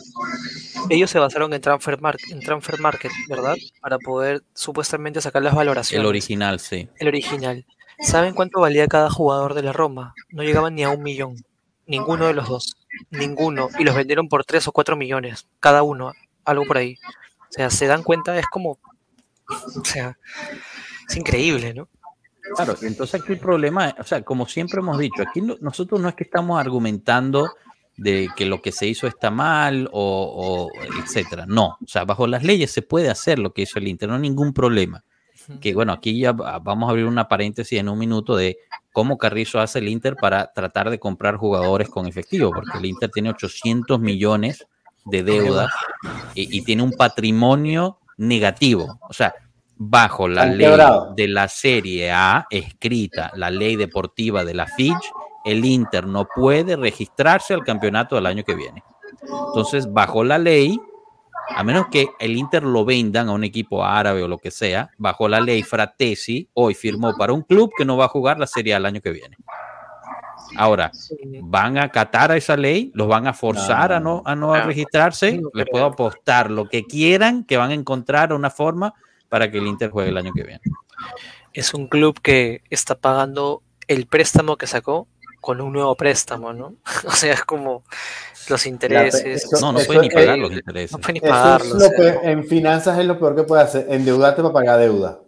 [0.91, 3.57] ellos se basaron en Transfer, Market, en transfer Market, ¿verdad?
[3.81, 6.03] Para poder supuestamente sacar las valoraciones.
[6.03, 6.89] El original, sí.
[6.99, 7.65] El original.
[7.99, 10.15] ¿Saben cuánto valía cada jugador de la Roma?
[10.31, 11.37] No llegaban ni a un millón.
[11.87, 12.77] Ninguno de los dos.
[13.11, 13.69] Ninguno.
[13.79, 15.47] Y los vendieron por tres o cuatro millones.
[15.61, 16.13] Cada uno.
[16.47, 16.97] Algo por ahí.
[17.43, 18.79] O sea, se dan cuenta, es como.
[19.49, 20.19] O sea,
[21.09, 21.89] es increíble, ¿no?
[22.55, 26.09] Claro, entonces aquí el problema, o sea, como siempre hemos dicho, aquí no- nosotros no
[26.09, 27.51] es que estamos argumentando
[27.97, 31.45] de que lo que se hizo está mal o, o etcétera.
[31.47, 34.15] No, o sea, bajo las leyes se puede hacer lo que hizo el Inter, no
[34.17, 35.03] hay ningún problema.
[35.61, 38.59] Que bueno, aquí ya va- vamos a abrir una paréntesis en un minuto de
[38.93, 43.11] cómo Carrizo hace el Inter para tratar de comprar jugadores con efectivo, porque el Inter
[43.13, 44.67] tiene 800 millones
[45.07, 45.71] de deuda
[46.35, 48.99] y, y tiene un patrimonio negativo.
[49.09, 49.35] O sea,
[49.77, 50.77] bajo la ley
[51.15, 55.13] de la Serie A escrita, la ley deportiva de la Fitch,
[55.45, 58.83] el Inter no puede registrarse al campeonato del año que viene.
[59.23, 60.81] Entonces, bajo la ley,
[61.49, 64.91] a menos que el Inter lo vendan a un equipo árabe o lo que sea,
[64.99, 68.47] bajo la ley Fratesi hoy firmó para un club que no va a jugar la
[68.47, 69.37] Serie A el año que viene.
[70.57, 70.91] Ahora,
[71.43, 74.67] van a acatar a esa ley, los van a forzar a no, a no Claro.
[74.69, 78.95] registrarse, les puedo apostar lo que quieran, que van a encontrar una forma
[79.29, 80.61] para que el Inter juegue el año que viene.
[81.53, 85.09] Es un club que está pagando el préstamo que sacó
[85.41, 86.75] con un nuevo préstamo, ¿no?
[87.07, 87.83] O sea, es como
[88.49, 89.45] los intereses.
[89.45, 90.93] eso- No, no pueden ni es- pagar los intereses.
[90.93, 92.31] no pueden ni Eso es o lo sea.
[92.31, 95.19] en finanzas es lo peor que puede hacer, endeudarte para pagar deuda.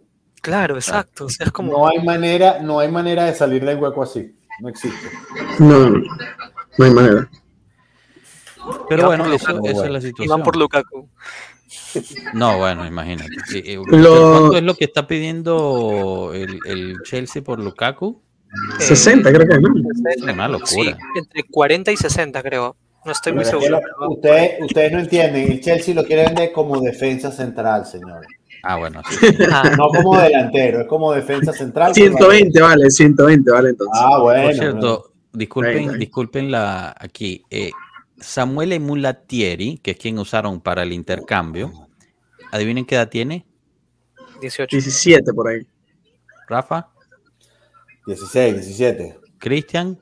[0.41, 1.25] Claro, exacto.
[1.25, 1.71] O sea, es como.
[1.73, 4.35] No hay manera, no hay manera de salir del hueco así.
[4.61, 5.07] No existe.
[5.59, 6.03] No, no,
[6.79, 7.29] hay manera.
[8.89, 10.43] Pero bueno, eso, Lukaku, esa es la situación.
[10.43, 11.09] por Lukaku.
[12.33, 13.31] No, bueno, imagínate.
[13.55, 18.21] Eh, eh, Lo- ¿Cuánto es lo que está pidiendo el, el Chelsea por Lukaku?
[18.79, 19.69] Eh, 60 creo que no.
[20.09, 20.97] Es una Sí, locura.
[21.15, 22.75] entre 40 y 60, creo.
[23.05, 23.79] No estoy muy seguro.
[24.09, 28.27] ustedes, ustedes no entienden, el Chelsea lo quiere vender como defensa central, señores.
[28.63, 29.01] Ah, bueno.
[29.09, 29.27] sí.
[29.51, 31.93] Ah, No como delantero, es como defensa central.
[31.93, 34.01] 120, vale, 120, vale, entonces.
[34.03, 34.43] Ah, bueno.
[34.43, 37.43] Por cierto, disculpen, disculpen la aquí.
[37.49, 37.71] eh,
[38.17, 41.71] Samuele Mulatieri, que es quien usaron para el intercambio.
[42.51, 43.45] Adivinen qué edad tiene,
[44.41, 44.75] 18.
[44.75, 45.65] 17 por ahí.
[46.47, 46.89] Rafa,
[48.07, 49.19] 16, 17.
[49.37, 49.97] Cristian,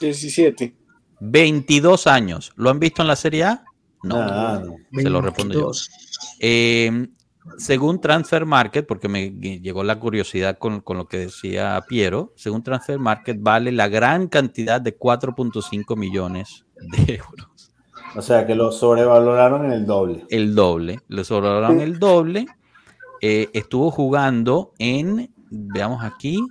[0.00, 0.74] 17.
[1.20, 2.52] 22 años.
[2.56, 3.64] ¿Lo han visto en la Serie A?
[4.02, 4.16] No.
[4.18, 4.76] Ah, no.
[5.00, 5.60] Se lo respondo yo.
[5.60, 5.90] 22.
[6.40, 7.08] Eh,
[7.58, 12.62] según Transfer Market, porque me llegó la curiosidad con, con lo que decía Piero, según
[12.62, 17.72] Transfer Market vale la gran cantidad de 4.5 millones de euros.
[18.14, 20.26] O sea que lo sobrevaloraron en el doble.
[20.28, 21.00] El doble.
[21.08, 22.46] Le sobraron el doble.
[23.20, 26.44] Eh, estuvo jugando en, veamos aquí,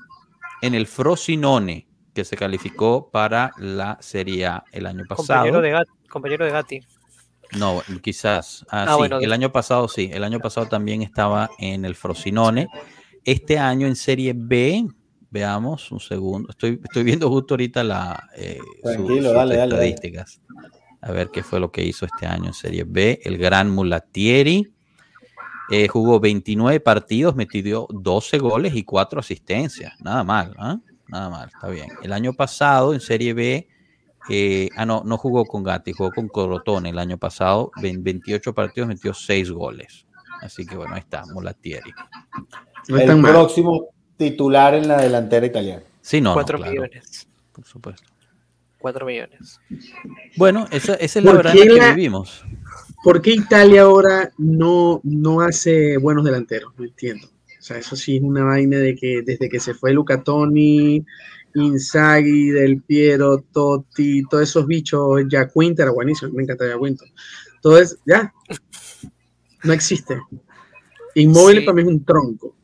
[0.62, 5.42] en el Frosinone, que se calificó para la Serie A el año pasado.
[5.42, 6.80] compañero, de Gatti, compañero de Gatti.
[7.58, 8.66] No, quizás.
[8.70, 10.10] Ah, Ah, sí, bueno, el año pasado sí.
[10.12, 12.68] El año pasado también estaba en el Frosinone.
[13.26, 14.86] Este año en Serie B,
[15.30, 16.50] veamos un segundo.
[16.50, 19.90] Estoy, estoy viendo justo ahorita la, eh, Tranquilo, sus dale, dale, dale.
[19.90, 20.42] estadísticas.
[21.02, 23.20] A ver qué fue lo que hizo este año en Serie B.
[23.24, 24.74] El gran Mulatieri.
[25.72, 29.94] eh, jugó 29 partidos, metió 12 goles y 4 asistencias.
[30.02, 30.78] Nada mal, ¿ah?
[31.08, 31.88] Nada mal, está bien.
[32.04, 33.68] El año pasado en Serie B
[34.30, 37.72] eh, ah, no, no jugó con Gatti, jugó con Corotone el año pasado.
[37.82, 40.06] En 28 partidos metió 6 goles.
[40.42, 41.92] Así que bueno, ahí está, Mulatieri.
[42.88, 43.32] No es el mal.
[43.32, 43.88] próximo
[44.18, 45.84] titular en la delantera italiana.
[46.02, 47.28] Sí, no, no, 4 claro, millones.
[47.52, 48.04] por supuesto.
[48.80, 49.60] 4 millones.
[50.38, 52.44] Bueno, esa, esa es la ¿Por verdad qué en la que la- vivimos.
[53.04, 56.74] ¿Por qué Italia ahora no, no hace buenos delanteros?
[56.78, 57.28] No entiendo.
[57.62, 61.06] O sea, eso sí es una vaina de que desde que se fue Luca Toni,
[61.54, 67.08] Inzaghi, Del Piero, Totti, todos esos bichos, ya Quinter, era buenísimo, me encanta ya Quinter.
[67.62, 68.34] Todo es, ya,
[69.64, 70.20] no existe.
[71.14, 71.66] Inmóvil Sí.
[71.66, 72.56] para mí es un tronco.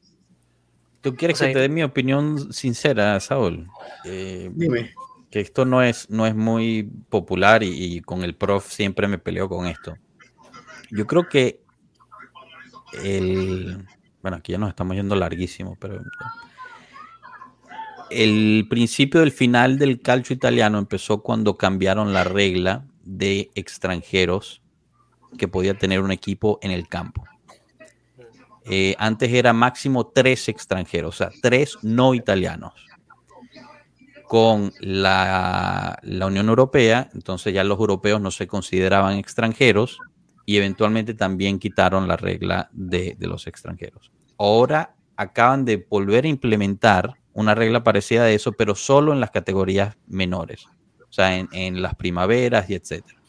[1.02, 3.68] ¿Tú quieres O sea, que te dé mi opinión sincera, Saúl?
[4.04, 4.96] Eh, Dime.
[5.30, 9.20] que esto no es, no es muy popular y, y con el prof siempre me
[9.20, 9.96] peleo con esto.
[10.90, 11.62] Yo creo que
[13.04, 13.86] el...
[14.22, 16.02] Bueno, aquí ya nos estamos yendo larguísimo, pero...
[18.10, 24.62] El principio del final del calcio italiano empezó cuando cambiaron la regla de extranjeros
[25.38, 27.26] que podía tener un equipo en el campo.
[28.66, 32.74] Eh, antes era máximo tres extranjeros, o sea, tres no italianos
[34.28, 40.00] con la, la Unión Europea, entonces ya los europeos no se consideraban extranjeros
[40.48, 44.14] y eventualmente también quitaron la regla de, de los extranjeros.
[44.38, 49.32] Ahora acaban de volver a implementar una regla parecida a eso, pero solo en las
[49.32, 50.66] categorías menores,
[51.02, 53.20] o sea, en, en las primaveras y etcétera.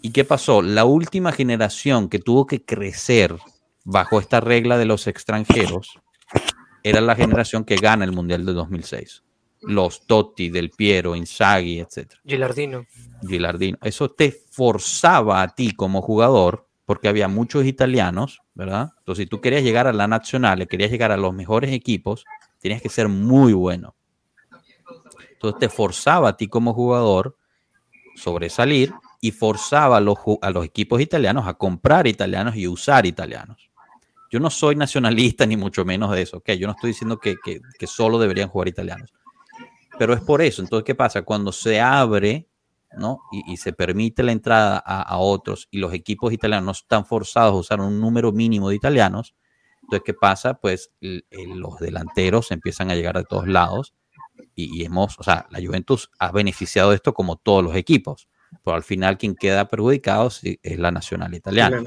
[0.00, 0.62] ¿Y qué pasó?
[0.62, 3.36] La última generación que tuvo que crecer
[3.84, 5.98] bajo esta regla de los extranjeros
[6.84, 9.24] era la generación que gana el Mundial de 2006
[9.62, 12.14] los Totti, Del Piero, Inzaghi, etc.
[12.26, 12.86] Gilardino.
[13.26, 13.78] Gilardino.
[13.82, 18.90] Eso te forzaba a ti como jugador, porque había muchos italianos, ¿verdad?
[18.98, 22.24] Entonces, si tú querías llegar a la nacional, querías llegar a los mejores equipos,
[22.60, 23.94] tenías que ser muy bueno.
[25.32, 27.36] Entonces, te forzaba a ti como jugador
[28.16, 33.70] sobresalir y forzaba a los, a los equipos italianos a comprar italianos y usar italianos.
[34.30, 36.52] Yo no soy nacionalista ni mucho menos de eso, ¿ok?
[36.52, 37.36] Yo no estoy diciendo que-
[37.78, 39.10] que solo deberían jugar italianos
[39.98, 40.62] pero es por eso.
[40.62, 41.22] Entonces, ¿qué pasa?
[41.22, 42.48] Cuando se abre,
[42.96, 43.20] ¿no?
[43.32, 47.04] Y, y se permite la entrada a, a otros y los equipos italianos no están
[47.06, 49.34] forzados a usar un número mínimo de italianos,
[49.82, 50.54] entonces, ¿qué pasa?
[50.54, 53.94] Pues el- el- los delanteros empiezan a llegar de todos lados
[54.54, 58.28] y, y hemos, o sea, la Juventus ha beneficiado de esto como todos los equipos,
[58.64, 61.82] pero al final quien queda perjudicado es la nacional italiana.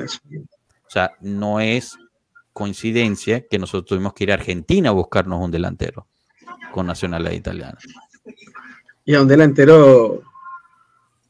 [0.87, 1.97] O sea, no es
[2.53, 6.07] coincidencia que nosotros tuvimos que ir a Argentina a buscarnos un delantero
[6.71, 7.77] con nacionalidad italiana.
[9.03, 10.21] Y a un delantero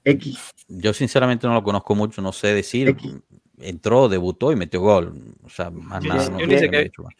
[0.05, 0.39] X.
[0.67, 2.89] Yo sinceramente no lo conozco mucho, no sé decir.
[2.89, 3.15] X.
[3.57, 5.13] Entró, debutó y metió gol.
[5.43, 6.29] O sea, más Yo nada.
[6.29, 6.59] ni- no yo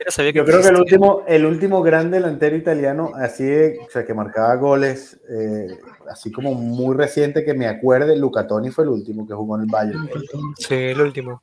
[0.09, 3.89] sabía que Yo creo que el último, el último gran delantero italiano, así de- o
[3.89, 5.67] sea, que marcaba goles, eh,
[6.11, 9.61] así como muy reciente que me acuerde, Luca Toni fue el último que jugó en
[9.63, 10.09] el Bayern.
[10.57, 11.41] Sí, el último.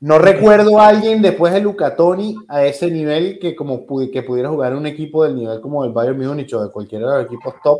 [0.00, 4.48] No recuerdo a alguien después de Luca Toni a ese nivel que como que pudiera
[4.48, 7.26] jugar en un equipo del nivel como el Bayern Múnich o de cualquiera de los
[7.26, 7.78] equipos top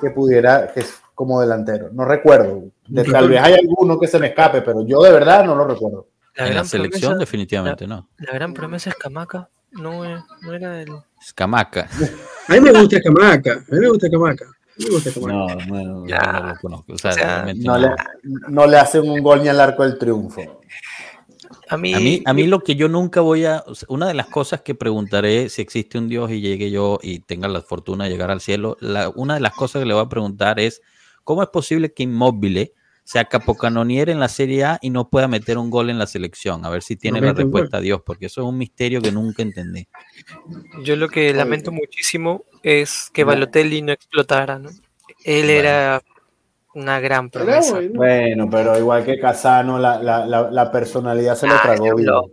[0.00, 0.84] que pudiera que
[1.20, 1.90] como delantero.
[1.92, 2.64] No recuerdo.
[2.88, 5.66] De- tal vez hay alguno que se me escape, pero yo de verdad no lo
[5.66, 6.08] recuerdo.
[6.34, 8.08] La En la selección, promesa- definitivamente no.
[8.16, 9.50] La gran promesa es Camaca.
[9.72, 10.88] No, eh, no era el.
[11.20, 11.90] Escamaca.
[12.48, 13.52] A mí me gusta Camaca.
[13.52, 14.46] A mí me gusta Camaca.
[14.78, 15.34] No me gusta tomar.
[15.34, 16.20] No, no, Ya.
[16.40, 16.92] no lo conozco.
[16.94, 17.80] O sea, O sea, realmente No no.
[17.80, 17.94] le,
[18.48, 20.40] no le hacen un gol ni al arco del triunfo.
[21.68, 24.08] A mí, A mí, a mí lo que yo nunca voy a, o sea, una
[24.08, 27.60] de las cosas que preguntaré si existe un Dios y llegue yo y tenga la
[27.60, 30.58] fortuna de llegar al cielo, la- una de las cosas que le voy a preguntar
[30.60, 30.80] es,
[31.30, 32.72] ¿cómo es posible que Inmóvil
[33.04, 36.64] sea capocanonier en la Serie A y no pueda meter un gol en la selección?
[36.64, 39.00] A ver si tiene No la un respuesta a Dios, porque eso es un misterio
[39.00, 39.86] que nunca entendí.
[40.82, 43.22] yo lo que lamento muchísimo es que.
[43.22, 44.70] Balotelli no explotara, ¿no?
[45.24, 45.50] Él Bueno.
[45.60, 46.02] era
[46.74, 47.74] una gran promesa.
[47.74, 47.90] bueno.
[47.94, 51.84] Bueno, pero igual que Casano, la, la, la, la personalidad se lo Ah, tragó.
[51.86, 52.08] ese bien.
[52.08, 52.30] habló.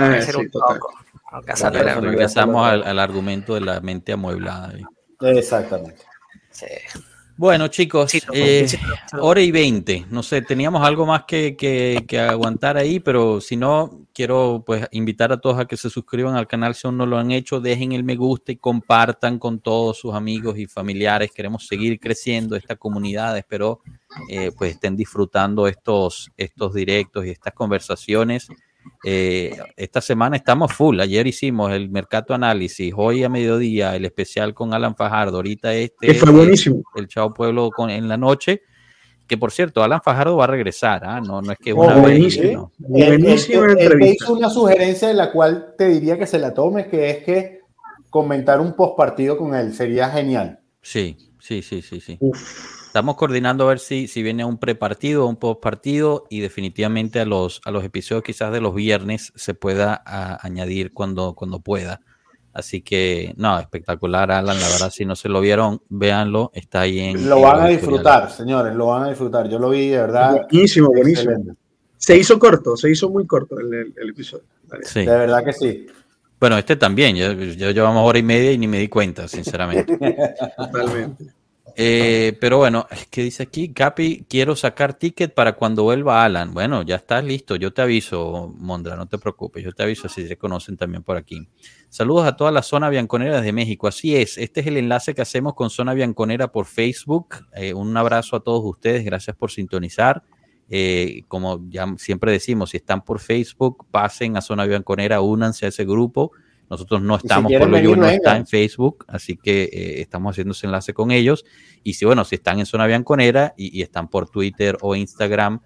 [0.00, 0.92] Ah, un loco.
[1.32, 4.72] No, Casano Bueno, era- pero- Regresamos al, al argumento de la mente amueblada.
[5.20, 6.02] Exactamente.
[6.50, 6.66] sí.
[7.42, 8.78] Bueno, chicos, Sí, no, eh, sí,
[9.12, 9.20] no.
[9.24, 10.06] hora y veinte.
[10.10, 14.86] No sé, teníamos algo más que, que- que aguantar ahí, pero si no, quiero pues
[14.92, 17.60] invitar a todos a que se suscriban al canal si aún no lo han hecho,
[17.60, 21.32] dejen el me gusta y compartan con todos sus amigos y familiares.
[21.32, 23.36] Queremos seguir creciendo esta comunidad.
[23.36, 23.80] Espero
[24.28, 28.46] eh, pues estén disfrutando estos, estos directos y estas conversaciones.
[29.04, 31.00] Eh, esta semana estamos full.
[31.00, 35.36] Ayer hicimos el mercado análisis, hoy a mediodía el especial con Alan Fajardo.
[35.36, 36.82] Ahorita este Que fue buenísimo.
[36.94, 38.62] el Chao Pueblo con, en la noche.
[39.26, 41.20] Que por cierto, Alan Fajardo va a regresar, ¿ah?
[41.20, 42.02] no, no es que Oh, una vez.
[42.02, 42.72] buenísimo.
[42.78, 42.96] no.
[42.96, 47.10] Él- él- hizo una sugerencia de la cual te diría que se la tomes, que
[47.10, 47.60] es que
[48.10, 50.60] comentar un post partido con él sería genial.
[50.82, 52.18] Sí, sí, sí, sí, sí.
[52.20, 52.81] Uf.
[52.92, 57.24] Estamos coordinando a ver si, si viene un prepartido o un postpartido y definitivamente a
[57.24, 62.02] los, a los episodios quizás de los viernes se pueda a- añadir cuando, cuando pueda.
[62.52, 64.60] Así que, no, espectacular, Alan.
[64.60, 66.50] La verdad, si no se lo vieron, véanlo.
[66.52, 67.30] Está ahí en.
[67.30, 69.48] Lo van a disfrutar, señores, lo van a disfrutar.
[69.48, 70.32] Yo lo vi, de verdad.
[70.50, 71.30] Buenísimo, buenísimo.
[71.30, 71.60] excelente.
[71.96, 74.44] Se hizo corto, se hizo muy corto el, el- el episodio.
[74.68, 74.84] Vale.
[74.84, 75.00] Sí.
[75.00, 75.86] De verdad que sí.
[76.38, 77.16] Bueno, este también.
[77.16, 79.96] Ya, ya llevamos hora y media y ni me di cuenta, sinceramente.
[80.58, 81.32] Totalmente.
[81.76, 83.72] Eh, pero bueno, ¿qué dice aquí?
[83.72, 86.52] Capi, quiero sacar ticket para cuando vuelva Alan.
[86.52, 87.56] Bueno, ya estás listo.
[87.56, 89.64] Yo te aviso, Mondra, no te preocupes.
[89.64, 91.48] Yo te aviso si se conocen también por aquí.
[91.88, 93.86] Saludos a toda la zona bianconera desde México.
[93.88, 97.46] Así es, este es el enlace que hacemos con Zona Bianconera por Facebook.
[97.54, 99.04] Eh, un abrazo a todos ustedes.
[99.04, 100.22] Gracias por sintonizar.
[100.68, 105.68] Eh, como ya siempre decimos, si están por Facebook, pasen a Zona Bianconera, únanse a
[105.68, 106.32] ese grupo.
[106.72, 110.52] Nosotros no estamos, Pueblo Yu venir, no está en Facebook, así que eh, estamos haciendo
[110.52, 111.44] ese enlace con ellos.
[111.82, 115.60] Y si, bueno, si están en Zona Bianconera y, y están por Twitter o Instagram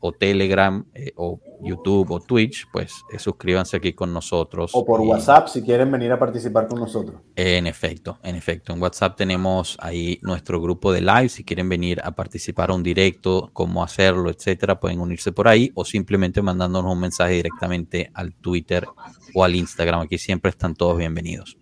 [0.00, 4.70] o Telegram eh, o YouTube o Twitch, pues eh, suscríbanse aquí con nosotros.
[4.74, 7.20] O por Y- WhatsApp si quieren venir a participar con nosotros.
[7.36, 8.72] en efecto, en efecto.
[8.72, 11.28] En WhatsApp tenemos ahí nuestro grupo de live.
[11.28, 15.70] Si quieren venir a participar a un directo, cómo hacerlo, etcétera, pueden unirse por ahí
[15.74, 18.86] o simplemente mandándonos un mensaje directamente al Twitter
[19.34, 20.00] o al Instagram.
[20.00, 21.56] Aquí siempre están todos bienvenidos.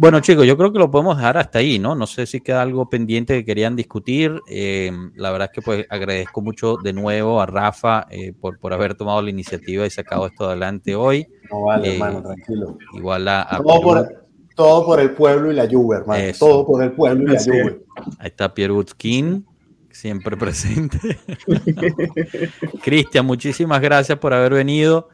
[0.00, 1.94] Bueno, chicos, yo creo que lo podemos dejar hasta ahí, ¿no?
[1.94, 4.40] No sé si queda algo pendiente que querían discutir.
[4.48, 8.72] Eh, la verdad es que pues agradezco mucho de nuevo a Rafa eh, por, por
[8.72, 11.26] haber tomado la iniciativa y sacado esto adelante hoy.
[11.52, 12.78] No vale, Eh, hermano, tranquilo.
[12.94, 16.24] Igual a, a Todo por, todo por el pueblo y la lluvia, hermano.
[16.24, 16.46] Eso.
[16.46, 17.76] Todo por el pueblo y la lluvia.
[18.18, 19.44] Ahí está Pierre Wutzkin,
[19.90, 20.98] siempre presente.
[22.82, 25.10] Cristian, muchísimas gracias por haber venido.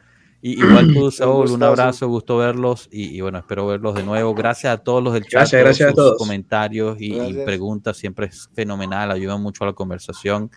[0.49, 4.33] Y igual tú, Saúl, un abrazo, gusto verlos y, y bueno, espero verlos de nuevo.
[4.33, 6.17] Gracias a todos los del chat, Gracias, gracias a sus todos.
[6.17, 7.43] comentarios y, y Gracias.
[7.45, 10.49] preguntas, siempre es fenomenal, ayudan mucho a la conversación.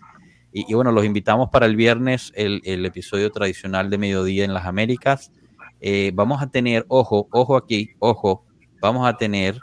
[0.52, 4.54] Y, y bueno, los invitamos para el viernes, el, el episodio tradicional de Mediodía en
[4.54, 5.32] las Américas.
[5.80, 8.44] Eh, vamos a tener, ojo, ojo aquí, ojo,
[8.80, 9.58] vamos a tener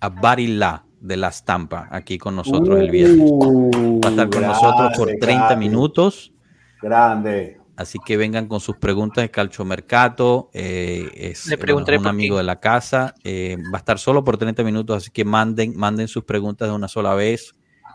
[0.00, 3.18] a Barilla de la Estampa aquí con nosotros el viernes.
[3.30, 5.60] Uh, Va a estar con nosotros por grande, 30 Capi.
[5.60, 6.32] minutos.
[6.80, 7.59] Grande.
[7.80, 10.50] Así que vengan con sus preguntas de Calchomercato.
[10.52, 12.40] Eh, es Le preguntaré un por amigo qué.
[12.40, 13.14] de la casa.
[13.24, 16.74] Eh, va a estar solo por 30 minutos, así que manden, manden sus preguntas de
[16.74, 17.54] una sola vez.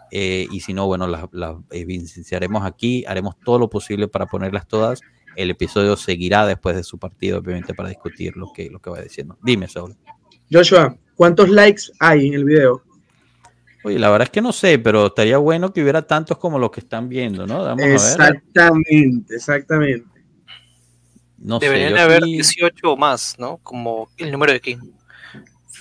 [0.10, 3.06] Eh, y si no, bueno, las, las evidenciaremos aquí.
[3.08, 5.02] Haremos todo lo posible para ponerlas todas.
[5.36, 9.00] El episodio seguirá después de su partido, obviamente, para discutir lo que, lo que va
[9.02, 9.38] diciendo.
[9.44, 9.96] Dime, Saúl.
[10.52, 12.85] Joshua, ¿cuántos likes hay en el video?
[13.86, 16.72] Oye, la verdad es que no sé, pero estaría bueno que hubiera tantos como los
[16.72, 17.64] que están viendo, ¿no?
[17.64, 17.94] Vamos a ver.
[17.94, 20.08] Exactamente, exactamente.
[21.38, 23.58] No Deberían haber sí- 18 o más, ¿no?
[23.58, 24.78] Como el número de King.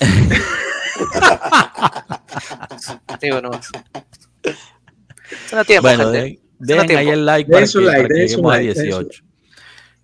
[3.23, 3.41] Digo
[5.51, 6.19] da tiempo, Bueno, gente.
[6.19, 9.24] de- dejen ahí el like para que, like, para que lleguemos a like, su 18.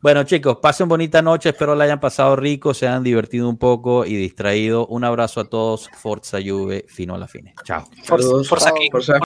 [0.02, 1.50] Bueno, chicos, pasen bonita noche.
[1.50, 4.86] Espero la hayan pasado rico, se hayan divertido un poco y distraído.
[4.86, 5.90] Un abrazo a todos.
[6.00, 7.54] Forza Juve, fino a la fine.
[7.64, 7.84] Chao.
[8.04, 8.28] Forza.
[8.48, 8.72] Forza.
[8.90, 9.18] Forza